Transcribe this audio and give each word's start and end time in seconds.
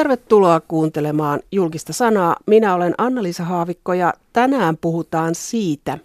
Tervetuloa 0.00 0.60
kuuntelemaan 0.60 1.40
julkista 1.52 1.92
sanaa. 1.92 2.36
Minä 2.46 2.74
olen 2.74 2.94
Anna-Liisa 2.98 3.44
Haavikko 3.44 3.92
ja 3.92 4.14
tänään 4.32 4.76
puhutaan 4.76 5.34
siitä, 5.34 5.98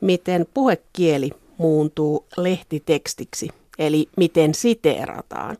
miten 0.00 0.46
puhekieli 0.54 1.30
muuntuu 1.56 2.26
lehtitekstiksi, 2.36 3.48
eli 3.78 4.08
miten 4.16 4.54
siteerataan. 4.54 5.56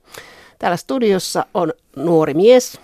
Täällä 0.59 0.77
studiossa 0.77 1.47
on 1.55 1.73
nuori 1.97 2.35
mise, 2.35 2.79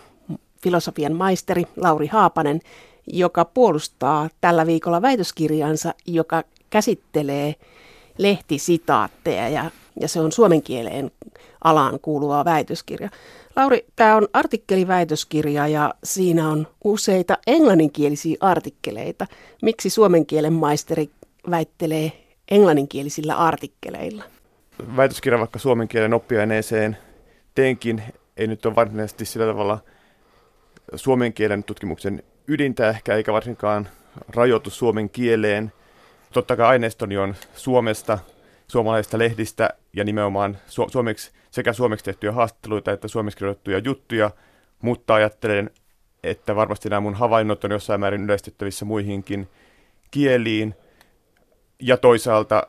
filosofian 0.62 1.12
maisteri 1.12 1.64
Lauri 1.77 2.06
Haapanen, 2.06 2.61
joka 3.06 3.45
puolustaa 3.45 4.29
tällä 4.41 4.66
viikolla 4.66 5.02
väitöskirjansa, 5.02 5.95
joka 6.06 6.43
käsittelee 6.70 7.54
lehtisitaatteja 8.18 9.48
ja, 9.48 9.70
ja 10.00 10.09
se 10.09 10.20
on 10.20 10.32
suomen 10.32 10.62
kieleen 10.62 11.11
alaan 11.64 12.00
kuuluva 12.00 12.45
väitöskirja. 12.45 13.11
Lauri, 13.57 13.86
tämä 13.96 14.16
on 14.16 14.29
artikkeliväitöskirja 14.32 15.68
ja 15.68 15.95
siinä 16.05 16.48
on 16.48 16.66
useita 16.84 17.38
englanninkielisiä 17.47 18.37
artikkeleita. 18.41 19.27
Miksi 19.62 19.91
suomen 19.91 20.27
kielen 20.27 20.52
maisteri 20.52 21.11
väittelee 21.51 22.12
englanninkielisillä 22.51 23.37
artikkeleilla? 23.37 24.25
Väitöskirja 24.97 25.38
vaikka 25.38 25.59
suomen 25.59 25.88
kielen 25.88 26.14
oppiaineeseen 26.14 26.97
teenkin 27.55 28.02
ei 28.37 28.47
nyt 28.47 28.66
ole 28.66 28.75
varsinaisesti 28.75 29.25
sillä 29.25 29.47
tavalla 29.47 29.78
suomen 30.97 31.33
kielen 31.33 31.64
tutkimuksen 31.64 32.23
ydintä 32.48 32.89
ehkä, 32.89 33.14
eikä 33.14 33.33
varsinkaan 33.33 33.89
rajoitu 34.28 34.70
suomen 34.70 35.11
kieleen. 35.11 35.73
Totta 36.33 36.56
kai 36.56 36.66
aineistoni 36.66 37.16
on 37.16 37.34
Suomesta, 37.55 38.19
suomalaisista 38.69 39.19
lehdistä 39.19 39.70
ja 39.92 40.05
nimenomaan 40.05 40.56
su- 40.66 40.91
suomeksi, 40.91 41.30
sekä 41.54 41.72
suomeksi 41.72 42.04
tehtyjä 42.04 42.32
haastatteluita 42.32 42.92
että 42.92 43.08
suomeksi 43.08 43.38
kirjoitettuja 43.38 43.78
juttuja, 43.78 44.30
mutta 44.82 45.14
ajattelen, 45.14 45.70
että 46.22 46.56
varmasti 46.56 46.88
nämä 46.88 47.00
mun 47.00 47.14
havainnot 47.14 47.64
on 47.64 47.70
jossain 47.70 48.00
määrin 48.00 48.24
yleistettävissä 48.24 48.84
muihinkin 48.84 49.48
kieliin. 50.11 50.74
Ja 51.83 51.96
toisaalta 51.96 52.66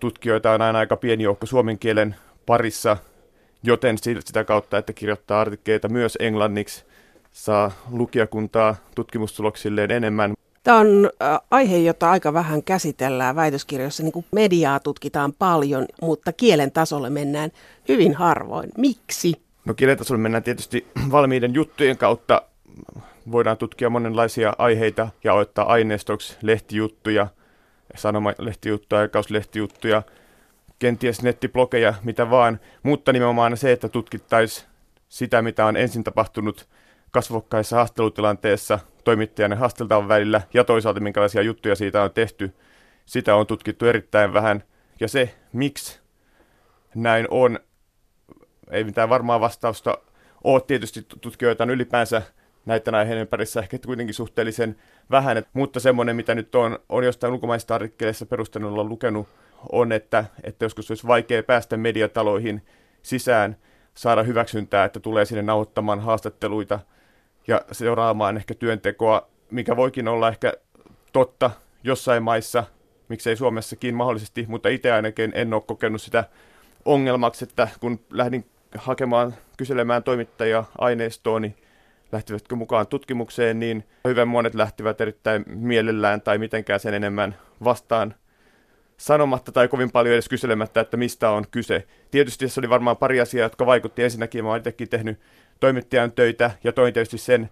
tutkijoita 0.00 0.50
on 0.50 0.62
aina 0.62 0.78
aika 0.78 0.96
pieni 0.96 1.24
joukko 1.24 1.46
suomen 1.46 1.78
kielen 1.78 2.16
parissa, 2.46 2.96
joten 3.62 3.98
sitä 3.98 4.44
kautta, 4.44 4.78
että 4.78 4.92
kirjoittaa 4.92 5.40
artikkeleita 5.40 5.88
myös 5.88 6.18
englanniksi, 6.20 6.84
saa 7.32 7.70
lukijakuntaa 7.90 8.76
tutkimustuloksilleen 8.94 9.90
enemmän. 9.90 10.34
Tämä 10.64 10.78
on 10.78 11.10
aihe, 11.50 11.76
jota 11.76 12.10
aika 12.10 12.32
vähän 12.32 12.62
käsitellään 12.62 13.36
väitöskirjoissa. 13.36 14.02
Niin 14.02 14.12
kuin 14.12 14.26
mediaa 14.32 14.80
tutkitaan 14.80 15.32
paljon, 15.32 15.86
mutta 16.02 16.32
kielen 16.32 16.72
tasolle 16.72 17.10
mennään 17.10 17.50
hyvin 17.88 18.14
harvoin. 18.14 18.70
Miksi? 18.78 19.32
No 19.64 19.74
kielen 19.74 19.98
tasolle 19.98 20.22
mennään 20.22 20.42
tietysti 20.42 20.86
valmiiden 21.10 21.54
juttujen 21.54 21.98
kautta. 21.98 22.42
Voidaan 23.30 23.56
tutkia 23.56 23.90
monenlaisia 23.90 24.52
aiheita 24.58 25.08
ja 25.24 25.34
ottaa 25.34 25.72
aineistoksi 25.72 26.36
lehtijuttuja, 26.42 27.26
sanomalehtijuttuja, 27.96 29.00
aikauslehti-juttuja, 29.00 30.02
kenties 30.78 31.22
nettiblogeja, 31.22 31.94
mitä 32.02 32.30
vaan. 32.30 32.60
Mutta 32.82 33.12
nimenomaan 33.12 33.56
se, 33.56 33.72
että 33.72 33.88
tutkittaisiin 33.88 34.66
sitä, 35.08 35.42
mitä 35.42 35.66
on 35.66 35.76
ensin 35.76 36.04
tapahtunut 36.04 36.68
kasvokkaissa 37.14 37.76
haastattelutilanteessa 37.76 38.78
toimittajan 39.04 39.50
ja 39.50 39.56
haasteltavan 39.56 40.08
välillä 40.08 40.42
ja 40.54 40.64
toisaalta 40.64 41.00
minkälaisia 41.00 41.42
juttuja 41.42 41.74
siitä 41.74 42.02
on 42.02 42.10
tehty. 42.10 42.54
Sitä 43.06 43.36
on 43.36 43.46
tutkittu 43.46 43.86
erittäin 43.86 44.32
vähän 44.32 44.62
ja 45.00 45.08
se, 45.08 45.34
miksi 45.52 46.00
näin 46.94 47.26
on, 47.30 47.58
ei 48.70 48.84
mitään 48.84 49.08
varmaa 49.08 49.40
vastausta 49.40 49.98
ole. 50.44 50.60
Tietysti 50.66 51.06
tutkijoita 51.20 51.64
ylipäänsä 51.64 52.22
näiden 52.66 52.94
aiheiden 52.94 53.28
parissa 53.28 53.60
ehkä 53.60 53.78
kuitenkin 53.86 54.14
suhteellisen 54.14 54.76
vähän, 55.10 55.42
mutta 55.52 55.80
semmoinen, 55.80 56.16
mitä 56.16 56.34
nyt 56.34 56.54
on, 56.54 56.78
on 56.88 57.04
jostain 57.04 57.32
ulkomaisista 57.32 57.74
artikkeleissa 57.74 58.26
perustelulla 58.26 58.84
lukenut, 58.84 59.28
on, 59.72 59.92
että, 59.92 60.24
että 60.42 60.64
joskus 60.64 60.90
olisi 60.90 61.06
vaikea 61.06 61.42
päästä 61.42 61.76
mediataloihin 61.76 62.62
sisään, 63.02 63.56
saada 63.94 64.22
hyväksyntää, 64.22 64.84
että 64.84 65.00
tulee 65.00 65.24
sinne 65.24 65.42
nauhoittamaan 65.42 66.00
haastatteluita– 66.00 66.80
ja 67.46 67.60
seuraamaan 67.72 68.36
ehkä 68.36 68.54
työntekoa, 68.54 69.28
mikä 69.50 69.76
voikin 69.76 70.08
olla 70.08 70.28
ehkä 70.28 70.52
totta 71.12 71.50
jossain 71.84 72.22
maissa, 72.22 72.64
miksei 73.08 73.36
Suomessakin 73.36 73.94
mahdollisesti, 73.94 74.44
mutta 74.48 74.68
itse 74.68 74.92
ainakin 74.92 75.32
en 75.34 75.54
ole 75.54 75.62
kokenut 75.66 76.02
sitä 76.02 76.24
ongelmaksi, 76.84 77.44
että 77.44 77.68
kun 77.80 78.00
lähdin 78.10 78.46
hakemaan, 78.76 79.34
kyselemään 79.56 80.02
toimittajia 80.02 80.64
aineistoon, 80.78 81.42
niin 81.42 81.56
lähtivätkö 82.12 82.54
mukaan 82.54 82.86
tutkimukseen, 82.86 83.60
niin 83.60 83.84
hyvin 84.08 84.28
monet 84.28 84.54
lähtivät 84.54 85.00
erittäin 85.00 85.44
mielellään 85.46 86.20
tai 86.20 86.38
mitenkään 86.38 86.80
sen 86.80 86.94
enemmän 86.94 87.36
vastaan 87.64 88.14
sanomatta 88.96 89.52
tai 89.52 89.68
kovin 89.68 89.90
paljon 89.90 90.12
edes 90.12 90.28
kyselemättä, 90.28 90.80
että 90.80 90.96
mistä 90.96 91.30
on 91.30 91.44
kyse. 91.50 91.86
Tietysti 92.10 92.46
tässä 92.46 92.60
oli 92.60 92.68
varmaan 92.68 92.96
pari 92.96 93.20
asiaa, 93.20 93.44
jotka 93.44 93.66
vaikutti. 93.66 94.02
Ensinnäkin 94.02 94.44
mä 94.44 94.50
olen 94.50 94.58
itsekin 94.58 94.88
tehnyt 94.88 95.20
toimittajan 95.60 96.12
töitä 96.12 96.50
ja 96.64 96.72
toin 96.72 96.94
tietysti 96.94 97.18
sen 97.18 97.50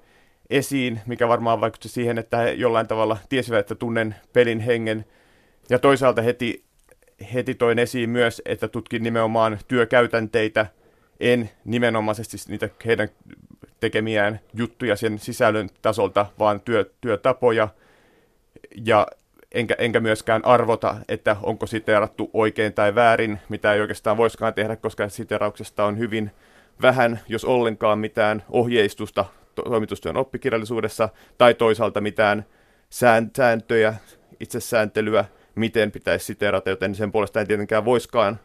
esiin, 0.51 1.01
mikä 1.07 1.29
varmaan 1.29 1.61
vaikutti 1.61 1.89
siihen, 1.89 2.19
että 2.19 2.37
he 2.37 2.51
jollain 2.51 2.89
tavalla 2.89 3.19
tiesivät, 3.29 3.59
että 3.59 3.75
tunnen 3.75 4.15
pelin 4.33 4.61
hengen. 4.61 5.05
Ja 5.71 5.79
toisaalta 5.79 6.23
heti, 6.23 6.65
heti 7.35 7.55
toin 7.55 7.79
esiin 7.79 8.11
myös, 8.11 8.43
että 8.45 8.69
tutkin 8.69 9.03
nimenomaan 9.03 9.59
työkäytänteitä, 9.69 10.67
en 11.21 11.51
nimenomaisesti 11.65 12.37
niitä 12.49 12.69
heidän 12.87 13.09
tekemiään 13.81 14.41
juttuja 14.55 14.97
sen 14.97 15.19
sisällön 15.19 15.69
tasolta, 15.83 16.27
vaan 16.39 16.61
työ, 16.61 16.91
työtapoja. 17.01 17.69
Ja 18.85 19.07
enkä, 19.53 19.75
enkä 19.79 20.01
myöskään 20.01 20.45
arvota, 20.45 20.97
että 21.09 21.37
onko 21.43 21.67
siteerattu 21.67 22.31
oikein 22.33 22.73
tai 22.73 22.95
väärin, 22.95 23.39
mitä 23.49 23.75
ei 23.75 23.81
oikeastaan 23.81 24.17
voisikaan 24.17 24.55
tehdä, 24.55 24.77
koska 24.77 25.09
siteerauksesta 25.09 25.85
on 25.85 25.99
hyvin 25.99 26.31
vähän, 26.83 27.21
jos 27.29 27.45
ollenkaan 27.45 27.99
mitään 27.99 28.45
ohjeistusta 28.51 29.25
toimitustyön 29.55 30.17
oppikirjallisuudessa, 30.17 31.09
tai 31.39 31.55
toisaalta 31.55 32.01
mitään 32.01 32.47
sääntöjä, 33.37 33.95
itsesääntelyä, 34.41 35.25
miten 35.55 35.93
pitäisi 35.93 36.27
siteerata, 36.27 36.71
joten 36.71 36.95
sen 36.95 37.13
puolesta 37.13 37.41
ei 37.41 37.47
tietenkään 37.47 37.85
voiskaan 37.85 38.41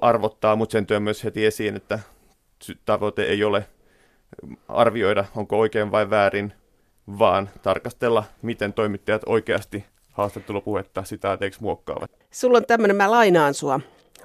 arvottaa, 0.00 0.56
mutta 0.56 0.72
sen 0.72 0.86
työ 0.86 1.00
myös 1.00 1.24
heti 1.24 1.46
esiin, 1.46 1.76
että 1.76 1.98
tavoite 2.84 3.22
ei 3.22 3.44
ole 3.44 3.66
arvioida, 4.68 5.24
onko 5.36 5.58
oikein 5.58 5.92
vai 5.92 6.10
väärin, 6.10 6.52
vaan 7.18 7.50
tarkastella, 7.62 8.24
miten 8.42 8.72
toimittajat 8.72 9.22
oikeasti 9.26 9.84
haastattelupuhetta 10.12 11.04
sitaateiksi 11.04 11.62
muokkaavat. 11.62 12.10
Sulla 12.30 12.58
on 12.58 12.64
tämmöinen, 12.66 12.96
mä 12.96 13.10
lainaan 13.10 13.54
sua. 13.54 13.80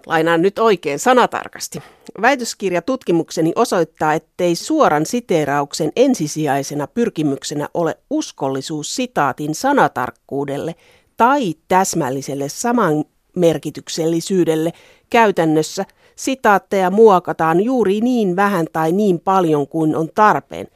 Lainaan 0.05 0.41
nyt 0.41 0.59
oikein 0.59 0.99
sanatarkasti. 0.99 1.79
Väitöskirja 2.21 2.81
tutkimukseni 2.81 3.51
osoittaa, 3.55 4.13
ettei 4.13 4.55
suoran 4.55 5.05
siteerauksen 5.05 5.91
ensisijaisena 5.95 6.87
pyrkimyksenä 6.87 7.69
ole 7.73 7.97
uskollisuus 8.09 8.95
sitaatin 8.95 9.55
sanatarkkuudelle 9.55 10.75
tai 11.17 11.53
täsmälliselle 11.67 12.49
samanmerkityksellisyydelle. 12.49 14.71
Käytännössä 15.09 15.85
sitaatteja 16.15 16.91
muokataan 16.91 17.63
juuri 17.63 18.01
niin 18.01 18.35
vähän 18.35 18.65
tai 18.73 18.91
niin 18.91 19.19
paljon 19.19 19.67
kuin 19.67 19.95
on 19.95 20.09
tarpeen. 20.15 20.67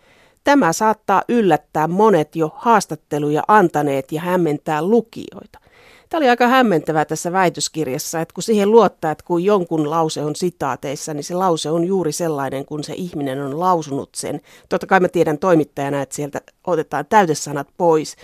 Tämä 0.43 0.73
saattaa 0.73 1.23
yllättää 1.29 1.87
monet 1.87 2.35
jo 2.35 2.51
haastatteluja 2.55 3.43
antaneet 3.47 4.11
ja 4.11 4.21
hämmentää 4.21 4.81
lukijoita. 4.81 5.59
Tämä 6.09 6.19
oli 6.19 6.29
aika 6.29 6.47
hämmentävää 6.47 7.05
tässä 7.05 7.31
väitöskirjassa, 7.31 8.21
että 8.21 8.33
kun 8.33 8.43
siihen 8.43 8.71
luottaa, 8.71 9.11
että 9.11 9.23
kun 9.25 9.43
jonkun 9.43 9.89
lause 9.89 10.21
on 10.21 10.35
sitaateissa, 10.35 11.13
niin 11.13 11.23
se 11.23 11.33
lause 11.33 11.69
on 11.69 11.83
juuri 11.83 12.11
sellainen, 12.11 12.65
kun 12.65 12.83
se 12.83 12.93
ihminen 12.93 13.41
on 13.41 13.59
lausunut 13.59 14.09
sen. 14.15 14.41
Totta 14.69 14.87
kai 14.87 14.99
mä 14.99 15.07
tiedän 15.07 15.37
toimittajana, 15.37 16.01
että 16.01 16.15
sieltä 16.15 16.41
otetaan 16.67 17.05
täytesanat 17.05 17.67
pois 17.77 18.15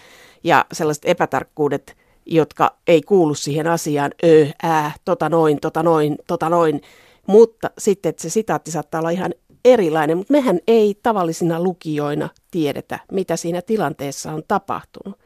ja 0.44 0.65
sellaiset 0.71 1.06
epätarkkuudet, 1.06 1.95
jotka 2.25 2.75
ei 2.88 3.01
kuulu 3.01 3.35
siihen 3.35 3.68
asiaan, 3.68 4.12
ö, 4.24 4.47
ää, 4.63 4.91
tota 5.06 5.29
noin, 5.29 5.59
tota 5.59 5.83
noin, 5.83 6.18
tota 6.27 6.50
noin. 6.50 6.81
Mutta 7.27 7.69
sitten, 7.77 8.09
että 8.09 8.21
se 8.21 8.29
sitaatti 8.29 8.71
saattaa 8.71 9.00
olla 9.00 9.09
ihan 9.09 9.33
erilainen, 9.65 10.18
mutta 10.18 10.31
mehän 10.31 10.59
ei 10.68 11.00
tavallisina 11.03 11.63
lukijoina 11.63 12.29
tiedetä, 12.51 13.00
mitä 13.12 13.36
siinä 13.36 13.62
tilanteessa 13.62 14.31
on 14.31 14.44
tapahtunut. 14.47 15.19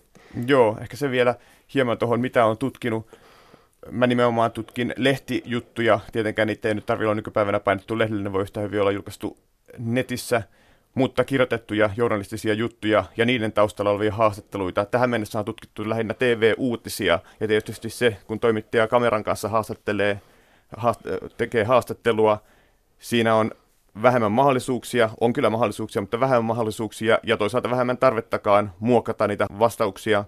Joo, 0.47 0.77
ehkä 0.81 0.97
se 0.97 1.11
vielä 1.11 1.35
hieman 1.73 1.97
tuohon, 1.97 2.19
mitä 2.19 2.45
on 2.45 2.57
tutkinut. 2.57 3.07
Mä 3.91 4.07
nimenomaan 4.07 4.51
tutkin 4.51 4.93
lehtijuttuja, 4.97 5.99
tietenkään 6.11 6.47
niitä 6.47 6.67
ei 6.67 6.75
nyt 6.75 6.85
tarvitse 6.85 7.05
olla 7.07 7.15
nykypäivänä 7.15 7.59
painettu 7.59 7.97
lehdelle, 7.97 8.23
ne 8.23 8.33
voi 8.33 8.41
yhtä 8.41 8.61
hyvin 8.61 8.81
olla 8.81 8.91
julkaistu 8.91 9.37
netissä, 9.77 10.43
mutta 10.93 11.23
kirjoitettuja 11.23 11.89
journalistisia 11.97 12.53
juttuja 12.53 13.03
ja 13.17 13.25
niiden 13.25 13.51
taustalla 13.51 13.91
olevia 13.91 14.13
haastatteluita. 14.13 14.85
Tähän 14.85 15.09
mennessä 15.09 15.39
on 15.39 15.45
tutkittu 15.45 15.89
lähinnä 15.89 16.13
TV-uutisia 16.13 17.19
ja 17.39 17.47
tietysti 17.47 17.89
se, 17.89 18.17
kun 18.27 18.39
toimittaja 18.39 18.87
kameran 18.87 19.23
kanssa 19.23 19.49
haastattelee, 19.49 20.21
haast- 20.77 21.35
tekee 21.37 21.63
haastattelua, 21.63 22.41
siinä 22.99 23.35
on 23.35 23.51
vähemmän 24.01 24.31
mahdollisuuksia, 24.31 25.09
on 25.21 25.33
kyllä 25.33 25.49
mahdollisuuksia, 25.49 26.01
mutta 26.01 26.19
vähemmän 26.19 26.45
mahdollisuuksia 26.45 27.19
ja 27.23 27.37
toisaalta 27.37 27.69
vähemmän 27.69 27.97
tarvettakaan 27.97 28.73
muokata 28.79 29.27
niitä 29.27 29.45
vastauksia. 29.59 30.25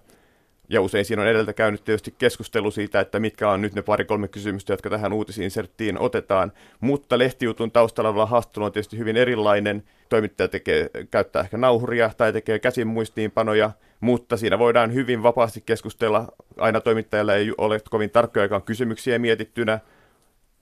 Ja 0.69 0.81
usein 0.81 1.05
siinä 1.05 1.21
on 1.21 1.27
edeltä 1.27 1.53
käynyt 1.53 1.83
tietysti 1.83 2.15
keskustelu 2.17 2.71
siitä, 2.71 2.99
että 2.99 3.19
mitkä 3.19 3.49
on 3.49 3.61
nyt 3.61 3.73
ne 3.73 3.81
pari-kolme 3.81 4.27
kysymystä, 4.27 4.73
jotka 4.73 4.89
tähän 4.89 5.13
uutisinserttiin 5.13 5.99
otetaan. 5.99 6.51
Mutta 6.79 7.17
lehtijutun 7.17 7.71
taustalla 7.71 8.09
oleva 8.09 8.25
haastattelu 8.25 8.65
on 8.65 8.71
tietysti 8.71 8.97
hyvin 8.97 9.17
erilainen. 9.17 9.83
Toimittaja 10.09 10.47
tekee, 10.47 10.89
käyttää 11.11 11.41
ehkä 11.41 11.57
nauhuria 11.57 12.11
tai 12.17 12.33
tekee 12.33 12.59
käsin 12.59 12.87
muistiinpanoja, 12.87 13.71
mutta 13.99 14.37
siinä 14.37 14.59
voidaan 14.59 14.93
hyvin 14.93 15.23
vapaasti 15.23 15.63
keskustella. 15.65 16.27
Aina 16.57 16.81
toimittajalla 16.81 17.35
ei 17.35 17.53
ole 17.57 17.79
kovin 17.89 18.09
tarkkoja 18.09 18.61
kysymyksiä 18.65 19.19
mietittynä. 19.19 19.79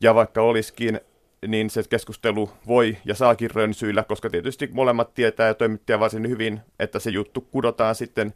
Ja 0.01 0.15
vaikka 0.15 0.41
olisikin, 0.41 0.99
niin 1.47 1.69
se 1.69 1.83
keskustelu 1.89 2.49
voi 2.67 2.97
ja 3.05 3.15
saakin 3.15 3.51
rönsyillä, 3.51 4.03
koska 4.03 4.29
tietysti 4.29 4.69
molemmat 4.71 5.13
tietää 5.13 5.47
ja 5.47 5.53
toimittaja 5.53 5.99
varsin 5.99 6.29
hyvin, 6.29 6.59
että 6.79 6.99
se 6.99 7.09
juttu 7.09 7.41
kudotaan 7.41 7.95
sitten 7.95 8.33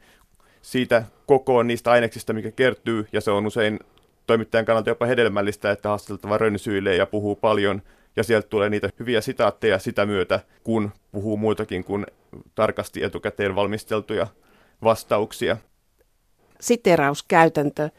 siitä 0.62 1.04
kokoon 1.26 1.68
niistä 1.68 1.92
aineksista, 1.92 2.34
mikä 2.34 2.52
kertyy, 2.52 3.08
ja 3.14 3.22
se 3.22 3.32
on 3.32 3.48
usein 3.48 3.80
toimittajan 4.28 4.66
kannalta 4.66 4.90
jopa 4.90 5.06
hedelmällistä, 5.06 5.72
että 5.72 5.90
haastateltava 5.90 6.38
rönsyilee 6.38 6.96
ja 6.96 7.06
puhuu 7.06 7.36
paljon, 7.36 7.82
ja 8.16 8.24
sieltä 8.24 8.48
tulee 8.48 8.70
niitä 8.70 8.90
hyviä 9.00 9.22
sitaatteja 9.22 9.80
sitä 9.80 10.06
myötä, 10.06 10.40
kun 10.64 10.92
puhuu 11.12 11.38
muutakin 11.38 11.84
kuin 11.84 12.06
tarkasti 12.56 13.04
etukäteen 13.04 13.56
valmisteltuja 13.56 14.28
vastauksia. 14.84 15.58
Siterauskäytäntö 16.62 17.90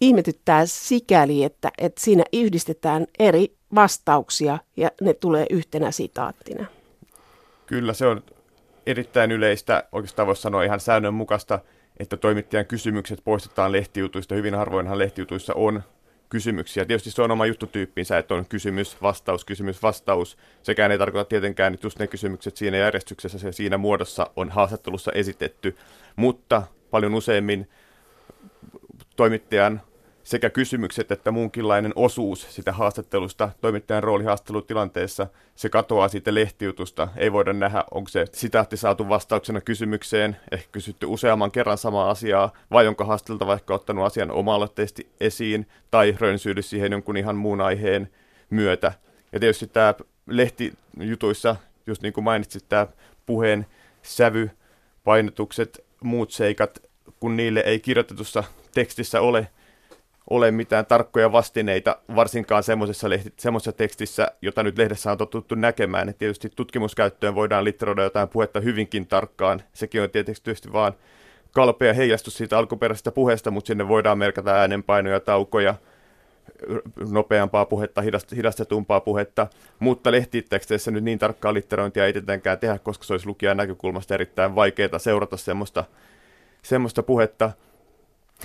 ihmetyttää 0.00 0.66
sikäli, 0.66 1.44
että, 1.44 1.70
että 1.78 2.00
siinä 2.00 2.24
yhdistetään 2.32 3.06
eri 3.18 3.56
vastauksia 3.74 4.58
ja 4.76 4.90
ne 5.00 5.14
tulee 5.14 5.46
yhtenä 5.50 5.90
sitaattina. 5.90 6.66
Kyllä, 7.66 7.92
se 7.92 8.06
on 8.06 8.22
erittäin 8.88 9.32
yleistä, 9.32 9.84
oikeastaan 9.92 10.26
voisi 10.26 10.42
sanoa 10.42 10.62
ihan 10.62 10.80
säännönmukaista, 10.80 11.58
että 11.96 12.16
toimittajan 12.16 12.66
kysymykset 12.66 13.20
poistetaan 13.24 13.72
lehtijutuista. 13.72 14.34
Hyvin 14.34 14.54
harvoinhan 14.54 14.98
lehtijutuissa 14.98 15.54
on 15.54 15.82
kysymyksiä. 16.28 16.84
Tietysti 16.84 17.10
se 17.10 17.22
on 17.22 17.30
oma 17.30 17.46
juttutyyppinsä, 17.46 18.18
että 18.18 18.34
on 18.34 18.46
kysymys, 18.46 19.02
vastaus, 19.02 19.44
kysymys, 19.44 19.82
vastaus. 19.82 20.38
Sekään 20.62 20.92
ei 20.92 20.98
tarkoita 20.98 21.28
tietenkään, 21.28 21.74
että 21.74 21.86
just 21.86 21.98
ne 21.98 22.06
kysymykset 22.06 22.56
siinä 22.56 22.76
järjestyksessä 22.76 23.46
ja 23.46 23.52
siinä 23.52 23.78
muodossa 23.78 24.30
on 24.36 24.50
haastattelussa 24.50 25.12
esitetty, 25.12 25.76
mutta 26.16 26.62
paljon 26.90 27.14
useimmin 27.14 27.68
toimittajan 29.16 29.80
sekä 30.28 30.50
kysymykset 30.50 31.12
että 31.12 31.30
muunkinlainen 31.30 31.92
osuus 31.96 32.54
sitä 32.54 32.72
haastattelusta, 32.72 33.50
toimittajan 33.60 34.02
rooli 34.02 34.24
haastattelutilanteessa, 34.24 35.26
se 35.54 35.68
katoaa 35.68 36.08
siitä 36.08 36.34
lehtijutusta. 36.34 37.08
Ei 37.16 37.32
voida 37.32 37.52
nähdä, 37.52 37.84
onko 37.90 38.08
se 38.08 38.26
sitaatti 38.32 38.76
saatu 38.76 39.08
vastauksena 39.08 39.60
kysymykseen, 39.60 40.36
ehkä 40.52 40.68
kysytty 40.72 41.06
useamman 41.06 41.50
kerran 41.50 41.78
samaa 41.78 42.10
asiaa, 42.10 42.52
vai 42.70 42.86
onko 42.86 43.04
haastatelta 43.04 43.46
vaikka 43.46 43.74
ottanut 43.74 44.04
asian 44.04 44.30
oma 44.30 44.68
esiin, 45.20 45.66
tai 45.90 46.16
rönsyydy 46.20 46.62
siihen 46.62 46.92
jonkun 46.92 47.16
ihan 47.16 47.36
muun 47.36 47.60
aiheen 47.60 48.10
myötä. 48.50 48.92
Ja 49.32 49.40
tietysti 49.40 49.66
tämä 49.66 49.94
lehtijutuissa, 50.26 51.56
just 51.86 52.02
niin 52.02 52.12
kuin 52.12 52.24
mainitsit, 52.24 52.64
tämä 52.68 52.86
puheen 53.26 53.66
sävy, 54.02 54.50
painotukset, 55.04 55.84
muut 56.04 56.30
seikat, 56.30 56.78
kun 57.20 57.36
niille 57.36 57.60
ei 57.60 57.80
kirjoitetussa 57.80 58.44
tekstissä 58.74 59.20
ole 59.20 59.48
ole 60.30 60.50
mitään 60.50 60.86
tarkkoja 60.86 61.32
vastineita, 61.32 61.98
varsinkaan 62.16 62.62
semmoisessa, 62.62 63.10
lehti, 63.10 63.32
semmoisessa 63.36 63.72
tekstissä, 63.72 64.28
jota 64.42 64.62
nyt 64.62 64.78
lehdessä 64.78 65.12
on 65.12 65.18
totuttu 65.18 65.54
näkemään. 65.54 66.08
Et 66.08 66.18
tietysti 66.18 66.50
tutkimuskäyttöön 66.56 67.34
voidaan 67.34 67.64
litteroida 67.64 68.02
jotain 68.02 68.28
puhetta 68.28 68.60
hyvinkin 68.60 69.06
tarkkaan. 69.06 69.62
Sekin 69.72 70.02
on 70.02 70.10
tietysti 70.10 70.72
vaan 70.72 70.92
kalpea 71.52 71.94
heijastus 71.94 72.36
siitä 72.36 72.58
alkuperäisestä 72.58 73.12
puheesta, 73.12 73.50
mutta 73.50 73.68
sinne 73.68 73.88
voidaan 73.88 74.18
merkata 74.18 74.54
äänenpainoja, 74.54 75.20
taukoja, 75.20 75.74
nopeampaa 77.10 77.64
puhetta, 77.64 78.02
hidastetumpaa 78.36 79.00
puhetta, 79.00 79.46
mutta 79.78 80.12
lehtiteksteissä 80.12 80.90
nyt 80.90 81.04
niin 81.04 81.18
tarkkaa 81.18 81.54
litterointia 81.54 82.06
ei 82.06 82.12
tietenkään 82.12 82.58
tehdä, 82.58 82.78
koska 82.78 83.04
se 83.04 83.12
olisi 83.12 83.26
lukijan 83.26 83.56
näkökulmasta 83.56 84.14
erittäin 84.14 84.54
vaikeaa 84.54 84.98
seurata 84.98 85.36
semmoista, 85.36 85.84
semmoista 86.62 87.02
puhetta. 87.02 87.52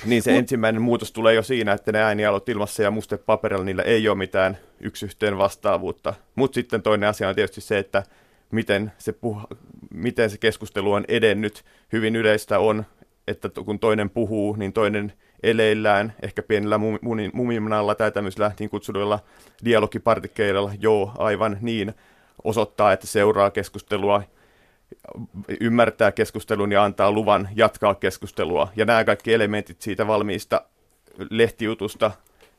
Niin 0.05 0.21
se 0.21 0.37
ensimmäinen 0.37 0.81
muutos 0.81 1.11
tulee 1.11 1.33
jo 1.33 1.43
siinä, 1.43 1.73
että 1.73 1.91
ne 1.91 2.01
äänialot 2.01 2.49
ilmassa 2.49 2.83
ja 2.83 2.91
muste 2.91 3.17
paperilla, 3.17 3.65
niillä 3.65 3.83
ei 3.83 4.07
ole 4.09 4.17
mitään 4.17 4.57
yksi 4.79 5.05
yhteen 5.05 5.37
vastaavuutta. 5.37 6.13
Mutta 6.35 6.55
sitten 6.55 6.81
toinen 6.81 7.09
asia 7.09 7.29
on 7.29 7.35
tietysti 7.35 7.61
se, 7.61 7.77
että 7.77 8.03
miten 8.51 8.91
se, 8.97 9.11
puh- 9.11 9.57
miten 9.93 10.29
se 10.29 10.37
keskustelu 10.37 10.91
on 10.91 11.05
edennyt. 11.07 11.63
Hyvin 11.91 12.15
yleistä 12.15 12.59
on, 12.59 12.85
että 13.27 13.49
kun 13.65 13.79
toinen 13.79 14.09
puhuu, 14.09 14.55
niin 14.55 14.73
toinen 14.73 15.13
eleillään, 15.43 16.13
ehkä 16.21 16.43
pienellä 16.43 16.79
mumimanalla 17.33 17.95
tai 17.95 18.11
tämmöisillä 18.11 18.51
niin 18.59 18.69
kutsuduilla 18.69 19.19
dialogipartikkeilla, 19.65 20.71
joo, 20.79 21.11
aivan 21.17 21.57
niin, 21.61 21.93
osoittaa, 22.43 22.93
että 22.93 23.07
seuraa 23.07 23.51
keskustelua 23.51 24.23
ymmärtää 25.61 26.11
keskustelun 26.11 26.71
ja 26.71 26.83
antaa 26.83 27.11
luvan 27.11 27.49
jatkaa 27.55 27.95
keskustelua. 27.95 28.67
Ja 28.75 28.85
nämä 28.85 29.03
kaikki 29.03 29.33
elementit 29.33 29.81
siitä 29.81 30.07
valmiista 30.07 30.61
lehtijutusta 31.29 32.11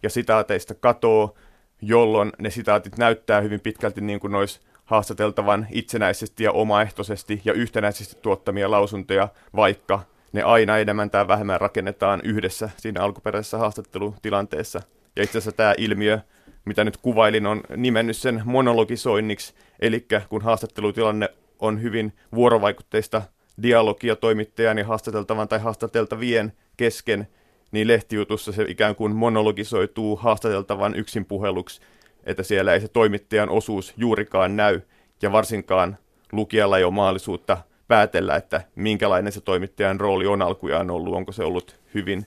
ja 0.02 0.10
sitaateista 0.10 0.74
katoo, 0.74 1.34
jolloin 1.82 2.32
ne 2.38 2.50
sitaatit 2.50 2.98
näyttää 2.98 3.40
hyvin 3.40 3.60
pitkälti 3.60 4.00
niin 4.00 4.20
kuin 4.20 4.34
olisi 4.34 4.60
haastateltavan 4.84 5.66
itsenäisesti 5.70 6.44
ja 6.44 6.52
omaehtoisesti 6.52 7.42
ja 7.44 7.52
yhtenäisesti 7.52 8.16
tuottamia 8.22 8.70
lausuntoja, 8.70 9.28
vaikka 9.56 10.00
ne 10.32 10.42
aina 10.42 10.78
enemmän 10.78 11.10
tai 11.10 11.28
vähemmän 11.28 11.60
rakennetaan 11.60 12.20
yhdessä 12.24 12.70
siinä 12.76 13.02
alkuperäisessä 13.02 13.58
haastattelutilanteessa. 13.58 14.82
Ja 15.16 15.22
itse 15.22 15.38
asiassa 15.38 15.56
tämä 15.56 15.74
ilmiö, 15.78 16.18
mitä 16.64 16.84
nyt 16.84 16.96
kuvailin, 16.96 17.46
on 17.46 17.60
nimennyt 17.76 18.16
sen 18.16 18.42
monologisoinniksi, 18.44 19.54
eli 19.80 20.06
kun 20.28 20.42
haastattelutilanne 20.42 21.28
on 21.60 21.82
hyvin 21.82 22.12
vuorovaikutteista 22.34 23.22
dialogia 23.62 24.16
toimittajan 24.16 24.78
ja 24.78 24.86
haastateltavan 24.86 25.48
tai 25.48 25.58
haastateltavien 25.58 26.52
kesken, 26.76 27.28
niin 27.72 27.88
lehtijutussa 27.88 28.52
se 28.52 28.64
ikään 28.68 28.96
kuin 28.96 29.16
monologisoituu 29.16 30.16
haastateltavan 30.16 30.94
yksin 30.94 31.24
puheluksi, 31.24 31.80
että 32.24 32.42
siellä 32.42 32.74
ei 32.74 32.80
se 32.80 32.88
toimittajan 32.88 33.48
osuus 33.48 33.94
juurikaan 33.96 34.56
näy, 34.56 34.80
ja 35.22 35.32
varsinkaan 35.32 35.98
lukijalla 36.32 36.78
ei 36.78 36.84
ole 36.84 36.92
mahdollisuutta 36.92 37.58
päätellä, 37.88 38.36
että 38.36 38.60
minkälainen 38.74 39.32
se 39.32 39.40
toimittajan 39.40 40.00
rooli 40.00 40.26
on 40.26 40.42
alkujaan 40.42 40.90
ollut, 40.90 41.14
onko 41.14 41.32
se 41.32 41.44
ollut 41.44 41.80
hyvin 41.94 42.26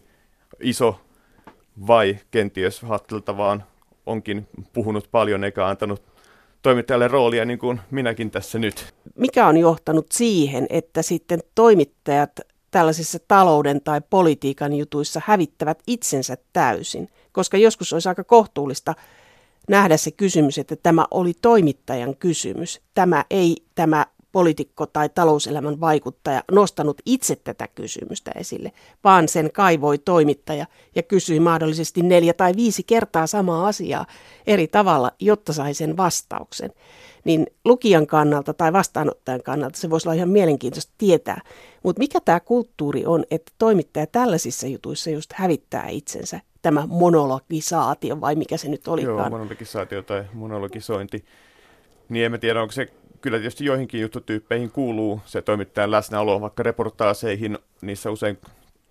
iso 0.60 1.01
vai 1.88 2.18
kenties 2.32 2.82
haastateltavaan 2.82 3.63
onkin 4.06 4.48
puhunut 4.74 5.08
paljon 5.12 5.44
eikä 5.44 5.68
antanut 5.68 6.04
toimittajalle 6.62 7.08
roolia 7.08 7.46
niin 7.46 7.60
kuin 7.60 7.82
minäkin 7.92 8.32
tässä 8.32 8.60
nyt. 8.60 8.94
Mikä 9.16 9.48
on 9.48 9.58
johtanut 9.58 10.06
siihen, 10.12 10.68
että 10.70 11.02
sitten 11.02 11.40
toimittajat 11.56 12.40
tällaisissa 12.72 13.20
talouden 13.28 13.82
tai 13.82 14.02
politiikan 14.10 14.74
jutuissa 14.74 15.22
hävittävät 15.26 15.84
itsensä 15.88 16.38
täysin? 16.54 17.10
Koska 17.32 17.58
joskus 17.58 17.94
olisi 17.94 18.10
aika 18.10 18.24
kohtuullista 18.24 18.94
nähdä 19.70 19.98
se 19.98 20.12
kysymys, 20.12 20.58
että 20.58 20.76
tämä 20.76 21.06
oli 21.12 21.34
toimittajan 21.42 22.16
kysymys. 22.16 22.82
Tämä 22.94 23.26
ei 23.30 23.56
tämä 23.76 24.06
poliitikko 24.38 24.86
tai 24.86 25.10
talouselämän 25.10 25.79
vaikuttaja 25.79 26.44
nostanut 26.51 27.01
itse 27.06 27.36
tätä 27.36 27.67
kysymystä 27.67 28.32
esille, 28.36 28.72
vaan 29.03 29.27
sen 29.27 29.51
kaivoi 29.51 29.98
toimittaja 29.98 30.65
ja 30.96 31.03
kysyi 31.03 31.39
mahdollisesti 31.39 32.01
neljä 32.01 32.34
tai 32.34 32.53
viisi 32.56 32.84
kertaa 32.84 33.27
samaa 33.27 33.67
asiaa 33.67 34.06
eri 34.48 34.67
tavalla, 34.67 35.12
jotta 35.20 35.53
sai 35.53 35.74
sen 35.74 35.98
vastauksen. 35.98 36.72
Niin 37.24 37.48
lukijan 37.65 38.08
kannalta 38.08 38.53
tai 38.53 38.74
vastaanottajan 38.74 39.44
kannalta 39.44 39.79
se 39.79 39.89
voisi 39.89 40.08
olla 40.08 40.15
ihan 40.15 40.29
mielenkiintoista 40.29 40.94
tietää. 40.98 41.41
Mutta 41.84 42.00
mikä 42.00 42.20
tämä 42.25 42.39
kulttuuri 42.39 43.06
on, 43.06 43.24
että 43.32 43.51
toimittaja 43.58 44.08
tällaisissa 44.08 44.67
jutuissa 44.67 45.10
just 45.10 45.34
hävittää 45.34 45.88
itsensä, 45.88 46.39
tämä 46.62 46.88
monologisaatio 46.88 48.22
vai 48.22 48.36
mikä 48.36 48.58
se 48.58 48.70
nyt 48.70 48.88
olikaan? 48.88 49.17
Joo, 49.17 49.29
monologisaatio 49.29 50.01
tai 50.01 50.24
monologisointi. 50.34 51.25
Niin 52.10 52.34
en 52.34 52.39
tiedä, 52.39 52.62
onko 52.62 52.72
se 52.72 52.88
kyllä 53.22 53.38
tietysti 53.38 53.66
joihinkin 53.66 54.02
juttutyyppeihin 54.02 54.72
kuuluu 54.72 55.22
se 55.26 55.42
toimittajan 55.42 55.92
läsnäolo, 55.92 56.42
vaikka 56.42 56.64
reportaaseihin, 56.64 57.58
niissä 57.82 58.12
usein 58.12 58.38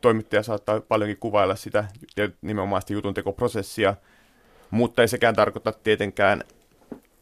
toimittaja 0.00 0.42
saattaa 0.42 0.80
paljonkin 0.80 1.18
kuvailla 1.18 1.56
sitä 1.56 1.84
ja 2.16 2.28
nimenomaan 2.42 2.82
sitä 2.82 2.92
jutuntekoprosessia, 2.92 3.94
mutta 4.70 5.02
ei 5.02 5.08
sekään 5.08 5.34
tarkoita 5.34 5.72
tietenkään, 5.72 6.42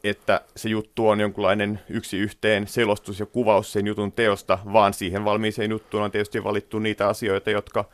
että 0.05 0.41
se 0.57 0.69
juttu 0.69 1.09
on 1.09 1.21
jonkunlainen 1.21 1.81
yksi 1.89 2.19
yhteen 2.19 2.67
selostus 2.67 3.21
ja 3.21 3.27
kuvaus 3.27 3.73
sen 3.73 3.87
jutun 3.87 4.13
teosta, 4.13 4.59
vaan 4.73 4.95
siihen 4.95 5.25
valmiiseen 5.25 5.71
juttuun 5.71 6.03
on 6.03 6.11
tietysti 6.11 6.45
valittu 6.45 6.79
niitä 6.79 7.09
asioita, 7.09 7.51
jotka 7.51 7.85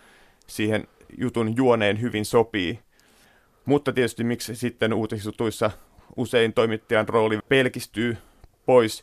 siihen 0.47 0.89
jutun 1.19 1.57
juoneen 1.57 2.01
hyvin 2.01 2.25
sopii. 2.25 2.79
Mutta 3.65 3.93
tietysti 3.93 4.25
miksi 4.25 4.57
sitten 4.57 4.93
uutisjutuissa 4.93 5.71
usein 6.17 6.53
toimittajan 6.53 7.09
rooli 7.09 7.39
pelkistyy 7.49 8.17
pois. 8.71 9.03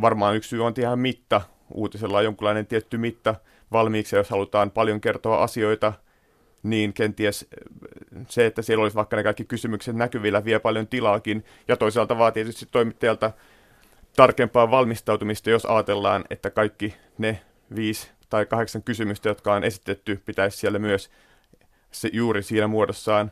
Varmaan 0.00 0.36
yksi 0.36 0.48
syy 0.48 0.64
on 0.64 0.74
ihan 0.78 0.98
mitta. 0.98 1.40
Uutisella 1.74 2.18
on 2.18 2.24
jonkinlainen 2.24 2.66
tietty 2.66 2.98
mitta 2.98 3.34
valmiiksi, 3.72 4.16
jos 4.16 4.30
halutaan 4.30 4.70
paljon 4.70 5.00
kertoa 5.00 5.42
asioita, 5.42 5.92
niin 6.62 6.92
kenties 6.92 7.48
se, 8.28 8.46
että 8.46 8.62
siellä 8.62 8.82
olisi 8.82 8.96
vaikka 8.96 9.16
ne 9.16 9.22
kaikki 9.22 9.44
kysymykset 9.44 9.96
näkyvillä, 9.96 10.44
vie 10.44 10.58
paljon 10.58 10.86
tilaakin. 10.86 11.44
Ja 11.68 11.76
toisaalta 11.76 12.18
vaatii 12.18 12.44
tietysti 12.44 12.66
toimittajalta 12.70 13.32
tarkempaa 14.16 14.70
valmistautumista, 14.70 15.50
jos 15.50 15.64
ajatellaan, 15.66 16.24
että 16.30 16.50
kaikki 16.50 16.94
ne 17.18 17.40
viisi 17.74 18.10
tai 18.30 18.46
kahdeksan 18.46 18.82
kysymystä, 18.82 19.28
jotka 19.28 19.54
on 19.54 19.64
esitetty, 19.64 20.22
pitäisi 20.26 20.58
siellä 20.58 20.78
myös 20.78 21.10
se 21.90 22.10
juuri 22.12 22.42
siinä 22.42 22.66
muodossaan 22.66 23.30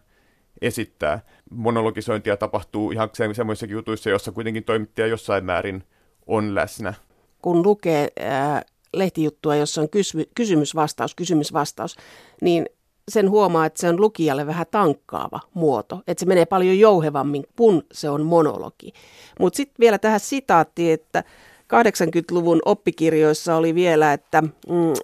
esittää. 0.63 1.21
Monologisointia 1.51 2.37
tapahtuu 2.37 2.91
ihan 2.91 3.11
semmoisissakin 3.33 3.75
jutuissa, 3.75 4.11
joissa 4.11 4.33
kuitenkin 4.33 4.65
toimittaja 4.65 5.07
jossain 5.07 5.45
määrin 5.45 5.85
on 6.27 6.55
läsnä. 6.55 6.95
Kun 7.43 7.63
lukee 7.63 8.09
äh, 8.21 8.65
lehtijuttua, 8.95 9.57
jossa 9.57 9.81
on 9.81 9.89
kysy- 9.89 10.31
kysymysvastaus, 10.35 11.15
kysymysvastaus, 11.15 11.97
niin 12.43 12.67
sen 13.09 13.31
huomaa, 13.31 13.67
että 13.67 13.81
se 13.81 13.89
on 13.89 14.01
lukijalle 14.01 14.47
vähän 14.47 14.67
tankkaava 14.71 15.41
muoto, 15.55 16.03
että 16.07 16.21
se 16.21 16.27
menee 16.27 16.47
paljon 16.47 16.79
jouhevammin, 16.79 17.45
kun 17.57 17.83
se 17.93 18.11
on 18.11 18.23
monologi. 18.27 18.93
Mutta 19.41 19.57
sitten 19.57 19.77
vielä 19.81 19.99
tähän 19.99 20.21
sitaattiin, 20.21 20.93
että 20.93 21.25
80-luvun 21.73 22.61
oppikirjoissa 22.65 23.57
oli 23.57 23.75
vielä, 23.75 24.13
että 24.13 24.43
mm, 24.43 24.53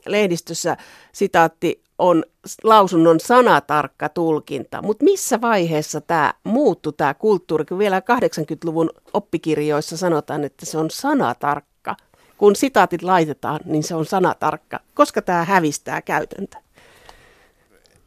lehdistössä 0.07 0.77
sitaatti 1.13 1.83
on 1.99 2.25
lausunnon 2.65 3.21
sanatarkka 3.21 4.09
tulkinta. 4.09 4.83
Mutta 4.83 5.05
missä 5.05 5.41
vaiheessa 5.41 6.01
tämä 6.01 6.35
muuttui 6.45 6.93
tämä 6.93 7.15
kulttuuri, 7.15 7.65
kun 7.65 7.79
vielä 7.79 8.01
80-luvun 8.01 8.91
oppikirjoissa 9.13 9.97
sanotaan, 9.97 10.45
että 10.45 10.67
se 10.67 10.79
on 10.79 10.91
sanatarkka. 10.91 11.97
Kun 12.37 12.57
sitaatit 12.57 13.03
laitetaan, 13.03 13.61
niin 13.65 13.83
se 13.83 13.95
on 13.95 14.07
sanatarkka. 14.07 14.81
Koska 14.95 15.23
tämä 15.23 15.45
hävistää 15.45 16.03
käytäntö? 16.03 16.57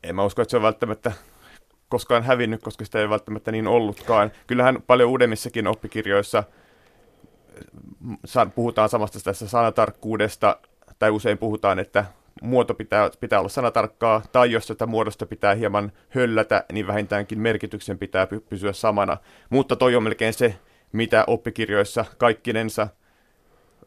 En 0.03 0.15
mä 0.15 0.25
usko, 0.25 0.41
että 0.41 0.49
se 0.49 0.57
on 0.57 0.63
välttämättä 0.63 1.11
koskaan 1.89 2.23
hävinnyt, 2.23 2.61
koska 2.61 2.85
sitä 2.85 2.99
ei 2.99 3.09
välttämättä 3.09 3.51
niin 3.51 3.67
ollutkaan. 3.67 4.31
Kyllähän 4.47 4.81
paljon 4.87 5.09
uudemmissakin 5.09 5.67
oppikirjoissa 5.67 6.43
puhutaan 8.55 8.89
samasta 8.89 9.19
tässä 9.23 9.47
sanatarkkuudesta, 9.47 10.57
tai 10.99 11.09
usein 11.09 11.37
puhutaan, 11.37 11.79
että 11.79 12.05
muoto 12.41 12.73
pitää, 12.73 13.09
pitää 13.19 13.39
olla 13.39 13.49
sanatarkkaa, 13.49 14.21
tai 14.31 14.51
jos 14.51 14.67
tätä 14.67 14.85
muodosta 14.85 15.25
pitää 15.25 15.55
hieman 15.55 15.91
höllätä, 16.09 16.63
niin 16.71 16.87
vähintäänkin 16.87 17.39
merkityksen 17.39 17.97
pitää 17.97 18.27
pysyä 18.49 18.73
samana. 18.73 19.17
Mutta 19.49 19.75
toi 19.75 19.95
on 19.95 20.03
melkein 20.03 20.33
se, 20.33 20.55
mitä 20.91 21.23
oppikirjoissa 21.27 22.05
kaikkinensa 22.17 22.87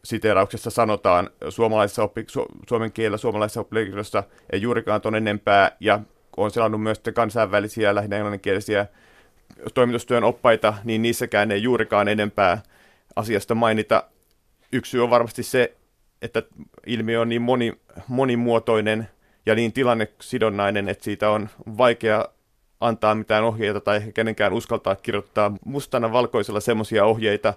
siteerauksessa 0.04 0.70
sanotaan 0.70 1.30
suomalaisessa 1.48 2.02
oppi, 2.02 2.24
su, 2.26 2.46
suomen 2.68 2.92
kielellä 2.92 3.16
suomalaisessa 3.16 3.60
oppikirjoissa 3.60 4.22
ei 4.52 4.62
juurikaan 4.62 5.00
ton 5.00 5.14
enempää, 5.14 5.76
ja 5.80 6.00
on 6.36 6.50
selannut 6.50 6.82
myös 6.82 7.00
kansainvälisiä, 7.14 7.94
lähinnä 7.94 8.16
englanninkielisiä 8.16 8.86
toimitustyön 9.74 10.24
oppaita, 10.24 10.74
niin 10.84 11.02
niissäkään 11.02 11.50
ei 11.50 11.62
juurikaan 11.62 12.08
enempää 12.08 12.62
asiasta 13.16 13.54
mainita. 13.54 14.04
Yksi 14.72 14.90
syy 14.90 15.02
on 15.02 15.10
varmasti 15.10 15.42
se, 15.42 15.76
että 16.24 16.42
ilmiö 16.86 17.20
on 17.20 17.28
niin 17.28 17.42
moni, 17.42 17.72
monimuotoinen 18.08 19.08
ja 19.46 19.54
niin 19.54 19.72
tilannesidonnainen, 19.72 20.88
että 20.88 21.04
siitä 21.04 21.30
on 21.30 21.48
vaikea 21.78 22.28
antaa 22.80 23.14
mitään 23.14 23.44
ohjeita 23.44 23.80
tai 23.80 24.02
kenenkään 24.14 24.52
uskaltaa 24.52 24.96
kirjoittaa 24.96 25.56
mustana 25.64 26.12
valkoisella 26.12 26.60
semmoisia 26.60 27.04
ohjeita, 27.04 27.54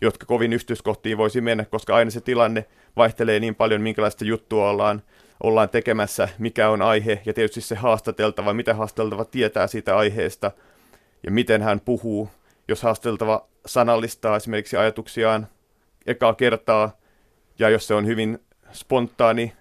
jotka 0.00 0.26
kovin 0.26 0.52
yksityiskohtiin 0.52 1.18
voisi 1.18 1.40
mennä, 1.40 1.64
koska 1.64 1.96
aina 1.96 2.10
se 2.10 2.20
tilanne 2.20 2.66
vaihtelee 2.96 3.40
niin 3.40 3.54
paljon, 3.54 3.80
minkälaista 3.80 4.24
juttua 4.24 4.70
ollaan, 4.70 5.02
ollaan 5.42 5.68
tekemässä, 5.68 6.28
mikä 6.38 6.70
on 6.70 6.82
aihe, 6.82 7.22
ja 7.26 7.34
tietysti 7.34 7.60
se 7.60 7.74
haastateltava, 7.74 8.54
mitä 8.54 8.74
haastateltava 8.74 9.24
tietää 9.24 9.66
siitä 9.66 9.96
aiheesta, 9.96 10.50
ja 11.22 11.30
miten 11.30 11.62
hän 11.62 11.80
puhuu. 11.80 12.30
Jos 12.68 12.82
haastateltava 12.82 13.46
sanallistaa 13.66 14.36
esimerkiksi 14.36 14.76
ajatuksiaan 14.76 15.46
ekaa 16.06 16.34
kertaa, 16.34 16.96
ja 17.58 17.68
jos 17.68 17.86
se 17.86 17.94
on 17.94 18.06
hyvin 18.06 18.38
spontaani 18.72 19.52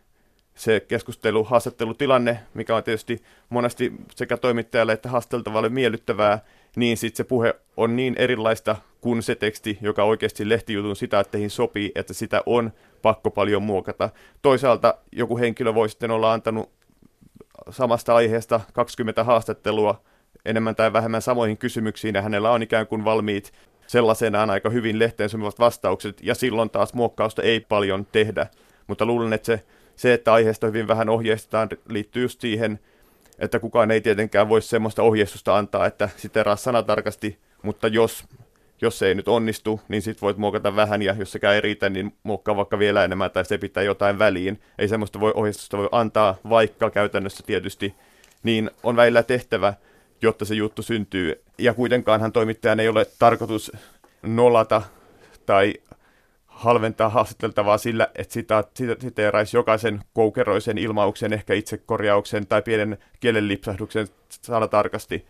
se 0.56 0.80
keskustelu, 0.80 1.44
haastattelutilanne, 1.44 2.40
mikä 2.54 2.76
on 2.76 2.84
tietysti 2.84 3.24
monesti 3.50 3.94
sekä 4.16 4.38
toimittajalle 4.38 4.94
että 4.94 5.10
haasteltavalle 5.10 5.70
miellyttävää, 5.70 6.40
niin 6.76 6.98
sitten 6.98 7.18
se 7.18 7.24
puhe 7.24 7.54
on 7.78 7.96
niin 7.96 8.16
erilaista 8.18 8.76
kuin 9.02 9.24
se 9.24 9.36
teksti, 9.36 9.78
joka 9.82 10.04
oikeasti 10.04 10.50
lehtijutun 10.50 10.96
sitaatteihin 10.96 11.50
sopii, 11.50 11.92
että 11.96 12.14
sitä 12.14 12.44
on 12.46 12.72
pakko 13.02 13.32
paljon 13.32 13.64
muokata. 13.64 14.10
Toisaalta 14.42 14.98
joku 15.12 15.38
henkilö 15.38 15.74
voi 15.74 15.90
sitten 15.90 16.12
olla 16.12 16.34
antanut 16.34 16.72
samasta 17.70 18.16
aiheesta 18.16 18.62
20 18.74 19.24
haastattelua 19.24 20.02
enemmän 20.46 20.76
tai 20.76 20.94
vähemmän 20.94 21.22
samoihin 21.22 21.58
kysymyksiin, 21.58 22.16
ja 22.16 22.22
hänellä 22.22 22.52
on 22.52 22.64
ikään 22.64 22.88
kuin 22.88 23.06
valmiit 23.06 23.54
sellaisenaan 23.88 24.50
aika 24.50 24.70
hyvin 24.70 25.00
lehteen 25.00 25.30
sopivat 25.30 25.60
vastaukset, 25.60 26.18
ja 26.24 26.36
silloin 26.36 26.70
taas 26.70 26.94
muokkausta 26.94 27.42
ei 27.42 27.60
paljon 27.60 28.08
tehdä. 28.12 28.48
Mutta 28.88 29.06
luulen, 29.06 29.34
että 29.34 29.46
se, 29.46 29.64
se 29.96 30.14
että 30.14 30.34
aiheesta 30.34 30.68
hyvin 30.68 30.88
vähän 30.88 31.10
ohjeistetaan, 31.10 31.70
liittyy 31.90 32.22
just 32.24 32.42
siihen, 32.42 32.80
että 33.40 33.60
kukaan 33.60 33.92
ei 33.92 34.02
tietenkään 34.02 34.50
voi 34.50 34.62
semmoista 34.62 35.04
ohjeistusta 35.04 35.58
antaa, 35.58 35.86
että 35.86 36.10
siteraa 36.18 36.56
sanatarkasti, 36.56 37.40
mutta 37.62 37.88
jos, 37.88 38.26
jos 38.82 39.00
se 39.00 39.08
ei 39.08 39.16
nyt 39.16 39.28
onnistu, 39.28 39.82
niin 39.88 40.02
sit 40.02 40.22
voit 40.22 40.38
muokata 40.38 40.76
vähän, 40.76 41.02
ja 41.02 41.16
jos 41.20 41.32
sekään 41.32 41.56
ei 41.56 41.62
riitä, 41.62 41.90
niin 41.90 42.14
muokkaa 42.24 42.56
vaikka 42.56 42.80
vielä 42.80 43.04
enemmän, 43.04 43.32
tai 43.32 43.46
se 43.46 43.58
pitää 43.58 43.84
jotain 43.84 44.20
väliin. 44.20 44.62
Ei 44.78 44.88
semmoista 44.88 45.20
voi, 45.20 45.32
ohjeistusta 45.36 45.78
voi 45.78 45.90
antaa, 45.92 46.36
vaikka 46.50 46.90
käytännössä 46.90 47.44
tietysti 47.46 47.96
niin 48.44 48.72
on 48.84 48.96
välillä 48.96 49.24
tehtävä, 49.24 49.74
jotta 50.26 50.46
se 50.46 50.56
juttu 50.56 50.82
syntyy. 50.82 51.44
Ja 51.58 51.74
kuitenkaanhan 51.74 52.32
toimittajan 52.32 52.80
ei 52.80 52.90
ole 52.90 53.06
tarkoitus 53.20 53.72
nolata 54.22 54.82
tai 55.46 55.74
halventaa 56.48 57.10
haastateltavaa 57.10 57.78
sillä, 57.78 58.08
että 58.16 58.34
sitä 58.34 58.64
siteeraisi 59.00 59.58
jokaisen 59.58 60.02
koukeroisen 60.14 60.78
ilmauksen, 60.78 61.34
ehkä 61.34 61.54
itsekorjauksen 61.54 62.48
tai 62.48 62.62
pienen 62.62 62.98
kielenlipsahduksen 63.20 64.08
sanatarkasti. 64.30 65.26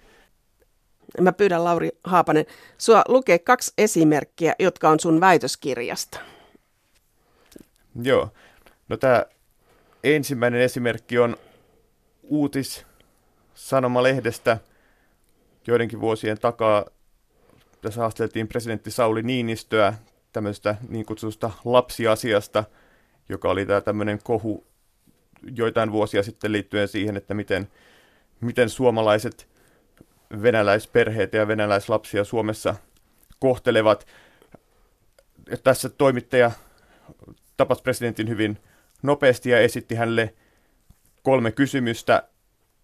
Mä 1.22 1.34
pyydän 1.34 1.64
Lauri 1.64 1.90
Haapanen 2.04 2.46
sua 2.78 3.04
lukee 3.08 3.40
kaksi 3.40 3.74
esimerkkiä, 3.78 4.56
jotka 4.60 4.90
on 4.90 5.00
sun 5.00 5.20
väitöskirjasta. 5.20 6.20
Joo. 8.02 8.30
No 8.90 8.98
tämä 8.98 9.26
ensimmäinen 10.04 10.62
esimerkki 10.62 11.18
on 11.20 11.38
uutis 12.24 12.86
Sanomalehdestä 13.54 14.58
joidenkin 15.68 16.02
vuosien 16.02 16.40
takaa. 16.40 16.86
Tässä 17.82 18.02
haasteltiin 18.02 18.48
presidentti 18.48 18.92
Sauli 18.92 19.24
Niinistöä 19.24 19.94
tämmöistä 20.34 20.76
niin 20.90 21.06
kutsusta 21.06 21.52
lapsiasiasta, 21.66 22.64
joka 23.30 23.50
oli 23.50 23.66
tämä 23.66 23.82
tämmöinen 23.82 24.20
kohu 24.24 24.68
joitain 25.56 25.92
vuosia 25.92 26.24
sitten 26.24 26.52
liittyen 26.52 26.88
siihen, 26.88 27.18
että 27.18 27.34
miten, 27.34 27.68
miten 28.42 28.70
suomalaiset 28.70 29.48
venäläisperheet 30.42 31.34
ja 31.34 31.48
venäläislapsia 31.48 32.24
Suomessa 32.24 32.76
kohtelevat. 33.40 34.08
Ja 35.50 35.58
tässä 35.58 35.90
toimittaja 35.90 36.52
tapasi 37.58 37.84
presidentin 37.84 38.30
hyvin 38.30 38.58
nopeasti 39.04 39.50
ja 39.50 39.60
esitti 39.60 39.96
hänelle 39.96 40.34
kolme 41.24 41.52
kysymystä, 41.52 42.24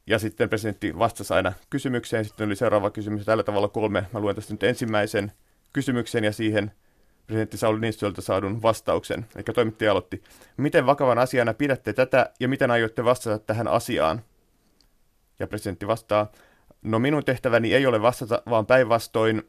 ja 0.08 0.20
sitten 0.20 0.50
presidentti 0.50 1.00
vastasi 1.00 1.34
aina 1.34 1.53
kysymykseen. 1.70 2.25
Sitten 2.25 2.46
oli 2.46 2.55
seuraava 2.55 2.89
kysymys, 2.89 3.25
tällä 3.25 3.43
tavalla 3.43 3.67
kolme. 3.67 4.05
Mä 4.13 4.20
luen 4.20 4.36
tästä 4.36 4.53
nyt 4.53 4.63
ensimmäisen 4.63 5.31
kysymyksen 5.74 6.24
ja 6.24 6.31
siihen 6.31 6.72
presidentti 7.27 7.58
Sauli 7.58 7.79
Niinistöltä 7.79 8.22
saadun 8.22 8.62
vastauksen. 8.62 9.25
Eli 9.36 9.43
toimittaja 9.43 9.91
aloitti. 9.91 10.24
Miten 10.58 10.86
vakavan 10.86 11.17
asiana 11.17 11.53
pidätte 11.53 11.93
tätä 11.93 12.29
ja 12.39 12.48
miten 12.48 12.72
aiotte 12.72 13.03
vastata 13.03 13.39
tähän 13.39 13.67
asiaan? 13.67 14.22
Ja 15.39 15.48
presidentti 15.48 15.88
vastaa, 15.88 16.31
no 16.81 17.00
minun 17.00 17.25
tehtäväni 17.25 17.74
ei 17.74 17.86
ole 17.86 18.01
vastata, 18.01 18.41
vaan 18.50 18.65
päinvastoin 18.65 19.43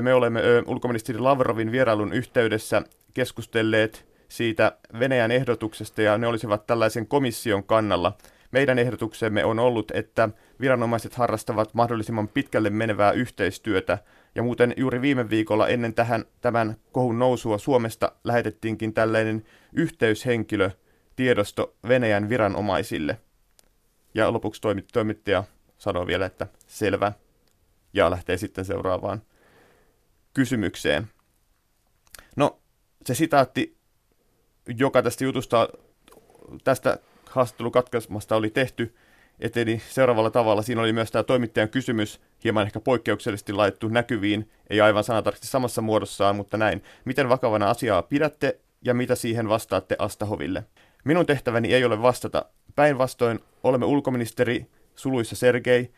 me 0.00 0.14
olemme 0.14 0.40
ulkoministeri 0.66 1.18
Lavrovin 1.18 1.72
vierailun 1.72 2.12
yhteydessä 2.12 2.82
keskustelleet 3.14 4.06
siitä 4.28 4.76
Venäjän 4.98 5.30
ehdotuksesta 5.30 6.02
ja 6.02 6.18
ne 6.18 6.26
olisivat 6.26 6.66
tällaisen 6.66 7.06
komission 7.06 7.64
kannalla. 7.64 8.12
Meidän 8.52 8.78
ehdotuksemme 8.78 9.44
on 9.44 9.58
ollut, 9.58 9.90
että 9.90 10.28
viranomaiset 10.60 11.14
harrastavat 11.14 11.74
mahdollisimman 11.74 12.28
pitkälle 12.28 12.70
menevää 12.70 13.12
yhteistyötä 13.12 13.98
ja 14.34 14.42
muuten 14.42 14.74
juuri 14.76 15.00
viime 15.00 15.30
viikolla 15.30 15.68
ennen 15.68 15.94
tähän, 15.94 16.24
tämän 16.40 16.76
kohun 16.92 17.18
nousua 17.18 17.58
Suomesta 17.58 18.12
lähetettiinkin 18.24 18.94
tällainen 18.94 19.44
yhteyshenkilö 19.72 20.70
tiedosto 21.16 21.76
Venäjän 21.88 22.28
viranomaisille. 22.28 23.18
Ja 24.14 24.32
lopuksi 24.32 24.60
toimittaja 24.92 25.44
sanoo 25.78 26.06
vielä, 26.06 26.26
että 26.26 26.46
selvä, 26.66 27.12
ja 27.92 28.10
lähtee 28.10 28.36
sitten 28.36 28.64
seuraavaan 28.64 29.22
kysymykseen. 30.34 31.06
No, 32.36 32.58
se 33.04 33.14
sitaatti, 33.14 33.76
joka 34.78 35.02
tästä 35.02 35.24
jutusta, 35.24 35.68
tästä 36.64 36.98
haastattelukatkaismasta 37.32 38.36
oli 38.36 38.50
tehty, 38.50 38.94
eteni 39.40 39.82
seuraavalla 39.88 40.30
tavalla. 40.30 40.62
Siinä 40.62 40.80
oli 40.80 40.92
myös 40.92 41.10
tämä 41.10 41.22
toimittajan 41.22 41.68
kysymys, 41.68 42.20
hieman 42.44 42.66
ehkä 42.66 42.80
poikkeuksellisesti 42.80 43.52
laittu 43.52 43.88
näkyviin, 43.88 44.50
ei 44.70 44.80
aivan 44.80 45.04
sanatarkasti 45.04 45.46
samassa 45.46 45.82
muodossaan, 45.82 46.36
mutta 46.36 46.56
näin. 46.56 46.82
Miten 47.04 47.28
vakavana 47.28 47.70
asiaa 47.70 48.02
pidätte 48.02 48.60
ja 48.84 48.94
mitä 48.94 49.14
siihen 49.14 49.48
vastaatte 49.48 49.96
Astahoville? 49.98 50.64
Minun 51.04 51.26
tehtäväni 51.26 51.74
ei 51.74 51.84
ole 51.84 52.02
vastata. 52.02 52.44
Päinvastoin 52.74 53.40
olemme 53.62 53.86
ulkoministeri 53.86 54.66
suluissa 54.94 55.36
Sergei 55.36 55.90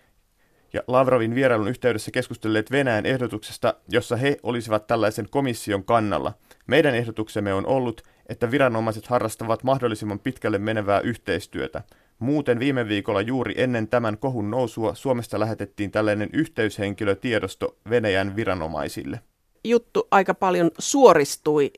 ja 0.73 0.83
Lavrovin 0.87 1.35
vierailun 1.35 1.69
yhteydessä 1.69 2.11
keskustelleet 2.11 2.71
Venäjän 2.71 3.07
ehdotuksesta, 3.07 3.75
jossa 3.89 4.17
he 4.17 4.37
olisivat 4.43 4.87
tällaisen 4.87 5.29
komission 5.31 5.85
kannalla. 5.85 6.33
Meidän 6.67 6.95
ehdotuksemme 6.95 7.55
on 7.55 7.67
ollut, 7.67 8.03
että 8.27 8.51
viranomaiset 8.51 9.07
harrastavat 9.07 9.63
mahdollisimman 9.63 10.19
pitkälle 10.19 10.59
menevää 10.59 11.01
yhteistyötä. 11.01 11.83
Muuten 12.19 12.59
viime 12.59 12.89
viikolla 12.89 13.21
juuri 13.21 13.55
ennen 13.57 13.89
tämän 13.89 14.19
kohun 14.19 14.51
nousua 14.51 14.95
Suomesta 14.95 15.41
lähetettiin 15.41 15.91
tällainen 15.91 16.31
yhteyshenkilötiedosto 16.33 17.77
Venäjän 17.91 18.37
viranomaisille. 18.37 19.21
Juttu 19.65 20.09
aika 20.11 20.35
paljon 20.35 20.71
suoristui 20.79 21.71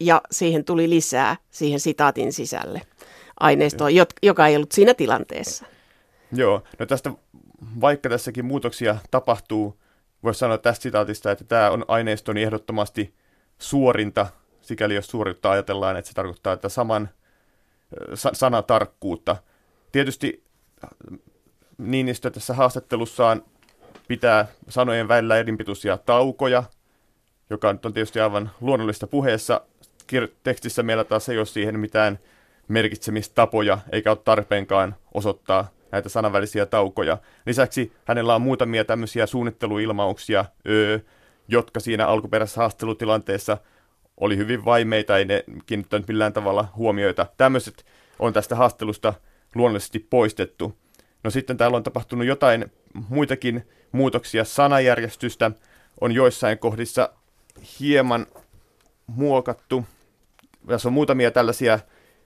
ja 0.00 0.22
siihen 0.30 0.64
tuli 0.64 0.90
lisää 0.90 1.36
siihen 1.50 1.80
sitaatin 1.80 2.32
sisälle 2.32 2.80
aineistoa, 3.40 3.88
joka 4.22 4.46
ei 4.46 4.56
ollut 4.56 4.72
siinä 4.72 4.94
tilanteessa. 4.94 5.66
Joo, 6.32 6.62
no 6.78 6.86
tästä 6.86 7.12
vaikka 7.80 8.08
tässäkin 8.08 8.44
muutoksia 8.44 8.96
tapahtuu, 9.10 9.80
voisi 10.22 10.38
sanoa 10.38 10.58
tästä 10.58 10.82
sitaatista, 10.82 11.30
että 11.30 11.44
tämä 11.44 11.70
on 11.70 11.84
aineistoni 11.88 12.42
ehdottomasti 12.42 13.14
suorinta, 13.58 14.26
sikäli 14.64 14.94
jos 14.94 15.06
suorittaa 15.06 15.52
ajatellaan, 15.52 15.96
että 15.96 16.08
se 16.08 16.14
tarkoittaa, 16.14 16.52
että 16.52 16.68
saman 16.68 17.08
sa- 18.14 18.34
sanatarkkuutta. 18.34 19.36
Tietysti 19.92 20.44
Niinistö 21.78 22.30
tässä 22.30 22.54
haastattelussaan 22.54 23.42
pitää 24.08 24.46
sanojen 24.68 25.08
välillä 25.08 25.36
erinpituisia 25.36 25.98
taukoja, 25.98 26.62
joka 27.50 27.68
on 27.68 27.78
tietysti 27.78 28.20
aivan 28.20 28.50
luonnollista 28.60 29.06
puheessa. 29.06 29.60
Tekstissä 30.42 30.82
meillä 30.82 31.04
taas 31.04 31.28
ei 31.28 31.38
ole 31.38 31.46
siihen 31.46 31.80
mitään 31.80 32.18
merkitsemistapoja, 32.68 33.78
eikä 33.92 34.10
ole 34.10 34.18
tarpeenkaan 34.24 34.96
osoittaa 35.14 35.68
näitä 35.92 36.08
sanavälisiä 36.08 36.66
taukoja. 36.66 37.18
Lisäksi 37.46 37.92
hänellä 38.04 38.34
on 38.34 38.42
muutamia 38.42 38.84
tämmöisiä 38.84 39.26
suunnitteluilmauksia, 39.26 40.44
öö, 40.68 40.98
jotka 41.48 41.80
siinä 41.80 42.06
alkuperäisessä 42.06 42.60
haastelutilanteessa 42.60 43.58
oli 44.16 44.36
hyvin 44.36 44.64
vaimeita, 44.64 45.18
ei 45.18 45.24
ne 45.24 45.44
kiinnittänyt 45.66 46.08
millään 46.08 46.32
tavalla 46.32 46.68
huomioita. 46.76 47.26
Tämmöiset 47.36 47.86
on 48.18 48.32
tästä 48.32 48.56
haastelusta 48.56 49.14
luonnollisesti 49.54 49.98
poistettu. 49.98 50.78
No 51.24 51.30
sitten 51.30 51.56
täällä 51.56 51.76
on 51.76 51.82
tapahtunut 51.82 52.26
jotain 52.26 52.72
muitakin 53.08 53.68
muutoksia. 53.92 54.44
Sanajärjestystä 54.44 55.50
on 56.00 56.12
joissain 56.12 56.58
kohdissa 56.58 57.10
hieman 57.80 58.26
muokattu. 59.06 59.84
Tässä 60.66 60.88
on 60.88 60.92
muutamia 60.92 61.30
tällaisia 61.30 61.78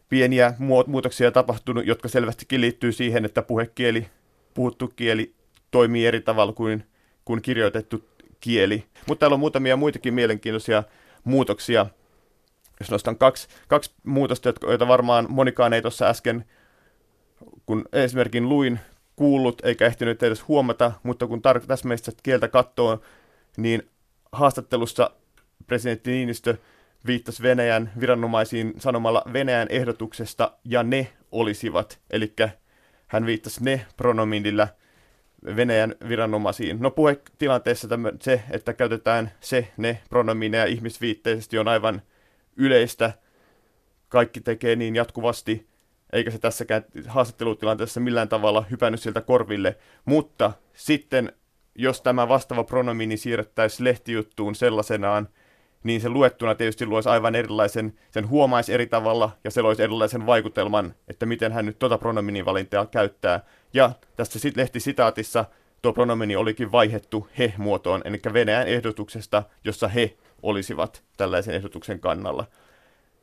pieniä 0.09 0.54
muutoksia 0.87 1.30
tapahtunut, 1.30 1.87
jotka 1.87 2.09
selvästikin 2.09 2.61
liittyy 2.61 2.92
siihen, 2.92 3.25
että 3.25 3.42
puhekieli, 3.42 4.07
puhuttu 4.54 4.92
kieli 4.97 5.35
toimii 5.71 6.07
eri 6.07 6.21
tavalla 6.21 6.52
kuin, 6.52 6.85
kuin 7.25 7.42
kirjoitettu 7.42 8.04
kieli. 8.40 8.85
Mutta 9.07 9.21
täällä 9.21 9.35
on 9.35 9.40
muutamia 9.40 9.76
muitakin 9.76 10.14
mielenkiintoisia 10.14 10.83
muutoksia. 11.28 11.87
Jos 12.80 12.90
nostan 12.90 13.18
kaksi, 13.18 13.49
kaksi 13.68 13.92
muutosta, 14.04 14.52
joita 14.62 14.88
varmaan 14.88 15.26
monikaan 15.28 15.73
ei 15.73 15.82
tuossa 15.82 16.06
äsken, 16.06 16.44
kun 17.66 17.85
esimerkin 17.92 18.48
luin, 18.48 18.81
kuullut 19.16 19.64
eikä 19.64 19.87
ehtinyt 19.87 20.22
edes 20.22 20.48
huomata, 20.48 20.92
mutta 21.02 21.26
kun 21.26 21.38
tar- 21.38 21.66
täsmäistä 21.66 22.12
kieltä 22.22 22.48
katsoo, 22.48 23.00
niin 23.57 23.90
haastattelussa 24.33 25.11
presidentti 25.66 26.11
Niinistö 26.11 26.57
viittasi 27.07 27.42
Venäjän 27.42 27.92
viranomaisiin 28.00 28.74
sanomalla 28.79 29.22
Venäjän 29.33 29.68
ehdotuksesta 29.70 30.52
ja 30.64 30.83
ne 30.83 31.12
olisivat. 31.33 31.98
Eli 32.11 32.33
hän 33.07 33.26
viittasi 33.26 33.64
ne 33.64 33.87
pronominilla 33.96 34.68
Venäjän 35.57 35.94
viranomaisiin. 36.09 36.77
No 36.81 36.90
puhetilanteessa 36.90 37.88
se, 38.20 38.42
että 38.51 38.72
käytetään 38.72 39.31
se, 39.40 39.68
ne 39.77 40.03
pronomineja 40.11 40.64
ihmisviitteisesti 40.64 41.59
on 41.59 41.68
aivan 41.68 42.03
yleistä. 42.57 43.12
Kaikki 44.09 44.40
tekee 44.40 44.77
niin 44.77 44.96
jatkuvasti, 44.96 45.68
eikä 46.12 46.31
se 46.31 46.38
tässäkään 46.38 46.85
haastattelutilanteessa 47.07 48.01
millään 48.01 48.29
tavalla 48.29 48.64
hypännyt 48.70 49.01
sieltä 49.01 49.20
korville. 49.20 49.77
Mutta 50.05 50.53
sitten, 50.72 51.33
jos 51.74 52.03
tämä 52.03 52.29
vastaava 52.29 52.64
pronomini 52.64 53.16
siirrettäisiin 53.16 53.85
lehtijuttuun 53.85 54.55
sellaisenaan, 54.55 55.29
niin 55.84 56.00
se 56.00 56.08
luettuna 56.08 56.54
tietysti 56.54 56.86
luoisi 56.86 57.08
aivan 57.08 57.34
erilaisen, 57.34 57.94
sen 58.10 58.28
huomaisi 58.28 58.72
eri 58.72 58.86
tavalla 58.86 59.30
ja 59.44 59.50
se 59.50 59.62
loisi 59.62 59.82
erilaisen 59.82 60.26
vaikutelman, 60.26 60.94
että 61.08 61.26
miten 61.26 61.52
hän 61.52 61.66
nyt 61.66 61.78
tuota 61.78 61.98
pronominin 61.98 62.44
valintaa 62.44 62.86
käyttää. 62.86 63.40
Ja 63.74 63.90
tässä 64.16 64.38
sit 64.38 64.56
lehtisitaatissa 64.56 65.44
tuo 65.82 65.92
pronomini 65.92 66.36
olikin 66.36 66.72
vaihettu 66.72 67.28
he-muotoon, 67.38 68.02
eli 68.04 68.20
Venäjän 68.32 68.68
ehdotuksesta, 68.68 69.42
jossa 69.64 69.88
he 69.88 70.16
olisivat 70.42 71.02
tällaisen 71.16 71.54
ehdotuksen 71.54 72.00
kannalla. 72.00 72.46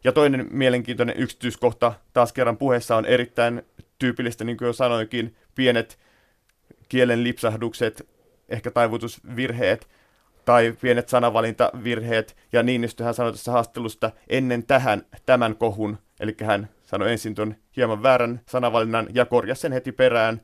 Ja 0.03 0.11
toinen 0.11 0.47
mielenkiintoinen 0.51 1.17
yksityiskohta 1.17 1.93
taas 2.13 2.33
kerran 2.33 2.57
puheessa 2.57 2.95
on 2.95 3.05
erittäin 3.05 3.61
tyypillistä, 3.99 4.43
niin 4.43 4.57
kuin 4.57 4.65
jo 4.65 4.73
sanoinkin, 4.73 5.35
pienet 5.55 5.99
kielen 6.89 7.23
lipsahdukset, 7.23 8.07
ehkä 8.49 8.71
taivutusvirheet, 8.71 9.87
tai 10.45 10.75
pienet 10.81 11.09
sanavalintavirheet, 11.09 12.37
ja 12.53 12.63
Niinistöhän 12.63 13.13
sanoi 13.13 13.31
tässä 13.31 13.51
haastattelusta 13.51 14.11
ennen 14.29 14.65
tähän 14.65 15.05
tämän 15.25 15.55
kohun, 15.55 15.97
eli 16.19 16.35
hän 16.43 16.69
sanoi 16.83 17.11
ensin 17.11 17.35
tuon 17.35 17.55
hieman 17.75 18.03
väärän 18.03 18.41
sanavalinnan 18.49 19.07
ja 19.13 19.25
korjasi 19.25 19.61
sen 19.61 19.71
heti 19.71 19.91
perään. 19.91 20.41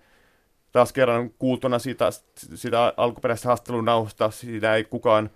Taas 0.71 0.93
kerran 0.93 1.29
kuultuna 1.29 1.79
sitä, 1.79 2.09
sitä 2.55 2.93
alkuperäistä 2.97 3.47
haastelun 3.47 3.85
nauhoista, 3.85 4.31
siitä 4.31 4.75
ei 4.75 4.83
kukaan 4.83 5.29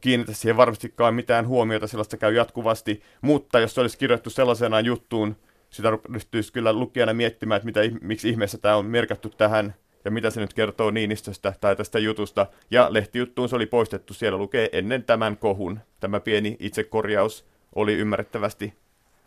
kiinnitä 0.00 0.32
siihen 0.32 0.56
varmastikaan 0.56 1.14
mitään 1.14 1.46
huomiota, 1.46 1.86
sellaista 1.86 2.16
käy 2.16 2.34
jatkuvasti, 2.34 3.02
mutta 3.20 3.60
jos 3.60 3.74
se 3.74 3.80
olisi 3.80 3.98
kirjoittu 3.98 4.30
sellaisena 4.30 4.80
juttuun, 4.80 5.36
sitä 5.70 5.98
ryhtyisi 6.12 6.52
kyllä 6.52 6.72
lukijana 6.72 7.14
miettimään, 7.14 7.56
että 7.56 7.66
mitä, 7.66 7.96
miksi 8.00 8.28
ihmeessä 8.28 8.58
tämä 8.58 8.76
on 8.76 8.86
merkattu 8.86 9.28
tähän 9.28 9.74
ja 10.08 10.12
mitä 10.12 10.30
se 10.30 10.40
nyt 10.40 10.54
kertoo 10.54 10.90
Niinistöstä 10.90 11.54
tai 11.60 11.76
tästä 11.76 11.98
jutusta. 11.98 12.46
Ja 12.70 12.92
lehtijuttuun 12.92 13.48
se 13.48 13.56
oli 13.56 13.66
poistettu, 13.66 14.14
siellä 14.14 14.38
lukee 14.38 14.68
ennen 14.72 15.04
tämän 15.04 15.36
kohun. 15.36 15.80
Tämä 16.00 16.20
pieni 16.20 16.56
itsekorjaus 16.60 17.44
oli 17.74 17.94
ymmärrettävästi 17.94 18.74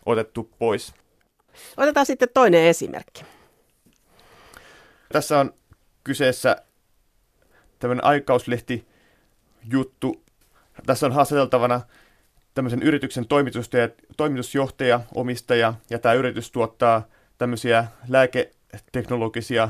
otettu 0.06 0.50
pois. 0.60 0.94
Otetaan 1.78 2.06
sitten 2.06 2.30
toinen 2.34 2.64
esimerkki. 2.64 3.26
Tässä 5.12 5.40
on 5.40 5.54
kyseessä 6.04 6.56
tämmöinen 7.80 8.06
aikauslehti 8.06 8.88
juttu. 9.72 10.24
Tässä 10.86 11.06
on 11.06 11.12
haastateltavana 11.12 11.82
tämmöisen 12.54 12.84
yrityksen 12.84 13.28
toimitusjohtaja, 13.28 13.90
toimitusjohtaja, 14.18 15.00
omistaja, 15.16 15.74
ja 15.90 16.00
tämä 16.00 16.14
yritys 16.14 16.52
tuottaa 16.52 17.08
tämmöisiä 17.38 17.88
lääketeknologisia 18.08 19.70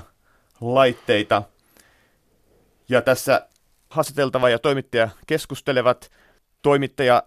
laitteita. 0.62 1.44
Ja 2.90 3.02
tässä 3.02 3.48
haastateltava 3.90 4.50
ja 4.50 4.60
toimittaja 4.60 5.10
keskustelevat. 5.28 6.12
Toimittaja 6.62 7.24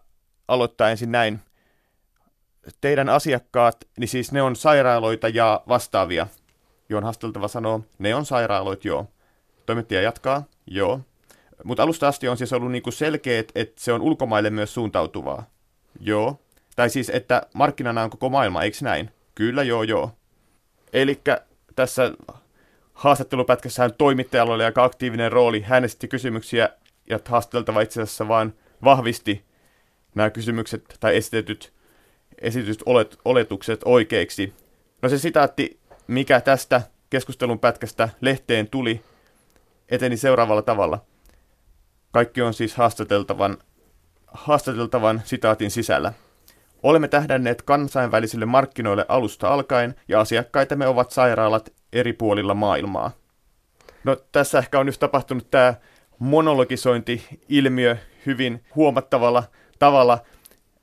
aloittaa 0.48 0.90
ensin 0.90 1.12
näin. 1.12 1.40
Teidän 2.80 3.08
asiakkaat, 3.08 3.76
niin 3.98 4.08
siis 4.08 4.32
ne 4.32 4.42
on 4.42 4.56
sairaaloita 4.56 5.28
ja 5.28 5.62
vastaavia. 5.68 6.26
Joon 6.88 7.04
haasteltava 7.04 7.48
sanoo, 7.48 7.80
ne 7.98 8.14
on 8.14 8.26
sairaaloit, 8.26 8.84
joo. 8.84 9.06
Toimittaja 9.66 10.02
jatkaa, 10.02 10.44
joo. 10.66 11.00
Mutta 11.64 11.82
alusta 11.82 12.08
asti 12.08 12.28
on 12.28 12.36
siis 12.36 12.52
ollut 12.52 12.72
niinku 12.72 12.90
selkeä, 12.90 13.44
että 13.54 13.80
se 13.82 13.92
on 13.92 14.02
ulkomaille 14.02 14.50
myös 14.50 14.74
suuntautuvaa. 14.74 15.46
Joo. 16.00 16.40
Tai 16.76 16.90
siis, 16.90 17.10
että 17.10 17.42
markkinana 17.54 18.02
on 18.02 18.10
koko 18.10 18.28
maailma, 18.28 18.62
eikö 18.62 18.76
näin? 18.80 19.10
Kyllä, 19.34 19.62
joo, 19.62 19.82
joo. 19.82 20.10
Eli 20.92 21.20
tässä 21.76 22.12
haastattelupätkässähän 22.94 23.94
toimittajalla 23.98 24.54
oli 24.54 24.64
aika 24.64 24.84
aktiivinen 24.84 25.32
rooli. 25.32 25.60
Hän 25.60 25.84
esitti 25.84 26.08
kysymyksiä 26.08 26.68
ja 27.10 27.18
haasteltava 27.24 27.80
itse 27.80 28.02
asiassa 28.02 28.28
vaan 28.28 28.54
vahvisti 28.84 29.44
nämä 30.14 30.30
kysymykset 30.30 30.96
tai 31.00 31.16
esitetyt, 31.16 31.72
esityt 32.38 32.82
olet, 32.86 33.18
oletukset 33.24 33.80
oikeiksi. 33.84 34.54
No 35.02 35.08
se 35.08 35.18
sitaatti, 35.18 35.80
mikä 36.06 36.40
tästä 36.40 36.82
keskustelun 37.10 37.58
pätkästä 37.58 38.08
lehteen 38.20 38.68
tuli, 38.68 39.02
eteni 39.88 40.16
seuraavalla 40.16 40.62
tavalla. 40.62 41.04
Kaikki 42.12 42.42
on 42.42 42.54
siis 42.54 42.74
haastateltavan, 42.74 43.58
haastateltavan 44.26 45.22
sitaatin 45.24 45.70
sisällä. 45.70 46.12
Olemme 46.84 47.08
tähdänneet 47.08 47.62
kansainvälisille 47.62 48.46
markkinoille 48.46 49.06
alusta 49.08 49.48
alkaen 49.48 49.94
ja 50.08 50.20
asiakkaitamme 50.20 50.86
ovat 50.86 51.10
sairaalat 51.10 51.72
eri 51.92 52.12
puolilla 52.12 52.54
maailmaa. 52.54 53.10
No 54.04 54.16
tässä 54.32 54.58
ehkä 54.58 54.80
on 54.80 54.86
nyt 54.86 54.98
tapahtunut 54.98 55.50
tämä 55.50 55.74
monologisointi-ilmiö 56.18 57.96
hyvin 58.26 58.64
huomattavalla 58.74 59.42
tavalla, 59.78 60.18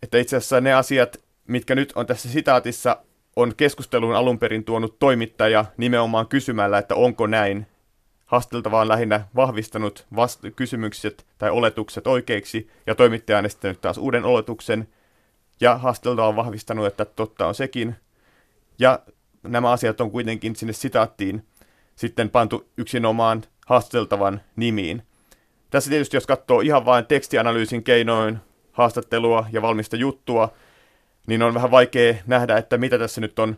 että 0.03 0.17
itse 0.17 0.37
asiassa 0.37 0.61
ne 0.61 0.73
asiat, 0.73 1.17
mitkä 1.47 1.75
nyt 1.75 1.93
on 1.95 2.05
tässä 2.05 2.29
sitaatissa, 2.29 2.97
on 3.35 3.55
keskusteluun 3.55 4.15
alun 4.15 4.39
perin 4.39 4.63
tuonut 4.63 4.99
toimittaja 4.99 5.65
nimenomaan 5.77 6.27
kysymällä, 6.27 6.77
että 6.77 6.95
onko 6.95 7.27
näin. 7.27 7.67
Haasteltava 8.25 8.81
on 8.81 8.87
lähinnä 8.87 9.27
vahvistanut 9.35 10.05
vast- 10.15 10.51
kysymykset 10.55 11.25
tai 11.37 11.49
oletukset 11.49 12.07
oikeiksi, 12.07 12.69
ja 12.87 12.95
toimittaja 12.95 13.37
on 13.37 13.45
esittänyt 13.45 13.81
taas 13.81 13.97
uuden 13.97 14.25
oletuksen, 14.25 14.87
ja 15.61 15.77
haasteltava 15.77 16.27
on 16.27 16.35
vahvistanut, 16.35 16.85
että 16.85 17.05
totta 17.05 17.47
on 17.47 17.55
sekin. 17.55 17.95
Ja 18.79 18.99
nämä 19.43 19.71
asiat 19.71 20.01
on 20.01 20.11
kuitenkin 20.11 20.55
sinne 20.55 20.73
sitaattiin 20.73 21.45
sitten 21.95 22.29
pantu 22.29 22.69
yksinomaan 22.77 23.43
haasteltavan 23.67 24.41
nimiin. 24.55 25.03
Tässä 25.69 25.89
tietysti, 25.89 26.17
jos 26.17 26.27
katsoo 26.27 26.61
ihan 26.61 26.85
vain 26.85 27.05
tekstianalyysin 27.05 27.83
keinoin 27.83 28.39
haastattelua 28.71 29.45
ja 29.51 29.61
valmista 29.61 29.95
juttua, 29.95 30.53
niin 31.27 31.43
on 31.43 31.53
vähän 31.53 31.71
vaikea 31.71 32.15
nähdä, 32.27 32.57
että 32.57 32.77
mitä 32.77 32.97
tässä 32.97 33.21
nyt 33.21 33.39
on 33.39 33.57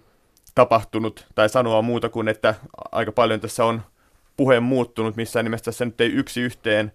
tapahtunut, 0.55 1.27
tai 1.35 1.49
sanoa 1.49 1.81
muuta 1.81 2.09
kuin, 2.09 2.27
että 2.27 2.55
aika 2.91 3.11
paljon 3.11 3.39
tässä 3.39 3.65
on 3.65 3.81
puheen 4.37 4.63
muuttunut, 4.63 5.15
missään 5.15 5.45
nimessä 5.45 5.65
tässä 5.65 5.85
nyt 5.85 6.01
ei 6.01 6.11
yksi 6.11 6.41
yhteen 6.41 6.91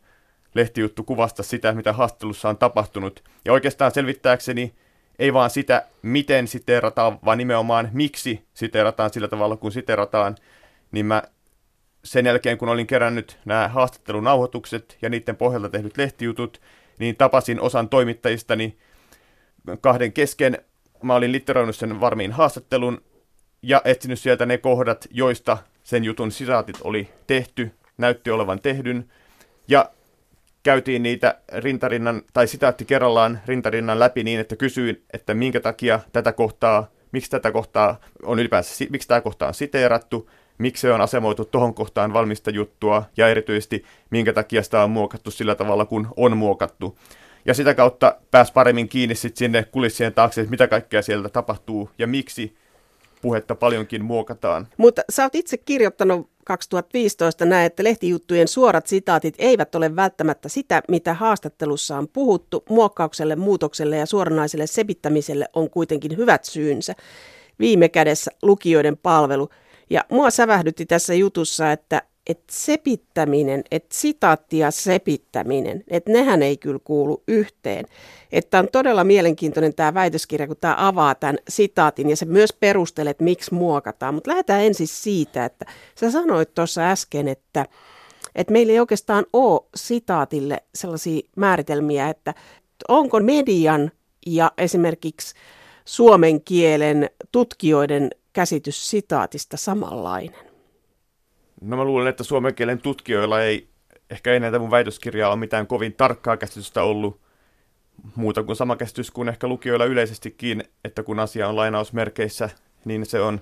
lehtijuttu 0.55 1.05
kuvasta 1.05 1.42
sitä, 1.42 1.73
mitä 1.73 1.92
haastattelussa 1.92 2.49
on 2.49 2.59
tapahtunut. 2.59 3.25
Ja 3.44 3.53
oikeastaan 3.53 3.90
selvittääkseni 3.90 4.75
ei 5.19 5.33
vaan 5.33 5.51
sitä, 5.51 5.87
miten 6.03 6.49
siteerataan, 6.49 7.19
vaan 7.25 7.39
nimenomaan 7.39 7.89
miksi 7.93 8.45
siteerataan 8.55 9.13
sillä 9.13 9.29
tavalla, 9.29 9.57
kun 9.57 9.73
siteerataan, 9.73 10.37
niin 10.93 11.07
mä 11.07 11.23
sen 12.05 12.27
jälkeen, 12.27 12.59
kun 12.59 12.69
olin 12.69 12.87
kerännyt 12.87 13.39
nämä 13.45 13.69
haastattelunauhoitukset 13.69 14.99
ja 15.03 15.09
niiden 15.09 15.37
pohjalta 15.37 15.69
tehdyt 15.69 15.97
lehtijutut, 15.97 16.61
niin 16.99 17.17
tapasin 17.17 17.61
osan 17.61 17.89
toimittajistani 17.89 18.79
kahden 19.81 20.13
kesken. 20.13 20.59
Mä 21.03 21.15
olin 21.15 21.33
litteroinut 21.33 21.77
sen 21.77 22.01
varmiin 22.01 22.33
haastattelun 22.33 23.03
ja 23.63 23.83
etsinyt 23.85 24.19
sieltä 24.19 24.47
ne 24.47 24.59
kohdat, 24.59 25.09
joista 25.11 25.59
sen 25.83 26.05
jutun 26.05 26.31
sisaatit 26.31 26.77
oli 26.85 27.09
tehty, 27.27 27.71
näytti 27.99 28.31
olevan 28.31 28.61
tehdyn. 28.61 29.11
Ja 29.69 29.91
käytiin 30.62 31.03
niitä 31.03 31.38
rintarinnan, 31.53 32.23
tai 32.33 32.47
sitaatti 32.47 32.85
kerrallaan 32.85 33.40
rintarinnan 33.47 33.99
läpi 33.99 34.25
niin, 34.25 34.40
että 34.40 34.57
kysyin, 34.57 35.03
että 35.12 35.35
minkä 35.35 35.61
takia 35.61 36.01
tätä 36.12 36.33
kohtaa, 36.33 36.90
miksi 37.12 37.31
tätä 37.31 37.53
kohtaa 37.53 38.01
on 38.23 38.38
ylipäänsä, 38.38 38.85
miksi 38.90 39.09
tämä 39.09 39.21
kohta 39.21 39.47
on 39.47 39.55
siteerattu, 39.55 40.31
miksi 40.59 40.81
se 40.81 40.92
on 40.92 41.01
asemoitu 41.01 41.44
tuohon 41.44 41.75
kohtaan 41.75 42.12
valmista 42.12 42.51
juttua, 42.51 43.05
ja 43.16 43.29
erityisesti 43.29 43.85
minkä 44.11 44.33
takia 44.33 44.62
sitä 44.62 44.85
on 44.85 44.90
muokattu 44.90 45.31
sillä 45.31 45.55
tavalla, 45.55 45.85
kun 45.85 46.09
on 46.16 46.37
muokattu. 46.37 46.99
Ja 47.44 47.55
sitä 47.55 47.75
kautta 47.75 48.16
pääsi 48.31 48.53
paremmin 48.53 48.88
kiinni 48.88 49.14
sit 49.14 49.37
sinne 49.37 49.64
kulissien 49.64 50.14
taakse, 50.14 50.40
että 50.40 50.51
mitä 50.51 50.66
kaikkea 50.66 51.03
sieltä 51.03 51.29
tapahtuu 51.29 51.90
ja 51.99 52.07
miksi 52.07 52.57
puhetta 53.23 53.55
paljonkin 53.55 54.05
muokataan. 54.05 54.68
Mutta 54.77 55.03
sä 55.11 55.23
oot 55.23 55.35
itse 55.35 55.57
kirjoittanut 55.57 56.31
2015 56.49 57.45
näin, 57.45 57.67
että 57.67 57.85
lehtijuttujen 57.85 58.49
suorat 58.49 58.87
sitaatit 58.87 59.35
eivät 59.39 59.75
ole 59.75 59.97
välttämättä 59.97 60.49
sitä, 60.49 60.83
mitä 60.89 61.15
haastattelussa 61.15 61.99
on 61.99 62.09
puhuttu. 62.09 62.65
Muokkaukselle, 62.69 63.37
muutokselle 63.37 63.97
ja 63.97 64.07
suoranaiselle 64.07 64.67
sepittämiselle 64.67 65.49
on 65.53 65.71
kuitenkin 65.71 66.17
hyvät 66.17 66.45
syynsä. 66.45 66.95
Viime 67.59 67.89
kädessä 67.89 68.31
lukijoiden 68.43 68.97
palvelu. 68.97 69.49
Ja 69.91 70.05
mua 70.11 70.31
sävähdytti 70.31 70.87
tässä 70.87 71.15
jutussa, 71.15 71.73
että 71.73 72.03
että 72.29 72.45
sepittäminen, 72.51 73.64
että 73.71 73.95
sitaatti 73.95 74.59
ja 74.59 74.71
sepittäminen, 74.71 75.85
että 75.88 76.12
nehän 76.12 76.43
ei 76.43 76.57
kyllä 76.57 76.79
kuulu 76.85 77.23
yhteen. 77.29 77.85
Että 78.33 78.59
on 78.59 78.69
todella 78.73 79.05
mielenkiintoinen 79.05 79.75
tämä 79.75 79.95
väitöskirja, 79.95 80.47
kun 80.47 80.57
tämä 80.61 80.75
avaa 80.79 81.14
tämän 81.14 81.38
sitaatin 81.49 82.11
ja 82.11 82.17
se 82.17 82.25
myös 82.25 82.53
perustelee, 82.53 83.11
että 83.11 83.25
miksi 83.25 83.55
muokataan. 83.55 84.14
Mutta 84.14 84.31
lähdetään 84.31 84.64
ensin 84.64 84.88
siitä, 84.88 85.45
että 85.45 85.67
sä 85.95 86.11
sanoit 86.11 86.55
tuossa 86.55 86.91
äsken, 86.91 87.29
että, 87.29 87.67
että 88.35 88.53
meillä 88.53 88.73
ei 88.73 88.81
oikeastaan 88.81 89.27
ole 89.33 89.61
sitaatille 89.75 90.62
sellaisia 90.75 91.21
määritelmiä, 91.37 92.09
että 92.09 92.35
onko 92.88 93.21
median 93.21 93.91
ja 94.27 94.53
esimerkiksi 94.59 95.35
suomen 95.85 96.41
kielen 96.41 97.11
tutkijoiden 97.33 98.11
käsitys 98.33 98.91
sitaatista 98.91 99.57
samanlainen? 99.57 100.48
No 101.61 101.77
mä 101.77 101.85
luulen, 101.85 102.09
että 102.09 102.25
suomen 102.25 102.55
kielen 102.55 102.81
tutkijoilla 102.81 103.42
ei 103.42 103.68
ehkä 104.11 104.33
ennen 104.33 104.53
tätä 104.53 104.61
mun 104.61 104.71
väitöskirjaa 104.71 105.31
ole 105.31 105.38
mitään 105.38 105.66
kovin 105.66 105.94
tarkkaa 105.94 106.37
käsitystä 106.37 106.83
ollut 106.83 107.21
muuta 108.14 108.42
kuin 108.42 108.57
sama 108.57 108.77
käsitys 108.77 109.11
kuin 109.11 109.29
ehkä 109.29 109.49
lukijoilla 109.49 109.85
yleisestikin, 109.85 110.64
että 110.85 111.03
kun 111.03 111.18
asia 111.18 111.49
on 111.49 111.57
lainausmerkeissä, 111.57 112.51
niin 112.85 113.07
se 113.07 113.21
on 113.21 113.40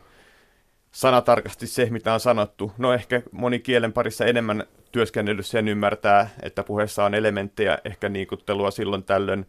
sanatarkasti 0.92 1.66
se, 1.66 1.88
mitä 1.90 2.14
on 2.14 2.20
sanottu. 2.20 2.72
No 2.78 2.92
ehkä 2.92 3.22
moni 3.32 3.58
kielen 3.58 3.92
parissa 3.92 4.24
enemmän 4.24 4.64
työskennellyt 4.92 5.46
sen 5.46 5.68
ymmärtää, 5.68 6.30
että 6.42 6.62
puheessa 6.62 7.04
on 7.04 7.14
elementtejä, 7.14 7.78
ehkä 7.84 8.08
niikuttelua 8.08 8.70
silloin 8.70 9.04
tällöin, 9.04 9.46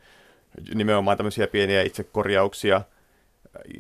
nimenomaan 0.75 1.17
tämmöisiä 1.17 1.47
pieniä 1.47 1.82
itsekorjauksia 1.82 2.82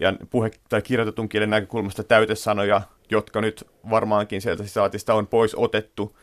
ja 0.01 0.13
puhe- 0.29 0.51
tai 0.69 0.81
kirjoitetun 0.81 1.29
kielen 1.29 1.49
näkökulmasta 1.49 2.03
täytesanoja, 2.03 2.81
jotka 3.09 3.41
nyt 3.41 3.63
varmaankin 3.89 4.41
sieltä 4.41 4.63
sisaatista 4.63 5.13
on 5.13 5.27
pois 5.27 5.55
otettu. 5.55 6.17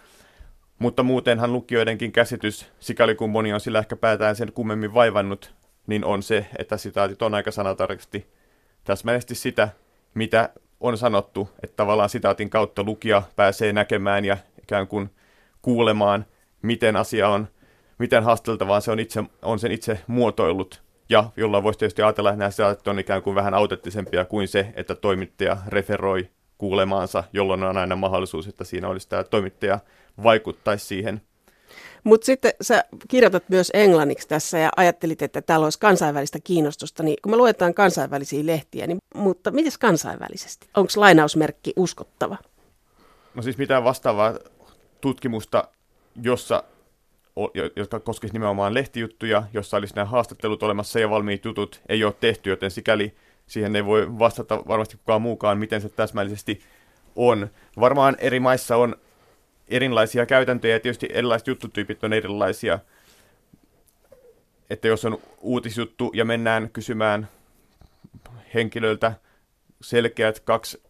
Mutta 0.79 1.03
muutenhan 1.03 1.53
lukijoidenkin 1.53 2.13
käsitys, 2.13 2.67
sikäli 2.81 3.15
kun 3.15 3.31
moni 3.31 3.53
on 3.53 3.61
sillä 3.61 3.79
ehkä 3.79 3.97
päätään 3.97 4.37
sen 4.37 4.53
kummemmin 4.53 4.95
vaivannut, 4.95 5.55
niin 5.87 6.05
on 6.05 6.23
se, 6.23 6.47
että 6.59 6.77
sitaatit 6.77 7.23
on 7.23 7.35
aika 7.35 7.51
sanatarkasti 7.51 8.27
täsmällisesti 8.85 9.35
sitä, 9.35 9.69
mitä 10.15 10.49
on 10.81 10.99
sanottu, 10.99 11.49
että 11.63 11.77
tavallaan 11.77 12.09
sitaatin 12.09 12.51
kautta 12.51 12.83
lukija 12.83 13.23
pääsee 13.37 13.73
näkemään 13.73 14.25
ja 14.25 14.37
ikään 14.63 14.87
kuin 14.87 15.11
kuulemaan, 15.63 16.27
miten 16.63 16.97
asia 16.97 17.29
on, 17.29 17.49
miten 17.99 18.25
haasteltavaa 18.25 18.81
se 18.81 18.91
on, 18.91 19.01
itse, 19.01 19.25
on 19.43 19.59
sen 19.59 19.73
itse 19.73 20.01
muotoillut. 20.07 20.83
Ja 21.09 21.31
jollain 21.37 21.65
voisi 21.65 21.79
tietysti 21.79 22.03
ajatella, 22.03 22.31
että 22.31 22.39
nämä 22.39 22.51
sitaatit 22.51 22.89
on 22.89 22.99
ikään 22.99 23.23
kuin 23.23 23.37
vähän 23.37 23.55
autettisempia 23.55 24.25
kuin 24.25 24.49
se, 24.49 24.73
että 24.77 24.95
toimittaja 24.95 25.57
referoi 25.69 26.29
kuulemaansa, 26.59 27.25
jolloin 27.33 27.63
on 27.63 27.77
aina 27.77 27.97
mahdollisuus, 27.97 28.47
että 28.47 28.65
siinä 28.65 28.89
olisi 28.89 29.09
tämä 29.09 29.25
toimittaja 29.25 29.79
vaikuttaisi 30.23 30.87
siihen. 30.87 31.21
Mutta 32.05 32.25
sitten 32.25 32.53
sä 32.61 32.85
kirjoitat 33.09 33.49
myös 33.49 33.71
englanniksi 33.75 34.29
tässä 34.29 34.59
ja 34.59 34.71
ajattelit, 34.77 35.23
että 35.23 35.43
täällä 35.43 35.65
olisi 35.65 35.79
kansainvälistä 35.79 36.39
kiinnostusta, 36.45 37.03
niin 37.03 37.17
kun 37.23 37.33
me 37.33 37.37
luetaan 37.37 37.75
kansainvälisiä 37.75 38.47
lehtiä, 38.47 38.87
niin 38.87 38.99
mutta 39.15 39.51
miten 39.51 39.73
kansainvälisesti? 39.81 40.69
Onko 40.77 40.93
lainausmerkki 40.97 41.73
uskottava? 41.77 42.37
No 43.35 43.43
siis 43.43 43.59
mitään 43.59 43.85
vastaavaa 43.85 44.35
tutkimusta, 45.01 45.69
jossa 46.23 46.65
jotka 47.77 48.01
koskisi 48.01 48.33
nimenomaan 48.33 48.75
lehtijuttuja, 48.75 49.43
jossa 49.53 49.77
olisi 49.77 49.95
nämä 49.95 50.05
haastattelut 50.05 50.63
olemassa 50.63 51.01
ja 51.01 51.11
valmiit 51.11 51.45
jutut, 51.45 51.81
ei 51.89 52.05
ole 52.05 52.15
tehty, 52.21 52.51
joten 52.51 52.71
sikäli 52.71 53.15
siihen 53.47 53.77
ei 53.77 53.85
voi 53.85 54.19
vastata 54.19 54.63
varmasti 54.69 54.97
kukaan 54.97 55.23
muukaan, 55.23 55.59
miten 55.59 55.81
se 55.81 55.89
täsmällisesti 55.89 56.61
on. 57.17 57.51
Varmaan 57.81 58.17
eri 58.19 58.41
maissa 58.41 58.77
on 58.77 58.97
erilaisia 59.69 60.27
käytäntöjä 60.27 60.75
ja 60.75 60.81
tietysti 60.81 61.09
erilaiset 61.13 61.49
juttutyypit 61.49 62.05
on 62.05 62.13
erilaisia. 62.13 62.79
Että 64.71 64.89
jos 64.89 65.05
on 65.05 65.19
uutisjuttu 65.41 66.11
ja 66.15 66.25
mennään 66.25 66.71
kysymään 66.71 67.29
henkilöltä 68.55 69.13
selkeät 69.81 70.41
kaksi 70.41 70.83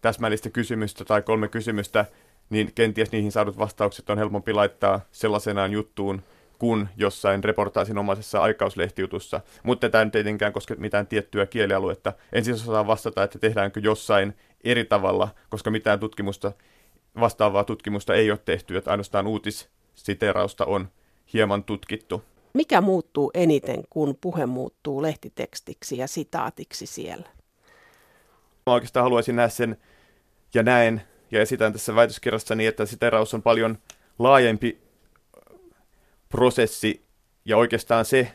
täsmällistä 0.00 0.50
kysymystä 0.50 1.04
tai 1.04 1.22
kolme 1.22 1.48
kysymystä, 1.48 2.04
niin 2.50 2.72
kenties 2.74 3.12
niihin 3.12 3.32
saadut 3.32 3.58
vastaukset 3.58 4.10
on 4.10 4.18
helpompi 4.18 4.52
laittaa 4.52 5.00
sellaisenaan 5.12 5.72
juttuun 5.72 6.22
kuin 6.62 6.88
jossain 6.96 7.44
reportaasinomaisessa 7.44 8.42
aikauslehtijutussa. 8.42 9.40
Mutta 9.62 9.88
tämä 9.88 10.04
ei 10.04 10.10
tietenkään 10.10 10.52
koske 10.52 10.74
mitään 10.74 11.06
tiettyä 11.06 11.46
kielialuetta. 11.46 12.12
En 12.32 12.44
siis 12.44 12.68
osaa 12.68 12.86
vastata, 12.86 13.22
että 13.22 13.38
tehdäänkö 13.38 13.80
jossain 13.80 14.36
eri 14.64 14.84
tavalla, 14.84 15.28
koska 15.50 15.70
mitään 15.70 16.00
tutkimusta, 16.00 16.52
vastaavaa 17.20 17.64
tutkimusta 17.64 18.14
ei 18.14 18.30
ole 18.30 18.38
tehty, 18.44 18.76
että 18.76 18.90
ainoastaan 18.90 19.26
uutissiterausta 19.26 20.64
on 20.64 20.88
hieman 21.32 21.64
tutkittu. 21.64 22.22
Mikä 22.54 22.80
muuttuu 22.80 23.30
eniten, 23.34 23.82
kun 23.90 24.18
puhe 24.20 24.46
muuttuu 24.46 25.02
lehtitekstiksi 25.02 25.96
ja 25.96 26.06
sitaatiksi 26.06 26.86
siellä? 26.86 27.28
Mä 28.66 28.72
oikeastaan 28.72 29.04
haluaisin 29.04 29.36
nähdä 29.36 29.48
sen 29.48 29.76
ja 30.54 30.62
näen 30.62 31.02
ja 31.30 31.40
esitän 31.40 31.72
tässä 31.72 31.94
väitöskirjassa 31.94 32.54
niin, 32.54 32.68
että 32.68 32.86
siteraus 32.86 33.34
on 33.34 33.42
paljon 33.42 33.78
laajempi 34.18 34.81
prosessi 36.32 37.04
ja 37.44 37.56
oikeastaan 37.56 38.04
se, 38.04 38.32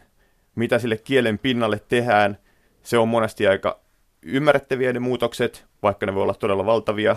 mitä 0.56 0.80
sille 0.80 0.98
kielen 0.98 1.40
pinnalle 1.40 1.82
tehdään, 1.88 2.38
se 2.84 2.98
on 2.98 3.08
monesti 3.08 3.48
aika 3.48 3.80
ymmärrettäviä 4.22 4.94
ne 4.94 5.00
muutokset, 5.00 5.66
vaikka 5.84 6.06
ne 6.06 6.16
voi 6.16 6.24
olla 6.24 6.34
todella 6.34 6.66
valtavia, 6.66 7.16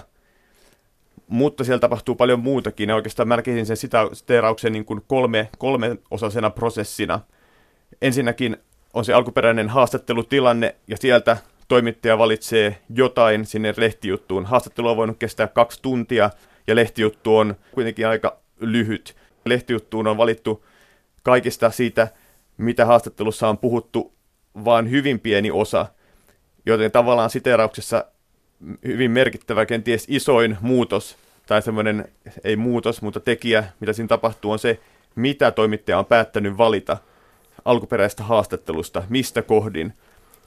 mutta 1.29 1.65
siellä 1.65 1.81
tapahtuu 1.81 2.15
paljon 2.15 2.41
muutakin. 2.41 2.89
Ja 2.89 2.95
oikeastaan 2.95 3.29
märkisin 3.29 3.67
sen 3.67 3.77
siteerauksen 4.13 4.73
niin 4.73 4.85
kuin 4.85 5.01
kolme, 5.07 5.49
kolme 5.59 5.97
osasena 6.11 6.51
prosessina. 6.51 7.21
Ensinnäkin 8.03 8.57
on 8.95 9.05
se 9.05 9.13
alkuperäinen 9.13 9.69
haastattelutilanne, 9.69 10.77
ja 10.89 10.97
sieltä 10.97 11.37
toimittaja 11.69 12.19
valitsee 12.19 12.77
jotain 12.95 13.47
sinne 13.47 13.75
lehtijuttuun. 13.77 14.47
Haastattelu 14.47 14.89
on 14.89 14.97
voinut 14.97 15.19
kestää 15.19 15.47
kaksi 15.47 15.83
tuntia, 15.83 16.31
ja 16.67 16.75
lehtijuttu 16.75 17.37
on 17.37 17.55
kuitenkin 17.73 18.07
aika 18.07 18.37
lyhyt. 18.61 19.17
Lehtijuttuun 19.45 20.07
on 20.07 20.17
valittu 20.17 20.65
kaikista 21.23 21.71
siitä, 21.71 22.09
mitä 22.57 22.87
haastattelussa 22.87 23.49
on 23.49 23.59
puhuttu, 23.59 24.15
vain 24.65 24.91
hyvin 24.91 25.21
pieni 25.21 25.51
osa, 25.51 25.87
joten 26.67 26.91
tavallaan 26.91 27.31
siteerauksessa 27.31 28.05
hyvin 28.85 29.11
merkittävä, 29.11 29.67
kenties 29.67 30.05
isoin 30.09 30.57
muutos, 30.61 31.17
tai 31.47 31.63
semmoinen, 31.63 32.09
ei 32.45 32.57
muutos, 32.57 33.03
mutta 33.03 33.21
tekijä, 33.21 33.65
mitä 33.81 33.93
siinä 33.93 34.09
tapahtuu, 34.09 34.51
on 34.51 34.59
se, 34.59 34.81
mitä 35.15 35.51
toimittaja 35.51 35.99
on 35.99 36.07
päättänyt 36.07 36.59
valita 36.59 36.97
alkuperäisestä 37.65 38.23
haastattelusta, 38.23 39.03
mistä 39.09 39.43
kohdin. 39.43 39.93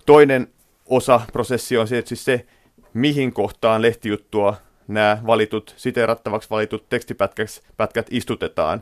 Toinen 0.05 0.47
osa 0.85 1.21
prosessia 1.33 1.81
on 1.81 1.87
se, 1.87 2.03
siis 2.05 2.25
se, 2.25 2.45
mihin 2.93 3.33
kohtaan 3.33 3.81
lehtijuttua 3.81 4.55
nämä 4.87 5.17
valitut, 5.27 5.73
siteerattavaksi 5.77 6.49
valitut 6.49 6.89
tekstipätkät 6.89 8.07
istutetaan. 8.09 8.81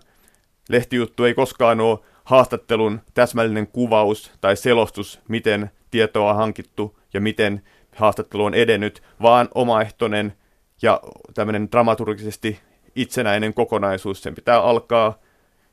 Lehtijuttu 0.71 1.23
ei 1.23 1.33
koskaan 1.33 1.81
ole 1.81 1.99
haastattelun 2.23 3.01
täsmällinen 3.13 3.67
kuvaus 3.67 4.31
tai 4.41 4.55
selostus, 4.55 5.19
miten 5.27 5.71
tietoa 5.91 6.29
on 6.29 6.35
hankittu 6.35 6.99
ja 7.13 7.21
miten 7.21 7.61
haastattelu 7.95 8.45
on 8.45 8.53
edennyt, 8.53 9.03
vaan 9.21 9.49
omaehtoinen 9.55 10.33
ja 10.81 11.01
tämmöinen 11.33 11.71
dramaturgisesti 11.71 12.59
itsenäinen 12.95 13.53
kokonaisuus. 13.53 14.23
Sen 14.23 14.35
pitää 14.35 14.61
alkaa 14.61 15.19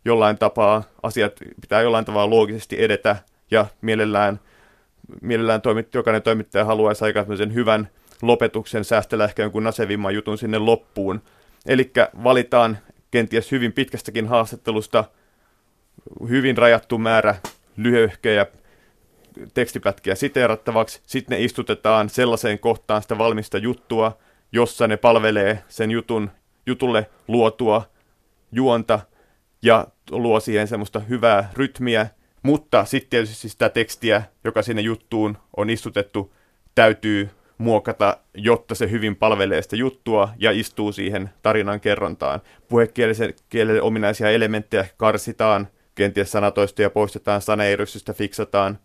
jollain 0.04 0.38
tapaa, 0.38 0.82
asiat 1.02 1.32
pitää 1.60 1.82
jollain 1.82 2.04
tavalla 2.04 2.30
loogisesti 2.30 2.82
edetä 2.82 3.16
ja 3.50 3.66
mielellään, 3.80 4.40
mielellään 5.22 5.62
toimit, 5.62 5.94
jokainen 5.94 6.22
toimittaja 6.22 6.64
haluaisi 6.64 7.04
aika 7.04 7.26
hyvän 7.54 7.88
lopetuksen 8.22 8.84
säästellä 8.84 9.24
ehkä 9.24 9.42
jonkun 9.42 9.64
nasevimman 9.64 10.14
jutun 10.14 10.38
sinne 10.38 10.58
loppuun. 10.58 11.22
Eli 11.66 11.92
valitaan 12.24 12.78
kenties 13.10 13.52
hyvin 13.52 13.72
pitkästäkin 13.72 14.26
haastattelusta. 14.26 15.04
Hyvin 16.28 16.58
rajattu 16.58 16.98
määrä 16.98 17.34
lyhyehköjä 17.76 18.46
tekstipätkiä 19.54 20.14
siteerattavaksi, 20.14 21.00
sitten 21.06 21.38
ne 21.38 21.44
istutetaan 21.44 22.08
sellaiseen 22.08 22.58
kohtaan 22.58 23.02
sitä 23.02 23.18
valmista 23.18 23.58
juttua, 23.58 24.18
jossa 24.52 24.86
ne 24.88 24.96
palvelee 24.96 25.64
sen 25.68 25.90
jutun, 25.90 26.30
jutulle 26.66 27.10
luotua 27.28 27.90
juonta 28.52 29.00
ja 29.62 29.86
luo 30.10 30.40
siihen 30.40 30.68
semmoista 30.68 31.00
hyvää 31.00 31.50
rytmiä, 31.56 32.06
mutta 32.42 32.84
sitten 32.84 33.10
tietysti 33.10 33.48
sitä 33.48 33.68
tekstiä, 33.68 34.22
joka 34.44 34.62
sinne 34.62 34.82
juttuun 34.82 35.38
on 35.56 35.70
istutettu, 35.70 36.34
täytyy 36.74 37.30
muokata, 37.58 38.16
jotta 38.34 38.74
se 38.74 38.90
hyvin 38.90 39.16
palvelee 39.16 39.62
sitä 39.62 39.76
juttua 39.76 40.28
ja 40.38 40.50
istuu 40.50 40.92
siihen 40.92 41.30
tarinan 41.42 41.80
kerrontaan. 41.80 42.40
Puhekielelle 42.68 43.82
ominaisia 43.82 44.30
elementtejä 44.30 44.86
karsitaan, 44.96 45.68
kenties 45.94 46.32
sanatoistoja 46.32 46.90
poistetaan, 46.90 47.42
saneerystystä 47.42 48.12
fiksataan, 48.12 48.78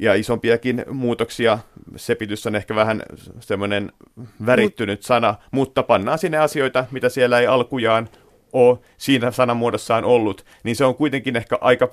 ja 0.00 0.14
isompiakin 0.14 0.84
muutoksia. 0.90 1.58
Sepitys 1.96 2.46
on 2.46 2.56
ehkä 2.56 2.74
vähän 2.74 3.02
semmoinen 3.40 3.92
värittynyt 4.46 5.02
sana, 5.02 5.34
mutta 5.50 5.82
pannaan 5.82 6.18
sinne 6.18 6.38
asioita, 6.38 6.84
mitä 6.90 7.08
siellä 7.08 7.40
ei 7.40 7.46
alkujaan 7.46 8.08
ole 8.52 8.78
siinä 8.96 9.30
sanamuodossaan 9.30 10.04
ollut, 10.04 10.44
niin 10.64 10.76
se 10.76 10.84
on 10.84 10.94
kuitenkin 10.94 11.36
ehkä 11.36 11.58
aika 11.60 11.90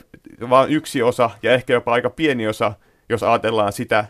vain 0.49 0.71
yksi 0.71 1.01
osa 1.01 1.29
ja 1.43 1.53
ehkä 1.53 1.73
jopa 1.73 1.93
aika 1.93 2.09
pieni 2.09 2.47
osa, 2.47 2.73
jos 3.09 3.23
ajatellaan 3.23 3.73
sitä, 3.73 4.05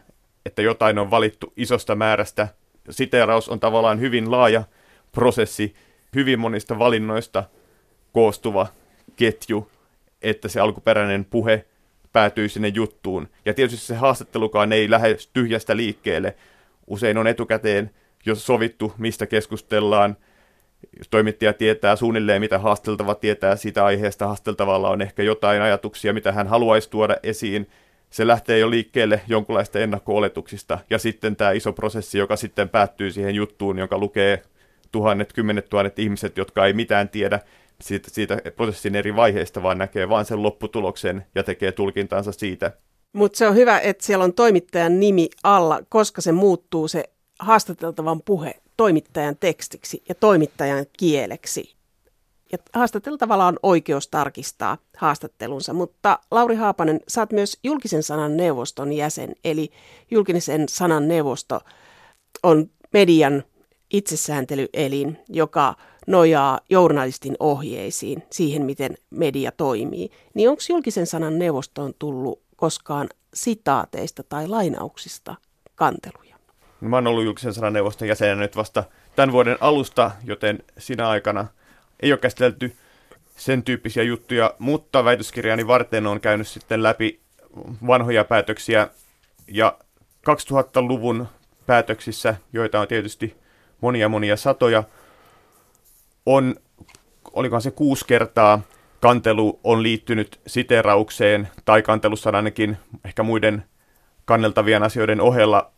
että 0.47 0.61
jotain 0.61 0.99
on 0.99 1.11
valittu 1.11 1.53
isosta 1.57 1.95
määrästä. 1.95 2.47
Siteeraus 2.89 3.49
on 3.49 3.59
tavallaan 3.59 3.99
hyvin 3.99 4.31
laaja 4.31 4.63
prosessi, 5.11 5.75
hyvin 6.15 6.39
monista 6.39 6.79
valinnoista 6.79 7.43
koostuva 8.13 8.67
ketju, 9.15 9.71
että 10.21 10.47
se 10.47 10.59
alkuperäinen 10.59 11.25
puhe 11.25 11.65
päätyy 12.13 12.49
sinne 12.49 12.67
juttuun. 12.67 13.27
Ja 13.45 13.53
tietysti 13.53 13.85
se 13.85 13.95
haastattelukaan 13.95 14.73
ei 14.73 14.89
lähde 14.89 15.17
tyhjästä 15.33 15.77
liikkeelle. 15.77 16.35
Usein 16.87 17.17
on 17.17 17.27
etukäteen 17.27 17.91
jo 18.25 18.35
sovittu, 18.35 18.93
mistä 18.97 19.25
keskustellaan. 19.25 20.17
Jos 20.97 21.07
toimittaja 21.07 21.53
tietää 21.53 21.95
suunnilleen, 21.95 22.41
mitä 22.41 22.59
haasteltava 22.59 23.15
tietää 23.15 23.55
siitä 23.55 23.85
aiheesta, 23.85 24.27
haasteltavalla 24.27 24.89
on 24.89 25.01
ehkä 25.01 25.23
jotain 25.23 25.61
ajatuksia, 25.61 26.13
mitä 26.13 26.31
hän 26.31 26.47
haluaisi 26.47 26.89
tuoda 26.89 27.17
esiin. 27.23 27.69
Se 28.09 28.27
lähtee 28.27 28.59
jo 28.59 28.69
liikkeelle 28.69 29.21
jonkunlaista 29.27 29.79
ennakko-oletuksista. 29.79 30.79
Ja 30.89 30.99
sitten 30.99 31.35
tämä 31.35 31.51
iso 31.51 31.73
prosessi, 31.73 32.17
joka 32.17 32.35
sitten 32.35 32.69
päättyy 32.69 33.11
siihen 33.11 33.35
juttuun, 33.35 33.77
jonka 33.77 33.97
lukee 33.97 34.43
tuhannet, 34.91 35.33
kymmenet 35.33 35.69
tuhannet 35.69 35.99
ihmiset, 35.99 36.37
jotka 36.37 36.65
ei 36.65 36.73
mitään 36.73 37.09
tiedä, 37.09 37.39
siitä, 37.81 38.09
siitä 38.11 38.37
prosessin 38.55 38.95
eri 38.95 39.15
vaiheista, 39.15 39.63
vaan 39.63 39.77
näkee 39.77 40.09
vain 40.09 40.25
sen 40.25 40.43
lopputuloksen 40.43 41.25
ja 41.35 41.43
tekee 41.43 41.71
tulkintansa 41.71 42.31
siitä. 42.31 42.71
Mutta 43.13 43.37
se 43.37 43.47
on 43.47 43.55
hyvä, 43.55 43.79
että 43.79 44.05
siellä 44.05 44.23
on 44.23 44.33
toimittajan 44.33 44.99
nimi 44.99 45.29
alla, 45.43 45.79
koska 45.89 46.21
se 46.21 46.31
muuttuu 46.31 46.87
se 46.87 47.03
haastateltavan 47.39 48.21
puhe 48.21 48.55
toimittajan 48.77 49.37
tekstiksi 49.39 50.03
ja 50.09 50.15
toimittajan 50.15 50.85
kieleksi. 50.97 51.76
Ja 52.51 52.57
haastateltavalla 52.73 53.47
on 53.47 53.59
oikeus 53.63 54.07
tarkistaa 54.07 54.77
haastattelunsa, 54.97 55.73
mutta 55.73 56.19
Lauri 56.31 56.55
Haapanen, 56.55 56.99
oot 57.17 57.31
myös 57.31 57.59
julkisen 57.63 58.03
sanan 58.03 58.37
neuvoston 58.37 58.93
jäsen, 58.93 59.35
eli 59.43 59.71
julkisen 60.11 60.69
sanan 60.69 61.07
neuvosto 61.07 61.59
on 62.43 62.69
median 62.93 63.43
itsesääntelyelin, 63.93 65.17
joka 65.29 65.75
nojaa 66.07 66.59
journalistin 66.69 67.35
ohjeisiin 67.39 68.23
siihen, 68.29 68.65
miten 68.65 68.97
media 69.09 69.51
toimii, 69.51 70.11
niin 70.33 70.49
onko 70.49 70.61
julkisen 70.69 71.07
sanan 71.07 71.39
neuvostoon 71.39 71.93
tullut 71.99 72.41
koskaan 72.55 73.09
sitaateista 73.33 74.23
tai 74.23 74.47
lainauksista 74.47 75.35
kanteluja? 75.75 76.35
No, 76.81 76.89
mä 76.89 76.95
oon 76.97 77.07
ollut 77.07 77.23
julkisen 77.23 77.53
sanan 77.53 77.73
neuvoston 77.73 78.07
jäsenenä 78.07 78.41
nyt 78.41 78.55
vasta 78.55 78.83
tämän 79.15 79.31
vuoden 79.31 79.57
alusta, 79.61 80.11
joten 80.23 80.63
sinä 80.77 81.09
aikana 81.09 81.47
ei 81.99 82.11
ole 82.11 82.19
käsitelty 82.19 82.75
sen 83.35 83.63
tyyppisiä 83.63 84.03
juttuja, 84.03 84.53
mutta 84.59 85.05
väitöskirjani 85.05 85.67
varten 85.67 86.07
on 86.07 86.21
käynyt 86.21 86.47
sitten 86.47 86.83
läpi 86.83 87.19
vanhoja 87.87 88.23
päätöksiä 88.23 88.87
ja 89.47 89.77
2000-luvun 90.29 91.27
päätöksissä, 91.65 92.35
joita 92.53 92.79
on 92.79 92.87
tietysti 92.87 93.35
monia 93.81 94.09
monia 94.09 94.37
satoja, 94.37 94.83
on, 96.25 96.55
olikohan 97.33 97.61
se 97.61 97.71
kuusi 97.71 98.05
kertaa, 98.05 98.61
kantelu 99.01 99.59
on 99.63 99.83
liittynyt 99.83 100.39
siteraukseen, 100.47 101.47
tai 101.65 101.81
kantelussa 101.81 102.29
on 102.29 102.35
ainakin 102.35 102.77
ehkä 103.05 103.23
muiden 103.23 103.63
kanneltavien 104.25 104.83
asioiden 104.83 105.21
ohella 105.21 105.71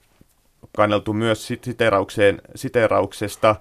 kanneltu 0.76 1.14
myös 1.14 1.48
siteraukseen, 1.62 2.42
siterauksesta 2.56 3.56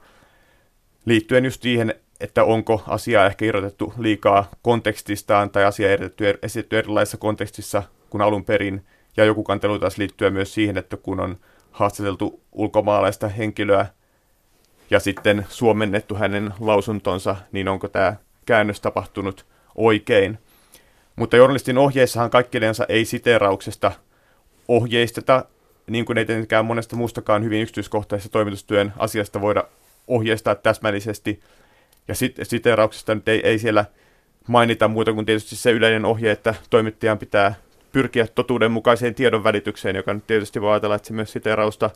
liittyen 1.05 1.45
just 1.45 1.63
siihen, 1.63 1.95
että 2.21 2.45
onko 2.45 2.83
asia 2.87 3.27
ehkä 3.27 3.45
irrotettu 3.45 3.95
liikaa 3.99 4.51
kontekstistaan 4.63 5.51
tai 5.51 5.65
asia 5.65 5.93
esitetty, 5.93 6.39
esitetty 6.43 6.79
erilaisessa 6.79 7.17
kontekstissa 7.17 7.83
kuin 8.11 8.23
alun 8.23 8.45
perin. 8.45 8.85
Ja 9.17 9.25
joku 9.25 9.45
kantelu 9.45 9.79
taas 9.79 9.99
liittyy 9.99 10.31
myös 10.31 10.55
siihen, 10.55 10.79
että 10.79 10.97
kun 10.97 11.21
on 11.21 11.37
haastateltu 11.71 12.41
ulkomaalaista 12.53 13.29
henkilöä 13.29 13.87
ja 14.91 15.01
sitten 15.01 15.47
suomennettu 15.49 16.15
hänen 16.15 16.55
lausuntonsa, 16.61 17.37
niin 17.53 17.69
onko 17.69 17.89
tämä 17.89 18.17
käännös 18.47 18.81
tapahtunut 18.81 19.47
oikein. 19.75 20.39
Mutta 21.17 21.37
journalistin 21.37 21.79
ohjeissahan 21.79 22.31
kaikkinensa 22.31 22.87
ei 22.89 23.05
siteerauksesta 23.05 23.93
ohjeisteta, 24.69 25.45
niin 25.87 26.05
kuin 26.05 26.19
ei 26.19 26.25
tietenkään 26.25 26.65
monesta 26.65 26.97
muustakaan 26.97 27.45
hyvin 27.45 27.63
yksityiskohtaisesta 27.63 28.33
toimitustyön 28.33 28.93
asiasta 28.97 29.41
voida 29.41 29.65
ohjeistaa 30.09 30.55
täsmällisesti. 30.55 31.41
Ja 32.09 32.15
sit, 32.15 32.37
siteerauksesta 32.43 33.15
nyt 33.15 33.29
ei, 33.29 33.41
ei 33.45 33.59
siellä 33.59 33.85
mainita 34.49 34.89
muuta 34.89 35.13
kuin 35.13 35.27
tietysti 35.27 35.57
se 35.57 35.71
yleinen 35.71 36.05
ohje, 36.05 36.31
että 36.31 36.55
toimittajan 36.71 37.19
pitää 37.19 37.55
pyrkiä 37.93 38.27
totuudenmukaiseen 38.27 39.15
tiedon 39.15 39.45
välitykseen, 39.45 39.97
joka 39.97 40.15
nyt 40.15 40.27
tietysti 40.27 40.61
voi 40.61 40.73
ajatella, 40.73 40.95
että 40.95 41.09
se 41.09 41.15
myös 41.15 41.33
siteerausta 41.33 41.91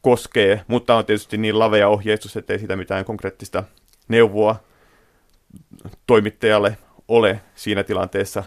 koskee, 0.00 0.62
mutta 0.66 0.94
on 0.94 1.06
tietysti 1.06 1.36
niin 1.36 1.58
lavea 1.58 1.88
ohjeistus, 1.88 2.36
ettei 2.36 2.58
sitä 2.58 2.76
mitään 2.76 3.04
konkreettista 3.04 3.64
neuvoa 4.08 4.56
toimittajalle 6.06 6.78
ole 7.08 7.40
siinä 7.54 7.82
tilanteessa, 7.82 8.44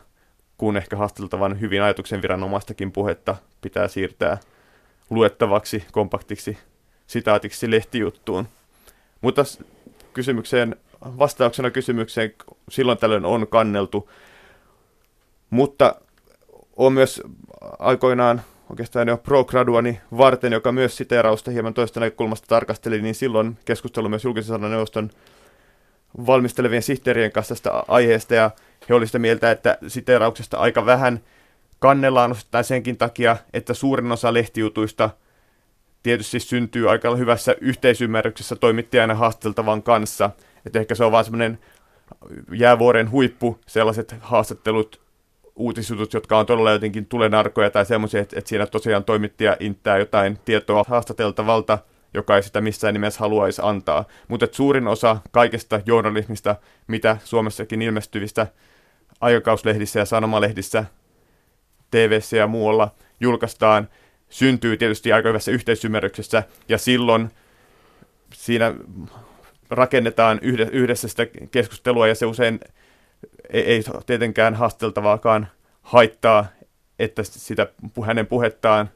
kun 0.57 0.77
ehkä 0.77 0.95
haasteltavan 0.95 1.59
hyvin 1.59 1.81
ajatuksen 1.81 2.21
viranomaistakin 2.21 2.91
puhetta 2.91 3.35
pitää 3.61 3.87
siirtää 3.87 4.37
luettavaksi, 5.09 5.85
kompaktiksi 5.91 6.57
sitaatiksi 7.07 7.71
lehtijuttuun. 7.71 8.47
Mutta 9.21 9.43
kysymykseen, 10.13 10.75
vastauksena 11.05 11.71
kysymykseen 11.71 12.33
silloin 12.69 12.97
tällöin 12.97 13.25
on 13.25 13.47
kanneltu, 13.47 14.09
mutta 15.49 15.95
on 16.75 16.93
myös 16.93 17.21
aikoinaan 17.79 18.41
oikeastaan 18.69 19.07
jo 19.07 19.17
pro-graduani 19.17 20.01
varten, 20.17 20.53
joka 20.53 20.71
myös 20.71 20.97
siteerausta 20.97 21.51
hieman 21.51 21.73
toista 21.73 21.99
näkökulmasta 21.99 22.47
tarkasteli, 22.47 23.01
niin 23.01 23.15
silloin 23.15 23.57
keskustelu 23.65 24.09
myös 24.09 24.23
julkisen 24.23 24.47
sanan 24.47 24.71
neuvoston 24.71 25.09
valmistelevien 26.27 26.81
sihteerien 26.81 27.31
kanssa 27.31 27.55
tästä 27.55 27.83
aiheesta, 27.87 28.35
ja 28.35 28.51
he 28.89 28.93
olivat 28.93 29.07
sitä 29.09 29.19
mieltä, 29.19 29.51
että 29.51 29.77
siteerauksesta 29.87 30.57
aika 30.57 30.85
vähän 30.85 31.19
kannellaan 31.79 32.31
osittain 32.31 32.63
senkin 32.63 32.97
takia, 32.97 33.37
että 33.53 33.73
suurin 33.73 34.11
osa 34.11 34.33
lehtijutuista 34.33 35.09
tietysti 36.03 36.39
syntyy 36.39 36.89
aika 36.91 37.15
hyvässä 37.15 37.55
yhteisymmärryksessä 37.61 38.55
toimittajana 38.55 39.15
haasteltavan 39.15 39.83
kanssa. 39.83 40.29
Että 40.65 40.79
ehkä 40.79 40.95
se 40.95 41.03
on 41.03 41.11
vaan 41.11 41.25
semmoinen 41.25 41.59
jäävuoren 42.51 43.11
huippu, 43.11 43.59
sellaiset 43.67 44.15
haastattelut, 44.21 45.01
uutisjutut, 45.55 46.13
jotka 46.13 46.37
on 46.37 46.45
todella 46.45 46.71
jotenkin 46.71 47.05
tulenarkoja 47.05 47.69
tai 47.69 47.85
semmoisia, 47.85 48.21
että, 48.21 48.39
että 48.39 48.49
siinä 48.49 48.65
tosiaan 48.65 49.03
toimittaja 49.03 49.57
inttää 49.59 49.97
jotain 49.97 50.39
tietoa 50.45 50.85
haastateltavalta, 50.87 51.77
joka 52.13 52.35
ei 52.35 52.43
sitä 52.43 52.61
missään 52.61 52.93
nimessä 52.93 53.19
haluaisi 53.19 53.61
antaa. 53.63 54.05
Mutta 54.27 54.47
suurin 54.51 54.87
osa 54.87 55.17
kaikesta 55.31 55.81
journalismista, 55.85 56.55
mitä 56.87 57.17
Suomessakin 57.23 57.81
ilmestyvistä 57.81 58.47
aikakauslehdissä 59.21 59.99
ja 59.99 60.05
sanomalehdissä, 60.05 60.85
tv 61.91 62.19
ja 62.37 62.47
muualla 62.47 62.91
julkaistaan, 63.19 63.89
syntyy 64.29 64.77
tietysti 64.77 65.13
aika 65.13 65.29
hyvässä 65.29 65.51
yhteisymmärryksessä, 65.51 66.43
ja 66.69 66.77
silloin 66.77 67.29
siinä 68.33 68.73
rakennetaan 69.69 70.39
yhdessä 70.71 71.07
sitä 71.07 71.25
keskustelua, 71.51 72.07
ja 72.07 72.15
se 72.15 72.25
usein 72.25 72.59
ei, 73.49 73.63
ei 73.63 73.83
tietenkään 74.05 74.55
haasteltavaakaan 74.55 75.47
haittaa, 75.81 76.45
että 76.99 77.23
sitä 77.23 77.67
hänen 78.05 78.27
puhettaan 78.27 78.89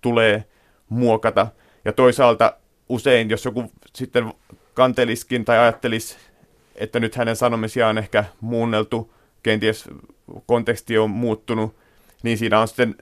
tulee 0.00 0.44
muokata. 0.88 1.46
Ja 1.84 1.92
toisaalta 1.92 2.56
usein, 2.88 3.30
jos 3.30 3.44
joku 3.44 3.72
sitten 3.94 4.32
kanteliskin 4.74 5.44
tai 5.44 5.58
ajattelisi, 5.58 6.16
että 6.74 7.00
nyt 7.00 7.16
hänen 7.16 7.36
sanomisiaan 7.36 7.90
on 7.90 7.98
ehkä 7.98 8.24
muunneltu, 8.40 9.14
kenties 9.42 9.88
konteksti 10.46 10.98
on 10.98 11.10
muuttunut, 11.10 11.76
niin 12.22 12.38
siinä 12.38 12.60
on 12.60 12.68
sitten 12.68 12.94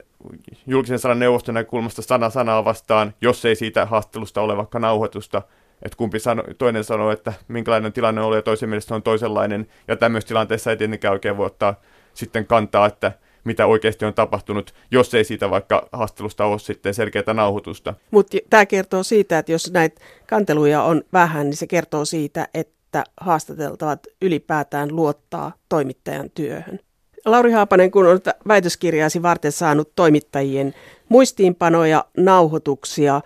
julkisen 0.67 0.99
sanan 0.99 1.19
neuvoston 1.19 1.55
näkökulmasta 1.55 2.01
sana 2.01 2.29
sanaa 2.29 2.65
vastaan, 2.65 3.13
jos 3.21 3.45
ei 3.45 3.55
siitä 3.55 3.85
haastattelusta 3.85 4.41
ole 4.41 4.57
vaikka 4.57 4.79
nauhoitusta, 4.79 5.41
että 5.83 5.97
kumpi 5.97 6.19
sano, 6.19 6.43
toinen 6.57 6.83
sanoo, 6.83 7.11
että 7.11 7.33
minkälainen 7.47 7.93
tilanne 7.93 8.21
oli 8.21 8.35
ja 8.35 8.41
toisen 8.41 8.69
mielestä 8.69 8.95
on 8.95 9.03
toisenlainen, 9.03 9.67
ja 9.87 9.95
tämmöisessä 9.95 10.27
tilanteessa 10.27 10.71
ei 10.71 10.77
tietenkään 10.77 11.11
oikein 11.11 11.37
voi 11.37 11.45
ottaa 11.45 11.81
sitten 12.13 12.47
kantaa, 12.47 12.85
että 12.85 13.11
mitä 13.43 13.65
oikeasti 13.65 14.05
on 14.05 14.13
tapahtunut, 14.13 14.73
jos 14.91 15.13
ei 15.13 15.23
siitä 15.23 15.49
vaikka 15.49 15.89
haastattelusta 15.91 16.45
ole 16.45 16.59
sitten 16.59 16.93
selkeää 16.93 17.33
nauhoitusta. 17.33 17.93
Mutta 18.11 18.37
tämä 18.49 18.65
kertoo 18.65 19.03
siitä, 19.03 19.39
että 19.39 19.51
jos 19.51 19.71
näitä 19.71 20.01
kanteluja 20.27 20.83
on 20.83 21.03
vähän, 21.13 21.49
niin 21.49 21.57
se 21.57 21.67
kertoo 21.67 22.05
siitä, 22.05 22.47
että 22.53 23.03
haastateltavat 23.21 24.07
ylipäätään 24.21 24.95
luottaa 24.95 25.53
toimittajan 25.69 26.29
työhön. 26.29 26.79
Lauri 27.25 27.51
Haapanen, 27.51 27.91
kun 27.91 28.07
olet 28.07 28.25
väitöskirjaasi 28.47 29.21
varten 29.21 29.51
saanut 29.51 29.91
toimittajien 29.95 30.73
muistiinpanoja, 31.09 32.05
nauhoituksia 32.17 33.21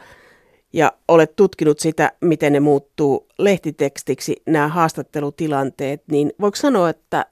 ja 0.76 0.92
olet 1.08 1.36
tutkinut 1.36 1.80
sitä, 1.80 2.12
miten 2.22 2.54
ne 2.54 2.60
muuttuu 2.60 3.28
lehtitekstiksi, 3.38 4.42
nämä 4.46 4.68
haastattelutilanteet, 4.68 6.04
niin 6.08 6.34
voiko 6.42 6.56
sanoa, 6.56 6.90
että 6.90 7.26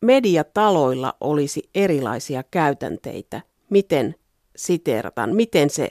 mediataloilla 0.00 1.14
olisi 1.20 1.70
erilaisia 1.74 2.42
käytänteitä, 2.50 3.40
miten 3.70 4.14
siteerataan, 4.56 5.36
miten 5.36 5.70
se 5.70 5.90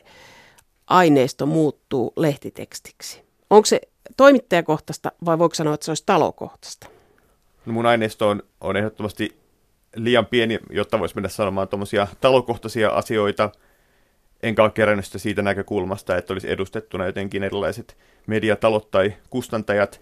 aineisto 0.87 1.45
muuttuu 1.45 2.13
lehtitekstiksi? 2.15 3.23
Onko 3.49 3.65
se 3.65 3.81
toimittajakohtaista 4.17 5.11
vai 5.25 5.39
voiko 5.39 5.55
sanoa, 5.55 5.73
että 5.73 5.85
se 5.85 5.91
olisi 5.91 6.03
talokohtaista? 6.05 6.87
No 7.65 7.73
mun 7.73 7.85
aineisto 7.85 8.29
on, 8.29 8.43
on 8.61 8.77
ehdottomasti 8.77 9.37
liian 9.95 10.25
pieni, 10.25 10.59
jotta 10.69 10.99
voisi 10.99 11.15
mennä 11.15 11.29
sanomaan 11.29 11.67
tuommoisia 11.67 12.07
talokohtaisia 12.21 12.89
asioita, 12.89 13.51
enkä 14.43 14.63
ole 14.63 14.71
kerännyt 14.71 15.05
sitä 15.05 15.17
siitä 15.17 15.41
näkökulmasta, 15.41 16.17
että 16.17 16.33
olisi 16.33 16.51
edustettuna 16.51 17.05
jotenkin 17.05 17.43
erilaiset 17.43 17.97
mediatalot 18.27 18.91
tai 18.91 19.13
kustantajat. 19.29 20.01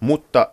Mutta 0.00 0.52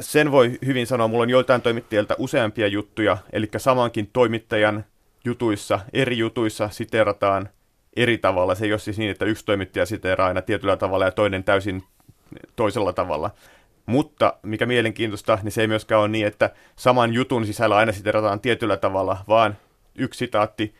sen 0.00 0.30
voi 0.30 0.58
hyvin 0.66 0.86
sanoa, 0.86 1.08
mulla 1.08 1.22
on 1.22 1.30
joiltain 1.30 1.62
toimittajilta 1.62 2.14
useampia 2.18 2.66
juttuja, 2.66 3.18
eli 3.32 3.48
samankin 3.56 4.10
toimittajan 4.12 4.84
jutuissa, 5.24 5.80
eri 5.92 6.18
jutuissa 6.18 6.68
siterataan 6.68 7.48
eri 7.96 8.18
tavalla. 8.18 8.54
Se 8.54 8.64
ei 8.64 8.72
ole 8.72 8.78
siis 8.78 8.98
niin, 8.98 9.10
että 9.10 9.24
yksi 9.24 9.44
toimittaja 9.44 9.86
siteraa 9.86 10.28
aina 10.28 10.42
tietyllä 10.42 10.76
tavalla 10.76 11.04
ja 11.04 11.10
toinen 11.10 11.44
täysin 11.44 11.82
toisella 12.56 12.92
tavalla. 12.92 13.30
Mutta 13.86 14.34
mikä 14.42 14.66
mielenkiintoista, 14.66 15.38
niin 15.42 15.52
se 15.52 15.60
ei 15.60 15.66
myöskään 15.66 16.00
ole 16.00 16.08
niin, 16.08 16.26
että 16.26 16.50
saman 16.76 17.14
jutun 17.14 17.46
sisällä 17.46 17.76
aina 17.76 17.92
siterataan 17.92 18.40
tietyllä 18.40 18.76
tavalla, 18.76 19.18
vaan 19.28 19.56
yksi 19.94 20.18
sitaatti 20.18 20.74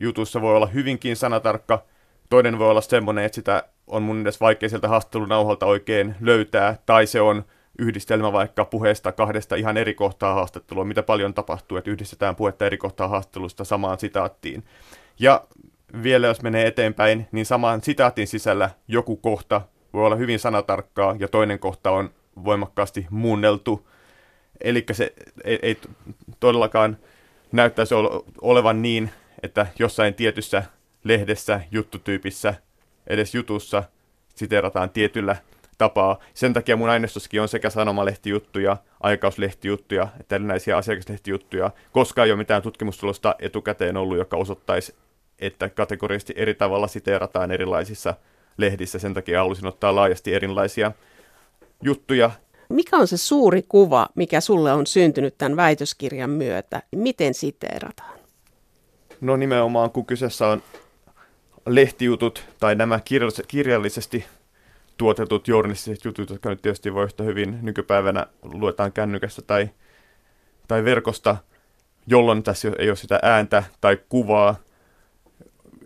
jutussa 0.00 0.40
voi 0.40 0.56
olla 0.56 0.66
hyvinkin 0.66 1.16
sanatarkka, 1.16 1.82
toinen 2.30 2.58
voi 2.58 2.70
olla 2.70 2.80
semmoinen, 2.80 3.24
että 3.24 3.34
sitä 3.34 3.64
on 3.86 4.02
mun 4.02 4.20
edes 4.20 4.40
vaikea 4.40 4.68
sieltä 4.68 4.88
haastattelunauhalta 4.88 5.66
oikein 5.66 6.14
löytää, 6.20 6.78
tai 6.86 7.06
se 7.06 7.20
on 7.20 7.44
yhdistelmä 7.78 8.32
vaikka 8.32 8.64
puheesta 8.64 9.12
kahdesta 9.12 9.56
ihan 9.56 9.76
eri 9.76 9.94
kohtaa 9.94 10.34
haastattelua, 10.34 10.84
mitä 10.84 11.02
paljon 11.02 11.34
tapahtuu, 11.34 11.78
että 11.78 11.90
yhdistetään 11.90 12.36
puhetta 12.36 12.66
eri 12.66 12.76
kohtaa 12.76 13.08
haastattelusta 13.08 13.64
samaan 13.64 13.98
sitaattiin. 13.98 14.64
Ja 15.18 15.44
vielä 16.02 16.26
jos 16.26 16.42
menee 16.42 16.66
eteenpäin, 16.66 17.28
niin 17.32 17.46
samaan 17.46 17.82
sitaatin 17.82 18.26
sisällä 18.26 18.70
joku 18.88 19.16
kohta 19.16 19.60
voi 19.92 20.06
olla 20.06 20.16
hyvin 20.16 20.38
sanatarkkaa 20.38 21.16
ja 21.18 21.28
toinen 21.28 21.58
kohta 21.58 21.90
on 21.90 22.10
voimakkaasti 22.44 23.06
muunneltu. 23.10 23.88
Eli 24.60 24.84
se 24.92 25.12
ei, 25.44 25.58
ei 25.62 25.76
todellakaan 26.40 26.96
näyttäisi 27.52 27.94
olevan 28.40 28.82
niin, 28.82 29.10
että 29.44 29.66
jossain 29.78 30.14
tietyssä 30.14 30.62
lehdessä, 31.04 31.60
juttutyypissä, 31.70 32.54
edes 33.06 33.34
jutussa 33.34 33.82
siterataan 34.34 34.90
tietyllä 34.90 35.36
tapaa. 35.78 36.18
Sen 36.34 36.52
takia 36.52 36.76
mun 36.76 36.88
aineistossakin 36.88 37.40
on 37.40 37.48
sekä 37.48 37.70
sanomalehtijuttuja, 37.70 38.76
aikauslehti-juttuja, 39.00 40.08
että 40.20 40.34
erinäisiä 40.34 40.76
asiakaslehtijuttuja, 40.76 41.70
koska 41.92 42.24
ei 42.24 42.30
ole 42.30 42.38
mitään 42.38 42.62
tutkimustulosta 42.62 43.34
etukäteen 43.38 43.96
ollut, 43.96 44.18
joka 44.18 44.36
osoittaisi, 44.36 44.94
että 45.38 45.68
kategorisesti 45.68 46.32
eri 46.36 46.54
tavalla 46.54 46.88
siteerataan 46.88 47.50
erilaisissa 47.50 48.14
lehdissä. 48.56 48.98
Sen 48.98 49.14
takia 49.14 49.38
halusin 49.38 49.66
ottaa 49.66 49.94
laajasti 49.94 50.34
erilaisia 50.34 50.92
juttuja. 51.82 52.30
Mikä 52.68 52.96
on 52.96 53.06
se 53.06 53.16
suuri 53.16 53.62
kuva, 53.68 54.08
mikä 54.14 54.40
sulle 54.40 54.72
on 54.72 54.86
syntynyt 54.86 55.38
tämän 55.38 55.56
väitöskirjan 55.56 56.30
myötä? 56.30 56.82
Miten 56.96 57.34
siteerataan? 57.34 58.23
No 59.24 59.36
nimenomaan, 59.36 59.90
kun 59.90 60.06
kyseessä 60.06 60.46
on 60.46 60.62
lehtijutut 61.66 62.44
tai 62.60 62.74
nämä 62.74 63.00
kirjallisesti 63.48 64.24
tuotetut 64.96 65.48
journalistiset 65.48 66.04
jutut, 66.04 66.30
jotka 66.30 66.48
nyt 66.48 66.62
tietysti 66.62 66.94
voi 66.94 67.04
yhtä 67.04 67.22
hyvin 67.22 67.58
nykypäivänä 67.62 68.26
luetaan 68.42 68.92
kännykästä 68.92 69.42
tai, 69.42 69.70
tai 70.68 70.84
verkosta, 70.84 71.36
jolloin 72.06 72.42
tässä 72.42 72.72
ei 72.78 72.88
ole 72.88 72.96
sitä 72.96 73.18
ääntä 73.22 73.64
tai 73.80 73.98
kuvaa, 74.08 74.56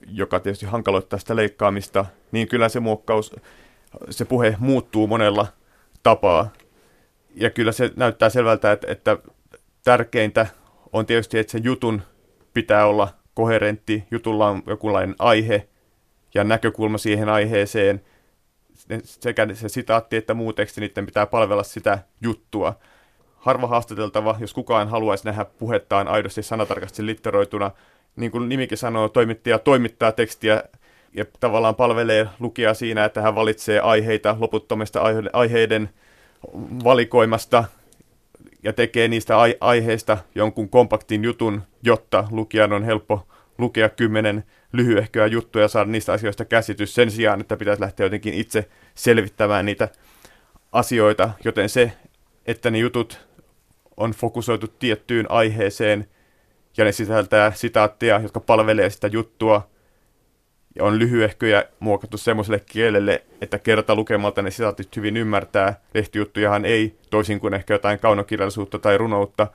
joka 0.06 0.40
tietysti 0.40 0.66
hankaloittaa 0.66 1.18
sitä 1.18 1.36
leikkaamista, 1.36 2.04
niin 2.32 2.48
kyllä 2.48 2.68
se 2.68 2.80
muokkaus, 2.80 3.36
se 4.10 4.24
puhe 4.24 4.56
muuttuu 4.58 5.06
monella 5.06 5.46
tapaa. 6.02 6.52
Ja 7.34 7.50
kyllä 7.50 7.72
se 7.72 7.90
näyttää 7.96 8.30
selvältä, 8.30 8.72
että, 8.72 8.86
että 8.92 9.18
tärkeintä 9.84 10.46
on 10.92 11.06
tietysti, 11.06 11.38
että 11.38 11.50
se 11.50 11.58
jutun 11.62 12.02
pitää 12.54 12.86
olla 12.86 13.17
koherentti, 13.39 14.05
jutulla 14.11 14.49
on 14.49 14.62
jokinlainen 14.66 15.14
aihe 15.18 15.68
ja 16.34 16.45
näkökulma 16.45 16.99
siihen 16.99 17.28
aiheeseen. 17.28 18.03
Sekä 19.05 19.47
se 19.55 19.68
sitaatti 19.68 20.16
että 20.16 20.34
muu 20.34 20.53
teksti, 20.53 20.80
niiden 20.80 21.07
pitää 21.07 21.26
palvella 21.26 21.62
sitä 21.62 21.99
juttua. 22.20 22.74
Harva 23.36 23.66
haastateltava, 23.66 24.36
jos 24.41 24.55
kukaan 24.55 24.89
haluaisi 24.89 25.24
nähdä 25.24 25.45
puhettaan 25.45 26.09
aidosti 26.09 26.43
sanatarkasti 26.43 27.07
litteroituna, 27.07 27.70
niin 28.16 28.30
kuin 28.30 28.49
nimikin 28.49 28.78
sanoo, 28.78 29.09
toimittaja 29.09 29.59
toimittaa 29.59 30.12
tekstiä 30.12 30.64
ja 31.14 31.24
tavallaan 31.41 31.74
palvelee 31.74 32.28
lukijaa 32.41 32.74
siinä, 32.74 33.05
että 33.05 33.22
hän 33.22 33.34
valitsee 33.34 33.80
aiheita 33.80 34.36
loputtomista 34.41 35.01
aiheiden 35.32 35.91
valikoimasta 36.84 37.64
ja 38.68 38.72
tekee 38.72 39.08
niistä 39.08 39.38
ai- 39.38 39.56
aiheista 39.60 40.18
jonkun 40.34 40.68
kompaktin 40.68 41.24
jutun, 41.24 41.62
jotta 41.82 42.24
lukijan 42.30 42.72
on 42.72 42.84
helppo 42.84 43.26
lukea 43.58 43.88
kymmenen 43.88 44.44
lyhyehköä 44.72 45.26
juttuja 45.26 45.64
ja 45.64 45.68
saada 45.68 45.90
niistä 45.90 46.12
asioista 46.12 46.44
käsitys 46.44 46.94
sen 46.94 47.10
sijaan, 47.10 47.40
että 47.40 47.56
pitäisi 47.56 47.82
lähteä 47.82 48.06
jotenkin 48.06 48.34
itse 48.34 48.68
selvittämään 48.94 49.66
niitä 49.66 49.88
asioita, 50.72 51.30
joten 51.44 51.68
se, 51.68 51.92
että 52.46 52.70
ne 52.70 52.78
jutut 52.78 53.28
on 53.96 54.10
fokusoitu 54.10 54.66
tiettyyn 54.68 55.30
aiheeseen 55.30 56.08
ja 56.76 56.84
ne 56.84 56.92
sisältää 56.92 57.52
sitaatteja, 57.52 58.20
jotka 58.20 58.40
palvelee 58.40 58.90
sitä 58.90 59.06
juttua 59.06 59.68
ja 60.78 60.84
on 60.84 60.98
lyhyehköjä 60.98 61.64
muokattu 61.80 62.18
semmoiselle 62.18 62.60
kielelle, 62.66 63.22
että 63.40 63.58
kerta 63.58 63.94
lukemalta 63.94 64.42
ne 64.42 64.50
sitaatit 64.50 64.96
hyvin 64.96 65.16
ymmärtää. 65.16 65.80
Lehtijuttujahan 65.94 66.64
ei, 66.64 66.96
toisin 67.10 67.40
kuin 67.40 67.54
ehkä 67.54 67.74
jotain 67.74 67.98
kaunokirjallisuutta 67.98 68.78
tai 68.78 68.98
runoutta, 68.98 69.46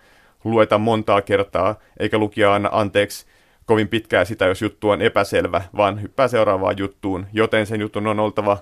lueta 0.43 0.78
montaa 0.78 1.21
kertaa, 1.21 1.76
eikä 1.99 2.17
lukija 2.17 2.53
anna 2.55 2.69
anteeksi 2.71 3.26
kovin 3.65 3.88
pitkää 3.88 4.26
sitä, 4.26 4.45
jos 4.45 4.61
juttu 4.61 4.89
on 4.89 5.01
epäselvä, 5.01 5.61
vaan 5.78 6.01
hyppää 6.01 6.28
seuraavaan 6.28 6.78
juttuun, 6.78 7.26
joten 7.34 7.65
sen 7.65 7.82
jutun 7.82 8.07
on 8.07 8.19
oltava 8.19 8.57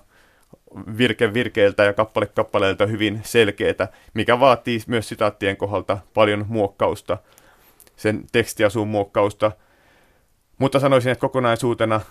virke 0.98 1.34
virkeiltä 1.34 1.84
ja 1.84 1.94
kappale 1.94 2.26
kappaleelta 2.26 2.86
hyvin 2.86 3.20
selkeätä, 3.24 3.88
mikä 4.14 4.40
vaatii 4.40 4.80
myös 4.88 5.10
sitaattien 5.10 5.58
kohdalta 5.58 5.98
paljon 6.14 6.46
muokkausta, 6.48 7.18
sen 7.96 8.24
tekstiasun 8.32 8.88
muokkausta. 8.88 9.52
Mutta 10.58 10.80
sanoisin, 10.80 11.12
että 11.12 11.22
kokonaisuutena 11.22 12.02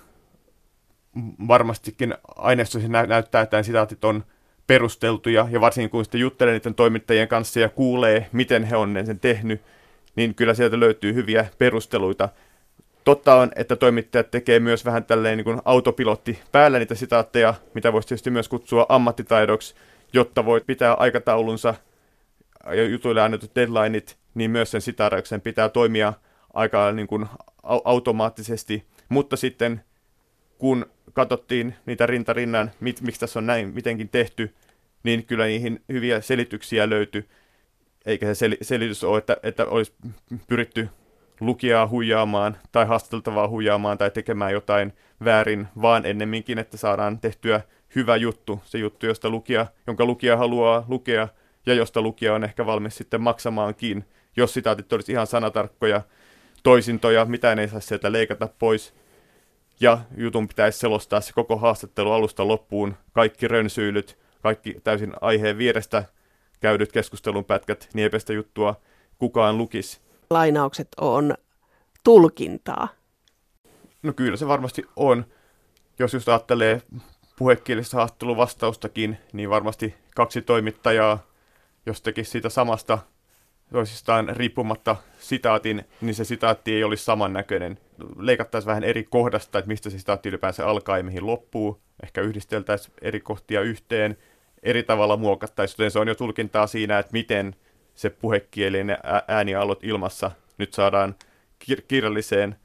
varmastikin 1.49 2.15
aineistosi 2.37 2.89
nä- 2.89 3.07
näyttää, 3.07 3.43
että 3.43 3.63
sitaatit 3.63 4.05
on 4.05 4.25
perusteltuja, 4.67 5.49
ja 5.51 5.61
varsinkin 5.61 5.91
kun 5.91 6.05
sitten 6.05 6.21
juttelee 6.21 6.55
niiden 6.55 6.75
toimittajien 6.75 7.29
kanssa 7.29 7.61
ja 7.61 7.69
kuulee, 7.69 8.29
miten 8.33 8.65
he 8.65 8.77
on 8.77 8.97
sen 9.05 9.21
tehnyt, 9.21 9.63
niin 10.17 10.35
kyllä 10.35 10.55
sieltä 10.55 10.81
löytyy 10.81 11.15
hyviä 11.15 11.47
perusteluita. 11.59 12.29
Totta 13.05 13.35
on, 13.35 13.51
että 13.57 13.77
toimittajat 13.77 14.31
tekee 14.31 14.61
myös 14.61 14.85
vähän 14.85 15.05
tälleen 15.05 15.37
niin 15.37 15.45
kuin 15.45 15.61
autopilotti 15.65 16.39
päällä 16.53 16.79
niitä 16.79 16.95
sitaatteja, 16.95 17.55
mitä 17.75 17.93
voisi 17.93 18.09
tietysti 18.09 18.31
myös 18.31 18.49
kutsua 18.49 18.87
ammattitaidoksi, 18.89 19.75
jotta 20.13 20.45
voit 20.45 20.67
pitää 20.67 20.95
aikataulunsa 20.95 21.75
ja 22.67 22.85
jutuille 22.85 23.23
annetut 23.23 23.55
deadlineit, 23.55 24.17
niin 24.35 24.51
myös 24.51 24.71
sen 24.71 24.81
sitaarauksen 24.81 25.41
pitää 25.41 25.69
toimia 25.69 26.13
aika 26.55 26.93
niin 26.93 27.07
kuin 27.07 27.27
automaattisesti, 27.63 28.85
mutta 29.09 29.37
sitten 29.37 29.85
kun 30.59 30.87
katsottiin 31.13 31.75
niitä 31.87 32.07
rintarinnan, 32.07 32.71
mit, 32.81 33.01
miksi 33.01 33.21
tässä 33.21 33.39
on 33.39 33.47
näin 33.47 33.75
mitenkin 33.75 34.09
tehty, 34.09 34.55
niin 35.03 35.27
kyllä 35.27 35.45
niihin 35.45 35.83
hyviä 35.89 36.21
selityksiä 36.21 36.91
löytyi. 36.91 37.25
Eikä 38.07 38.35
se 38.35 38.47
sel- 38.47 38.57
selitys 38.63 39.05
ole, 39.05 39.19
että, 39.19 39.37
että 39.43 39.67
olisi 39.67 39.93
pyritty 40.49 40.89
lukijaa 41.41 41.89
huijaamaan 41.89 42.57
tai 42.73 42.87
haasteltavaa 42.87 43.49
huijaamaan 43.49 43.99
tai 43.99 44.11
tekemään 44.11 44.53
jotain 44.53 44.93
väärin, 45.25 45.69
vaan 45.83 46.07
ennemminkin, 46.07 46.59
että 46.59 46.77
saadaan 46.77 47.19
tehtyä 47.19 47.61
hyvä 47.95 48.17
juttu, 48.17 48.61
se 48.65 48.79
juttu, 48.79 49.07
josta 49.07 49.31
lukija, 49.31 49.67
jonka 49.87 50.05
lukija 50.05 50.37
haluaa 50.37 50.85
lukea 50.89 51.29
ja 51.67 51.75
josta 51.75 52.03
lukija 52.03 52.35
on 52.35 52.45
ehkä 52.45 52.67
valmis 52.67 52.97
sitten 52.97 53.21
maksamaankin, 53.21 54.05
jos 54.37 54.55
sitaatit 54.55 54.93
olisi 54.93 55.13
ihan 55.13 55.27
sanatarkkoja 55.27 56.03
toisintoja, 56.63 57.25
mitä 57.25 57.53
ei 57.53 57.69
saa 57.69 57.81
sieltä 57.81 58.13
leikata 58.13 58.49
pois, 58.59 58.95
ja 59.81 59.99
jutun 60.16 60.49
pitäisi 60.49 60.78
selostaa 60.78 61.20
se 61.20 61.33
koko 61.33 61.57
haastattelu 61.57 62.12
alusta 62.12 62.49
loppuun, 62.49 62.97
kaikki 63.12 63.49
rönsyilyt, 63.49 64.18
kaikki 64.43 64.76
täysin 64.85 65.12
aiheen 65.20 65.59
vierestä 65.59 66.05
käydyt 66.61 66.93
keskustelun 66.93 67.45
pätkät, 67.45 67.89
eipä 67.95 68.33
juttua 68.35 68.81
kukaan 69.18 69.59
lukisi. 69.59 70.01
Lainaukset 70.31 70.89
on 71.01 71.35
tulkintaa. 72.05 72.89
No 74.03 74.12
kyllä 74.12 74.37
se 74.37 74.49
varmasti 74.49 74.85
on. 74.97 75.24
Jos 75.99 76.14
just 76.14 76.28
ajattelee 76.28 76.83
puhekielistä 77.39 77.97
haastattelun 77.97 78.37
vastaustakin, 78.37 79.18
niin 79.33 79.51
varmasti 79.51 79.95
kaksi 80.16 80.43
toimittajaa, 80.43 81.26
jos 81.87 82.03
tekisi 82.03 82.31
siitä 82.31 82.49
samasta 82.49 82.99
toisistaan 83.73 84.29
riippumatta 84.37 84.97
sitaatin, 85.18 85.85
niin 86.01 86.14
se 86.14 86.25
sitaatti 86.25 86.75
ei 86.75 86.85
olisi 86.85 87.05
samannäköinen. 87.05 87.79
Leikattaisiin 88.18 88.66
vähän 88.66 88.85
eri 88.85 89.05
kohdasta, 89.05 89.59
että 89.59 89.68
mistä 89.68 89.91
se 89.91 89.99
sitaatti 89.99 90.29
ylipäänsä 90.29 90.66
alkaa 90.66 90.97
ja 90.99 91.05
mihin 91.05 91.27
loppuu. 91.27 91.81
Ehkä 92.03 92.21
yhdisteltäisiin 92.21 92.95
eri 93.03 93.21
kohtia 93.21 93.61
yhteen, 93.61 94.16
eri 94.62 94.83
tavalla 94.83 95.16
muokattaisiin, 95.16 95.75
joten 95.79 95.91
se 95.91 95.99
on 95.99 96.09
jo 96.09 96.14
tulkintaa 96.14 96.66
siinä, 96.66 96.99
että 96.99 97.12
miten 97.12 97.57
se 97.95 98.11
puhekielinen 98.11 98.99
äänialot 99.29 99.85
ilmassa 99.85 100.31
nyt 100.59 100.73
saadaan 100.75 101.14
kir- 101.64 101.83
kirjalliseen 101.89 102.57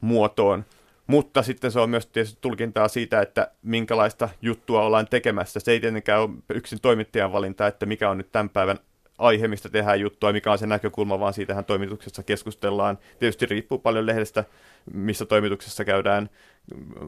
muotoon. 0.00 0.64
Mutta 1.06 1.42
sitten 1.42 1.72
se 1.72 1.80
on 1.80 1.90
myös 1.90 2.06
tietysti 2.06 2.38
tulkintaa 2.40 2.88
siitä, 2.88 3.20
että 3.20 3.50
minkälaista 3.62 4.28
juttua 4.42 4.82
ollaan 4.82 5.06
tekemässä. 5.08 5.60
Se 5.60 5.72
ei 5.72 5.80
tietenkään 5.80 6.20
ole 6.20 6.30
yksin 6.54 6.80
toimittajan 6.80 7.32
valinta, 7.32 7.66
että 7.66 7.86
mikä 7.86 8.10
on 8.10 8.18
nyt 8.18 8.32
tämän 8.32 8.50
päivän 8.50 8.78
aihe, 9.18 9.48
mistä 9.48 9.68
tehdään 9.68 10.00
juttua, 10.00 10.32
mikä 10.32 10.52
on 10.52 10.58
se 10.58 10.66
näkökulma, 10.66 11.20
vaan 11.20 11.34
siitähän 11.34 11.64
toimituksessa 11.64 12.22
keskustellaan. 12.22 12.98
Tietysti 13.18 13.46
riippuu 13.46 13.78
paljon 13.78 14.06
lehdestä, 14.06 14.44
missä 14.92 15.26
toimituksessa 15.26 15.84
käydään. 15.84 16.30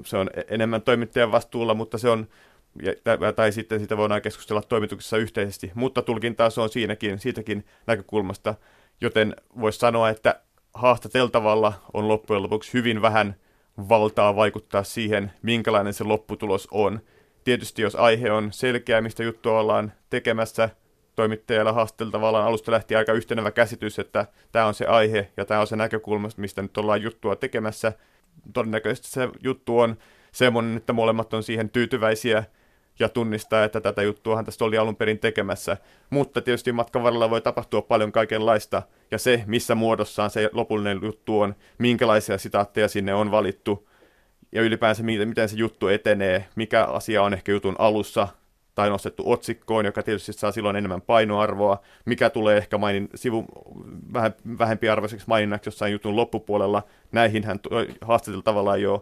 Se 0.05 0.17
on 0.17 0.31
enemmän 0.49 0.83
toimittajan 0.83 1.33
vastuulla, 1.33 1.75
mutta 1.75 1.99
se 1.99 2.09
on, 2.09 2.29
tai 3.37 3.53
sitten 3.53 3.81
sitä 3.81 3.97
voidaan 3.97 4.23
keskustella 4.23 4.63
toimituksessa 4.63 5.17
yhteisesti, 5.17 5.71
mutta 5.75 6.03
tulkintaa 6.03 6.51
se 6.51 6.61
on 6.61 6.69
siinäkin, 6.69 7.19
siitäkin 7.19 7.65
näkökulmasta, 7.87 8.55
joten 9.01 9.37
voisi 9.61 9.79
sanoa, 9.79 10.09
että 10.09 10.41
haastateltavalla 10.75 11.73
on 11.95 12.09
loppujen 12.09 12.43
lopuksi 12.43 12.73
hyvin 12.73 13.03
vähän 13.03 13.37
valtaa 13.89 14.37
vaikuttaa 14.37 14.83
siihen, 14.83 15.33
minkälainen 15.43 15.95
se 15.95 16.05
lopputulos 16.05 16.69
on. 16.71 17.01
Tietysti 17.45 17.83
jos 17.83 17.95
aihe 17.95 18.33
on 18.33 18.53
selkeä, 18.53 19.01
mistä 19.01 19.23
juttua 19.23 19.61
ollaan 19.61 19.93
tekemässä, 20.11 20.71
toimittajalla 21.21 21.73
haasteltavalla 21.73 22.47
alusta 22.47 22.73
lähti 22.73 22.97
aika 22.97 23.13
yhtenevä 23.13 23.51
käsitys, 23.51 23.99
että 23.99 24.27
tämä 24.53 24.67
on 24.67 24.75
se 24.75 24.87
aihe 24.87 25.29
ja 25.37 25.45
tämä 25.45 25.61
on 25.61 25.67
se 25.67 25.77
näkökulma, 25.77 26.29
mistä 26.37 26.63
nyt 26.63 26.79
ollaan 26.79 27.03
juttua 27.03 27.37
tekemässä. 27.37 27.93
Todennäköisesti 28.53 29.09
se 29.09 29.29
juttu 29.41 29.79
on 29.79 29.97
semmoinen, 30.33 30.77
että 30.77 30.93
molemmat 30.93 31.35
on 31.35 31.43
siihen 31.43 31.71
tyytyväisiä 31.71 32.45
ja 32.99 33.09
tunnistaa, 33.09 33.65
että 33.65 33.81
tätä 33.81 34.03
juttuahan 34.03 34.45
tästä 34.45 34.65
oli 34.65 34.79
alun 34.79 34.97
perin 34.97 35.19
tekemässä. 35.19 35.77
Mutta 36.11 36.41
tietysti 36.41 36.73
matkan 36.73 37.03
varrella 37.03 37.31
voi 37.31 37.41
tapahtua 37.41 37.83
paljon 37.83 38.13
kaikenlaista, 38.13 38.83
ja 39.11 39.19
se, 39.19 39.45
missä 39.47 39.75
muodossaan 39.75 40.31
se 40.31 40.51
lopullinen 40.53 41.01
juttu 41.03 41.41
on, 41.41 41.55
minkälaisia 41.79 42.39
sitaatteja 42.39 42.89
sinne 42.89 43.15
on 43.15 43.31
valittu, 43.31 43.89
ja 44.53 44.63
ylipäänsä 44.63 45.03
miten 45.03 45.49
se 45.49 45.57
juttu 45.57 45.89
etenee, 45.89 46.49
mikä 46.57 46.85
asia 46.85 47.23
on 47.23 47.33
ehkä 47.33 47.53
jutun 47.53 47.77
alussa, 47.79 48.29
tai 48.81 48.89
nostettu 48.89 49.31
otsikkoon, 49.31 49.85
joka 49.85 50.03
tietysti 50.03 50.33
saa 50.33 50.53
silloin 50.53 50.77
enemmän 50.77 51.03
painoarvoa, 51.03 51.81
mikä 52.05 52.31
tulee 52.31 52.57
ehkä 52.57 52.79
mainin, 52.79 53.09
sivu, 53.15 53.45
vähän, 54.13 54.35
vähempiarvoiseksi 54.59 55.27
maininnaksi 55.29 55.69
jossain 55.69 55.93
jutun 55.93 56.17
loppupuolella. 56.17 56.83
Näihinhän 57.13 57.61
haastateltavalla 58.01 58.43
tavallaan 58.43 58.79
ei 58.79 58.87
ole 58.87 59.01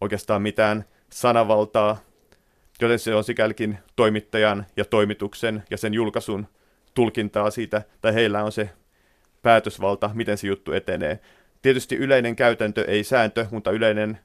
oikeastaan 0.00 0.42
mitään 0.42 0.84
sanavaltaa, 1.10 1.96
joten 2.80 2.98
se 2.98 3.14
on 3.14 3.24
sikälikin 3.24 3.78
toimittajan 3.96 4.66
ja 4.76 4.84
toimituksen 4.84 5.62
ja 5.70 5.76
sen 5.76 5.94
julkaisun 5.94 6.46
tulkintaa 6.94 7.50
siitä, 7.50 7.82
tai 8.00 8.14
heillä 8.14 8.44
on 8.44 8.52
se 8.52 8.70
päätösvalta, 9.42 10.10
miten 10.14 10.38
se 10.38 10.46
juttu 10.46 10.72
etenee. 10.72 11.20
Tietysti 11.62 11.96
yleinen 11.96 12.36
käytäntö, 12.36 12.84
ei 12.88 13.04
sääntö, 13.04 13.46
mutta 13.50 13.70
yleinen 13.70 14.18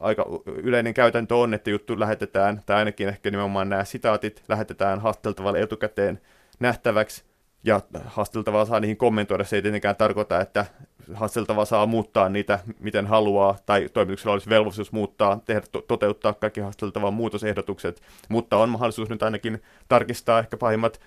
aika 0.00 0.26
yleinen 0.46 0.94
käytäntö 0.94 1.36
on, 1.36 1.54
että 1.54 1.70
juttu 1.70 2.00
lähetetään, 2.00 2.62
tai 2.66 2.76
ainakin 2.76 3.08
ehkä 3.08 3.30
nimenomaan 3.30 3.68
nämä 3.68 3.84
sitaatit 3.84 4.42
lähetetään 4.48 5.00
haasteltavalle 5.00 5.60
etukäteen 5.60 6.20
nähtäväksi, 6.60 7.24
ja 7.64 7.80
haasteltavaa 8.04 8.64
saa 8.64 8.80
niihin 8.80 8.96
kommentoida. 8.96 9.44
Se 9.44 9.56
ei 9.56 9.62
tietenkään 9.62 9.96
tarkoita, 9.96 10.40
että 10.40 10.66
haasteltava 11.14 11.64
saa 11.64 11.86
muuttaa 11.86 12.28
niitä 12.28 12.58
miten 12.78 13.06
haluaa, 13.06 13.58
tai 13.66 13.88
toimituksella 13.92 14.32
olisi 14.32 14.50
velvollisuus 14.50 14.92
muuttaa, 14.92 15.40
tehdä, 15.44 15.62
to- 15.72 15.84
toteuttaa 15.88 16.32
kaikki 16.32 16.60
haasteltavan 16.60 17.14
muutosehdotukset, 17.14 18.02
mutta 18.28 18.56
on 18.56 18.68
mahdollisuus 18.68 19.08
nyt 19.08 19.22
ainakin 19.22 19.62
tarkistaa 19.88 20.38
ehkä 20.38 20.56
pahimmat 20.56 21.00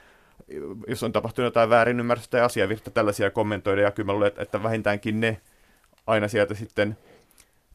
jos 0.87 1.03
on 1.03 1.11
tapahtunut 1.11 1.47
jotain 1.47 1.69
väärinymmärrystä 1.69 2.31
tai 2.31 2.41
asiavirta, 2.41 2.91
tällaisia 2.91 3.31
kommentoida, 3.31 3.81
ja 3.81 3.91
kyllä 3.91 4.07
mä 4.07 4.13
luulen, 4.13 4.31
että 4.37 4.63
vähintäänkin 4.63 5.19
ne 5.19 5.41
aina 6.07 6.27
sieltä 6.27 6.53
sitten 6.53 6.97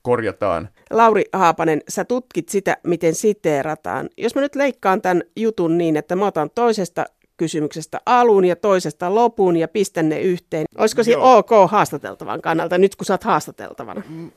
korjataan. 0.09 0.69
Lauri 0.91 1.25
Haapanen, 1.33 1.81
sä 1.89 2.05
tutkit 2.05 2.49
sitä, 2.49 2.77
miten 2.87 3.15
siteerataan. 3.15 4.09
Jos 4.17 4.35
mä 4.35 4.41
nyt 4.41 4.55
leikkaan 4.55 5.03
tämän 5.03 5.23
jutun 5.37 5.79
niin, 5.79 5.97
että 5.97 6.17
mä 6.17 6.27
otan 6.27 6.51
toisesta 6.55 7.05
kysymyksestä 7.37 8.01
alun 8.07 8.45
ja 8.45 8.57
toisesta 8.57 9.15
lopun 9.15 9.57
ja 9.57 9.69
pistän 9.69 10.09
ne 10.09 10.21
yhteen. 10.21 10.65
Olisiko 10.79 11.05
se 11.05 11.17
ok 11.17 11.51
haastateltavan 11.69 12.41
kannalta 12.41 12.79
nyt, 12.79 12.97
kun 12.97 13.07
sä 13.07 13.15
oot 13.15 13.25
haastateltavana? 13.25 14.03
Mm, 14.09 14.31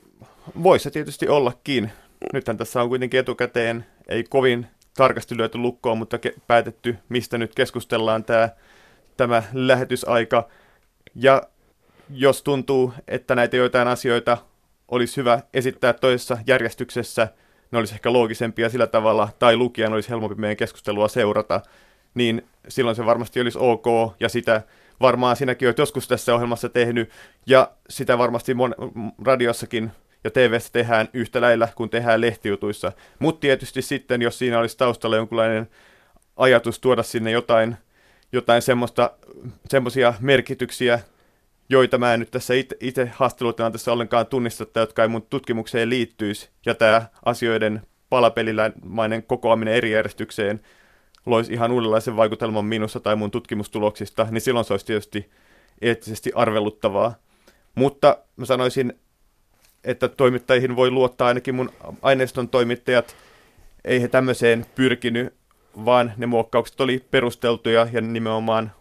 Voisi 0.64 0.84
se 0.84 0.92
tietysti 0.92 1.28
ollakin. 1.28 1.92
Nythän 2.34 2.58
tässä 2.58 2.82
on 2.82 2.90
kuitenkin 2.90 3.20
etukäteen, 3.20 3.86
ei 4.10 4.24
kovin 4.24 4.68
tarkasti 4.98 5.38
lyöty 5.38 5.58
lukkoon, 5.58 5.98
mutta 5.98 6.18
ke- 6.18 6.40
päätetty, 6.48 6.96
mistä 7.10 7.38
nyt 7.38 7.56
keskustellaan 7.56 8.24
tämä 8.24 8.50
tämä 9.18 9.44
lähetysaika. 9.54 10.48
Ja 11.16 11.42
jos 12.10 12.44
tuntuu, 12.44 12.94
että 13.08 13.36
näitä 13.36 13.58
joitain 13.58 13.88
asioita 13.88 14.38
olisi 14.92 15.18
hyvä 15.18 15.40
esittää 15.54 15.94
toisessa 15.94 16.38
järjestyksessä, 16.48 17.28
ne 17.72 17.78
olisi 17.78 17.94
ehkä 17.94 18.14
loogisempia 18.14 18.70
sillä 18.70 18.88
tavalla, 18.88 19.30
tai 19.40 19.58
lukijan 19.58 19.94
olisi 19.94 20.10
helpompi 20.10 20.36
meidän 20.36 20.58
keskustelua 20.58 21.08
seurata, 21.08 21.62
niin 22.14 22.48
silloin 22.68 22.96
se 22.96 23.06
varmasti 23.06 23.42
olisi 23.42 23.58
ok, 23.62 23.86
ja 24.20 24.30
sitä 24.30 24.62
varmaan 25.02 25.36
sinäkin 25.36 25.68
olet 25.68 25.78
joskus 25.78 26.08
tässä 26.08 26.36
ohjelmassa 26.36 26.70
tehnyt, 26.70 27.10
ja 27.46 27.72
sitä 27.90 28.18
varmasti 28.18 28.54
mon- 28.54 29.14
radiossakin 29.26 29.92
ja 30.24 30.32
tv 30.32 30.60
tehdään 30.72 31.10
yhtä 31.14 31.42
lailla 31.42 31.68
kuin 31.76 31.90
tehdään 31.90 32.22
lehtijutuissa. 32.22 32.92
Mutta 33.20 33.40
tietysti 33.40 33.82
sitten, 33.82 34.22
jos 34.22 34.38
siinä 34.38 34.60
olisi 34.60 34.78
taustalla 34.78 35.16
jonkunlainen 35.16 35.70
ajatus 36.38 36.80
tuoda 36.80 37.04
sinne 37.04 37.32
jotain, 37.32 37.78
jotain 38.32 38.62
semmoista, 38.62 39.12
semmoisia 39.70 40.14
merkityksiä, 40.20 41.00
joita 41.72 41.98
mä 41.98 42.14
en 42.14 42.20
nyt 42.20 42.32
tässä 42.32 42.54
itse 42.80 43.12
haastattelutilanteessa 43.14 43.92
ollenkaan 43.92 44.28
tunnista, 44.28 44.80
jotka 44.80 45.02
ei 45.02 45.08
mun 45.08 45.22
tutkimukseen 45.30 45.90
liittyisi, 45.90 46.50
ja 46.66 46.76
tämä 46.76 47.06
asioiden 47.26 47.82
palapeliläinen 48.10 49.24
kokoaminen 49.24 49.74
eri 49.74 49.92
järjestykseen 49.92 50.62
loisi 51.26 51.54
ihan 51.54 51.72
uudenlaisen 51.72 52.16
vaikutelman 52.16 52.66
minussa 52.66 53.00
tai 53.00 53.16
mun 53.16 53.32
tutkimustuloksista, 53.32 54.28
niin 54.32 54.42
silloin 54.42 54.66
se 54.66 54.74
olisi 54.74 54.86
tietysti 54.86 55.30
eettisesti 55.82 56.32
arveluttavaa. 56.36 57.16
Mutta 57.76 58.18
mä 58.36 58.46
sanoisin, 58.46 58.94
että 59.84 60.08
toimittajiin 60.08 60.76
voi 60.76 60.92
luottaa 60.92 61.28
ainakin 61.28 61.56
mun 61.56 61.72
aineiston 62.02 62.50
toimittajat, 62.50 63.16
ei 63.86 64.02
he 64.02 64.08
tämmöiseen 64.08 64.66
pyrkinyt, 64.76 65.34
vaan 65.86 66.14
ne 66.18 66.26
muokkaukset 66.26 66.82
oli 66.82 67.06
perusteltuja 67.12 67.88
ja 67.92 68.02
nimenomaan 68.02 68.72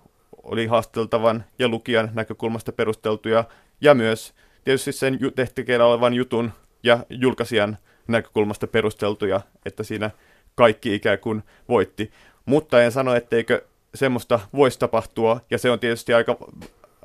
oli 0.42 0.66
haasteltavan 0.66 1.44
ja 1.58 1.68
lukijan 1.68 2.10
näkökulmasta 2.14 2.72
perusteltuja 2.72 3.44
ja 3.80 3.94
myös 3.94 4.34
tietysti 4.64 4.92
sen 4.92 5.18
tehtäkeellä 5.34 5.86
olevan 5.86 6.14
jutun 6.14 6.52
ja 6.82 7.06
julkaisijan 7.10 7.78
näkökulmasta 8.08 8.66
perusteltuja, 8.66 9.40
että 9.66 9.82
siinä 9.82 10.10
kaikki 10.54 10.94
ikään 10.94 11.18
kuin 11.18 11.42
voitti. 11.68 12.10
Mutta 12.46 12.82
en 12.82 12.92
sano, 12.92 13.14
etteikö 13.14 13.64
semmoista 13.94 14.40
voisi 14.54 14.78
tapahtua, 14.78 15.40
ja 15.50 15.58
se 15.58 15.70
on 15.70 15.80
tietysti 15.80 16.14
aika, 16.14 16.36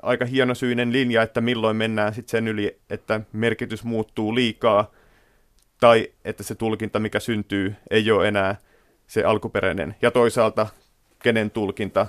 aika 0.02 0.26
hienosyinen 0.26 0.92
linja, 0.94 1.22
että 1.22 1.42
milloin 1.42 1.78
mennään 1.78 2.14
sitten 2.14 2.32
sen 2.32 2.48
yli, 2.48 2.80
että 2.90 3.22
merkitys 3.34 3.84
muuttuu 3.84 4.36
liikaa, 4.36 4.92
tai 5.80 6.12
että 6.26 6.44
se 6.44 6.56
tulkinta, 6.56 7.00
mikä 7.00 7.20
syntyy, 7.20 7.76
ei 7.90 8.12
ole 8.12 8.28
enää 8.28 8.56
se 9.08 9.24
alkuperäinen. 9.24 9.96
Ja 10.02 10.12
toisaalta, 10.12 10.68
kenen 11.24 11.52
tulkinta 11.52 12.08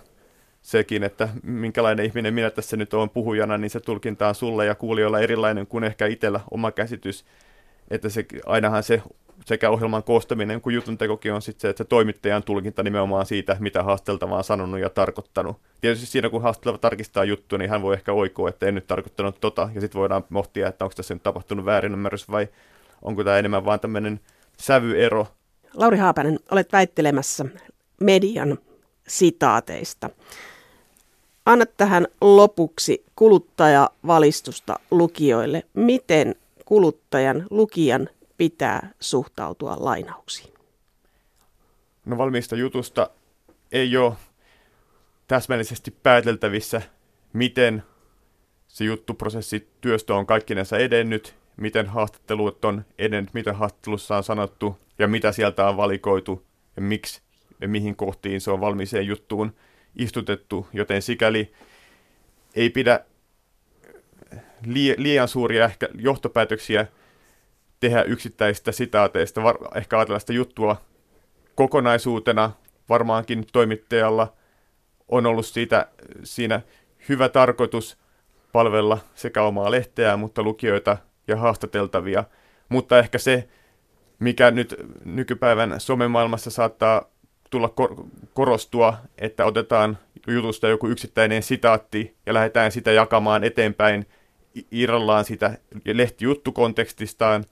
sekin, 0.66 1.02
että 1.02 1.28
minkälainen 1.42 2.06
ihminen 2.06 2.34
minä 2.34 2.50
tässä 2.50 2.76
nyt 2.76 2.94
olen 2.94 3.10
puhujana, 3.10 3.58
niin 3.58 3.70
se 3.70 3.80
tulkinta 3.80 4.28
on 4.28 4.34
sulle 4.34 4.66
ja 4.66 4.74
kuulijoilla 4.74 5.20
erilainen 5.20 5.66
kuin 5.66 5.84
ehkä 5.84 6.06
itsellä 6.06 6.40
oma 6.50 6.72
käsitys. 6.72 7.24
Että 7.90 8.08
se, 8.08 8.26
ainahan 8.46 8.82
se 8.82 9.02
sekä 9.44 9.70
ohjelman 9.70 10.02
koostaminen 10.02 10.60
kuin 10.60 10.74
jutun 10.74 10.98
tekokin 10.98 11.32
on 11.32 11.42
sitten 11.42 11.60
se, 11.60 11.68
että 11.68 11.84
se 11.84 11.88
toimittajan 11.88 12.42
tulkinta 12.42 12.82
nimenomaan 12.82 13.26
siitä, 13.26 13.56
mitä 13.60 13.82
haasteltava 13.82 14.36
on 14.36 14.44
sanonut 14.44 14.80
ja 14.80 14.90
tarkoittanut. 14.90 15.56
Tietysti 15.80 16.06
siinä, 16.06 16.30
kun 16.30 16.42
haasteltava 16.42 16.78
tarkistaa 16.78 17.24
juttu, 17.24 17.56
niin 17.56 17.70
hän 17.70 17.82
voi 17.82 17.94
ehkä 17.94 18.12
oikoa, 18.12 18.48
että 18.48 18.66
en 18.66 18.74
nyt 18.74 18.86
tarkoittanut 18.86 19.40
tota, 19.40 19.68
ja 19.74 19.80
sitten 19.80 19.98
voidaan 19.98 20.24
mohtia, 20.28 20.68
että 20.68 20.84
onko 20.84 20.94
tässä 20.94 21.14
nyt 21.14 21.22
tapahtunut 21.22 21.64
väärinymmärrys 21.64 22.30
vai 22.30 22.48
onko 23.02 23.24
tämä 23.24 23.38
enemmän 23.38 23.64
vaan 23.64 23.80
tämmöinen 23.80 24.20
sävyero. 24.58 25.26
Lauri 25.74 25.98
Haapanen, 25.98 26.38
olet 26.50 26.72
väittelemässä 26.72 27.44
median 28.00 28.58
sitaateista. 29.08 30.10
Anna 31.46 31.66
tähän 31.66 32.06
lopuksi 32.20 33.04
kuluttajavalistusta 33.16 34.78
lukijoille. 34.90 35.62
Miten 35.74 36.34
kuluttajan, 36.64 37.46
lukijan 37.50 38.08
pitää 38.36 38.90
suhtautua 39.00 39.76
lainauksiin? 39.78 40.54
No 42.04 42.18
valmiista 42.18 42.56
jutusta 42.56 43.10
ei 43.72 43.96
ole 43.96 44.14
täsmällisesti 45.28 45.90
pääteltävissä, 45.90 46.82
miten 47.32 47.82
se 48.68 48.84
juttuprosessi 48.84 49.68
työstö 49.80 50.14
on 50.14 50.26
kaikkinensa 50.26 50.78
edennyt, 50.78 51.34
miten 51.56 51.86
haastattelut 51.86 52.64
on 52.64 52.84
edennyt, 52.98 53.34
mitä 53.34 53.52
haastattelussa 53.52 54.16
on 54.16 54.24
sanottu 54.24 54.78
ja 54.98 55.08
mitä 55.08 55.32
sieltä 55.32 55.68
on 55.68 55.76
valikoitu 55.76 56.42
ja 56.76 56.82
miksi 56.82 57.20
ja 57.60 57.68
mihin 57.68 57.96
kohtiin 57.96 58.40
se 58.40 58.50
on 58.50 58.60
valmiiseen 58.60 59.06
juttuun 59.06 59.52
istutettu, 59.96 60.66
joten 60.72 61.02
sikäli 61.02 61.52
ei 62.54 62.70
pidä 62.70 63.00
liian 64.96 65.28
suuria 65.28 65.64
ehkä 65.64 65.88
johtopäätöksiä 65.94 66.86
tehdä 67.80 68.02
yksittäisistä 68.02 68.72
sitaateista, 68.72 69.42
var, 69.42 69.56
ehkä 69.74 69.98
ajatella 69.98 70.18
sitä 70.18 70.32
juttua 70.32 70.76
kokonaisuutena. 71.54 72.50
Varmaankin 72.88 73.46
toimittajalla 73.52 74.32
on 75.08 75.26
ollut 75.26 75.46
siitä, 75.46 75.88
siinä 76.24 76.60
hyvä 77.08 77.28
tarkoitus 77.28 77.98
palvella 78.52 78.98
sekä 79.14 79.42
omaa 79.42 79.70
lehteä, 79.70 80.16
mutta 80.16 80.42
lukijoita 80.42 80.96
ja 81.28 81.36
haastateltavia. 81.36 82.24
Mutta 82.68 82.98
ehkä 82.98 83.18
se, 83.18 83.48
mikä 84.18 84.50
nyt 84.50 84.74
nykypäivän 85.04 85.80
somemaailmassa 85.80 86.50
saattaa 86.50 87.10
tulla 87.50 87.68
kor- 87.68 88.04
korostua, 88.34 88.96
että 89.18 89.44
otetaan 89.44 89.98
jutusta 90.26 90.68
joku 90.68 90.88
yksittäinen 90.88 91.42
sitaatti 91.42 92.16
ja 92.26 92.34
lähdetään 92.34 92.72
sitä 92.72 92.92
jakamaan 92.92 93.44
eteenpäin 93.44 94.06
irrallaan 94.70 95.24
sitä 95.24 95.58
lehtijuttukontekstistaan, 95.84 97.44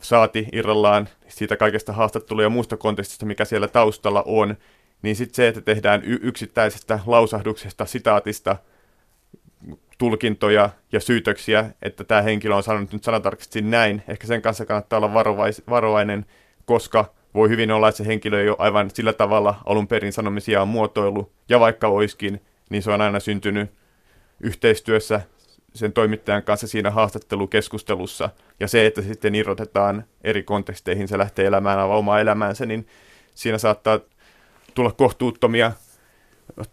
saati 0.00 0.48
irrallaan 0.52 1.08
siitä 1.28 1.56
kaikesta 1.56 1.92
haastattelua 1.92 2.42
ja 2.42 2.48
muusta 2.48 2.76
kontekstista, 2.76 3.26
mikä 3.26 3.44
siellä 3.44 3.68
taustalla 3.68 4.22
on, 4.26 4.56
niin 5.02 5.16
sitten 5.16 5.34
se, 5.34 5.48
että 5.48 5.60
tehdään 5.60 6.02
y- 6.04 6.18
yksittäisestä 6.22 7.00
lausahduksesta, 7.06 7.86
sitaatista 7.86 8.56
tulkintoja 9.98 10.70
ja 10.92 11.00
syytöksiä, 11.00 11.70
että 11.82 12.04
tämä 12.04 12.22
henkilö 12.22 12.54
on 12.54 12.62
sanonut 12.62 12.92
nyt 12.92 13.04
sanatarkasti 13.04 13.62
näin, 13.62 14.02
ehkä 14.08 14.26
sen 14.26 14.42
kanssa 14.42 14.66
kannattaa 14.66 14.96
olla 14.96 15.14
varovais- 15.14 15.62
varovainen, 15.70 16.26
koska 16.64 17.15
voi 17.36 17.48
hyvin 17.48 17.70
olla, 17.70 17.88
että 17.88 17.96
se 17.96 18.06
henkilö 18.06 18.42
ei 18.42 18.48
ole 18.48 18.56
aivan 18.58 18.90
sillä 18.90 19.12
tavalla 19.12 19.54
alun 19.66 19.88
perin 19.88 20.12
sanomisiaan 20.12 20.68
muotoilu, 20.68 21.32
ja 21.48 21.60
vaikka 21.60 21.88
olisikin, 21.88 22.40
niin 22.70 22.82
se 22.82 22.90
on 22.90 23.00
aina 23.00 23.20
syntynyt 23.20 23.70
yhteistyössä 24.40 25.20
sen 25.74 25.92
toimittajan 25.92 26.42
kanssa 26.42 26.66
siinä 26.66 26.90
haastattelukeskustelussa. 26.90 28.30
Ja 28.60 28.68
se, 28.68 28.86
että 28.86 29.02
sitten 29.02 29.34
irrotetaan 29.34 30.04
eri 30.24 30.42
konteksteihin, 30.42 31.08
se 31.08 31.18
lähtee 31.18 31.46
elämään 31.46 31.78
aivan 31.78 31.96
omaa 31.96 32.20
elämäänsä, 32.20 32.66
niin 32.66 32.86
siinä 33.34 33.58
saattaa 33.58 34.00
tulla 34.74 34.92
kohtuuttomia 34.92 35.72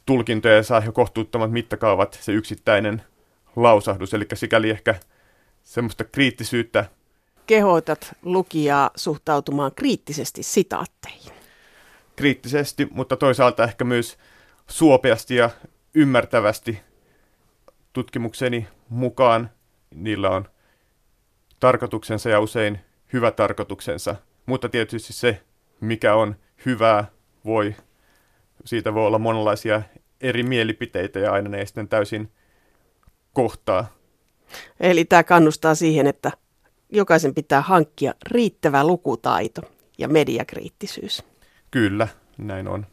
tulkintoja 0.05 0.55
ja 0.55 0.63
saa 0.63 0.83
jo 0.85 0.91
kohtuuttomat 0.91 1.51
mittakaavat 1.51 2.17
se 2.21 2.31
yksittäinen 2.31 3.01
lausahdus. 3.55 4.13
Eli 4.13 4.25
sikäli 4.33 4.69
ehkä 4.69 4.95
semmoista 5.63 6.03
kriittisyyttä. 6.03 6.85
Kehoitat 7.47 8.15
lukijaa 8.21 8.91
suhtautumaan 8.95 9.71
kriittisesti 9.75 10.43
sitaatteihin. 10.43 11.33
Kriittisesti, 12.15 12.87
mutta 12.91 13.17
toisaalta 13.17 13.63
ehkä 13.63 13.83
myös 13.83 14.17
suopeasti 14.67 15.35
ja 15.35 15.49
ymmärtävästi 15.93 16.79
tutkimukseni 17.93 18.67
mukaan 18.89 19.49
niillä 19.95 20.29
on 20.29 20.45
tarkoituksensa 21.59 22.29
ja 22.29 22.39
usein 22.39 22.79
hyvä 23.13 23.31
tarkoituksensa, 23.31 24.15
mutta 24.45 24.69
tietysti 24.69 25.13
se, 25.13 25.41
mikä 25.79 26.15
on 26.15 26.35
hyvää, 26.65 27.05
voi, 27.45 27.75
siitä 28.65 28.93
voi 28.93 29.07
olla 29.07 29.19
monenlaisia 29.19 29.81
eri 30.21 30.43
mielipiteitä 30.43 31.19
ja 31.19 31.31
aina 31.31 31.49
ne 31.49 31.59
ei 31.59 31.65
sitten 31.65 31.87
täysin 31.87 32.31
kohtaa. 33.33 33.93
Eli 34.79 35.05
tämä 35.05 35.23
kannustaa 35.23 35.75
siihen, 35.75 36.07
että 36.07 36.31
jokaisen 36.93 37.33
pitää 37.33 37.61
hankkia 37.61 38.13
riittävä 38.31 38.83
lukutaito 38.83 39.61
ja 39.97 40.07
mediakriittisyys. 40.07 41.23
Kyllä, 41.71 42.07
näin 42.37 42.67
on. 42.67 42.85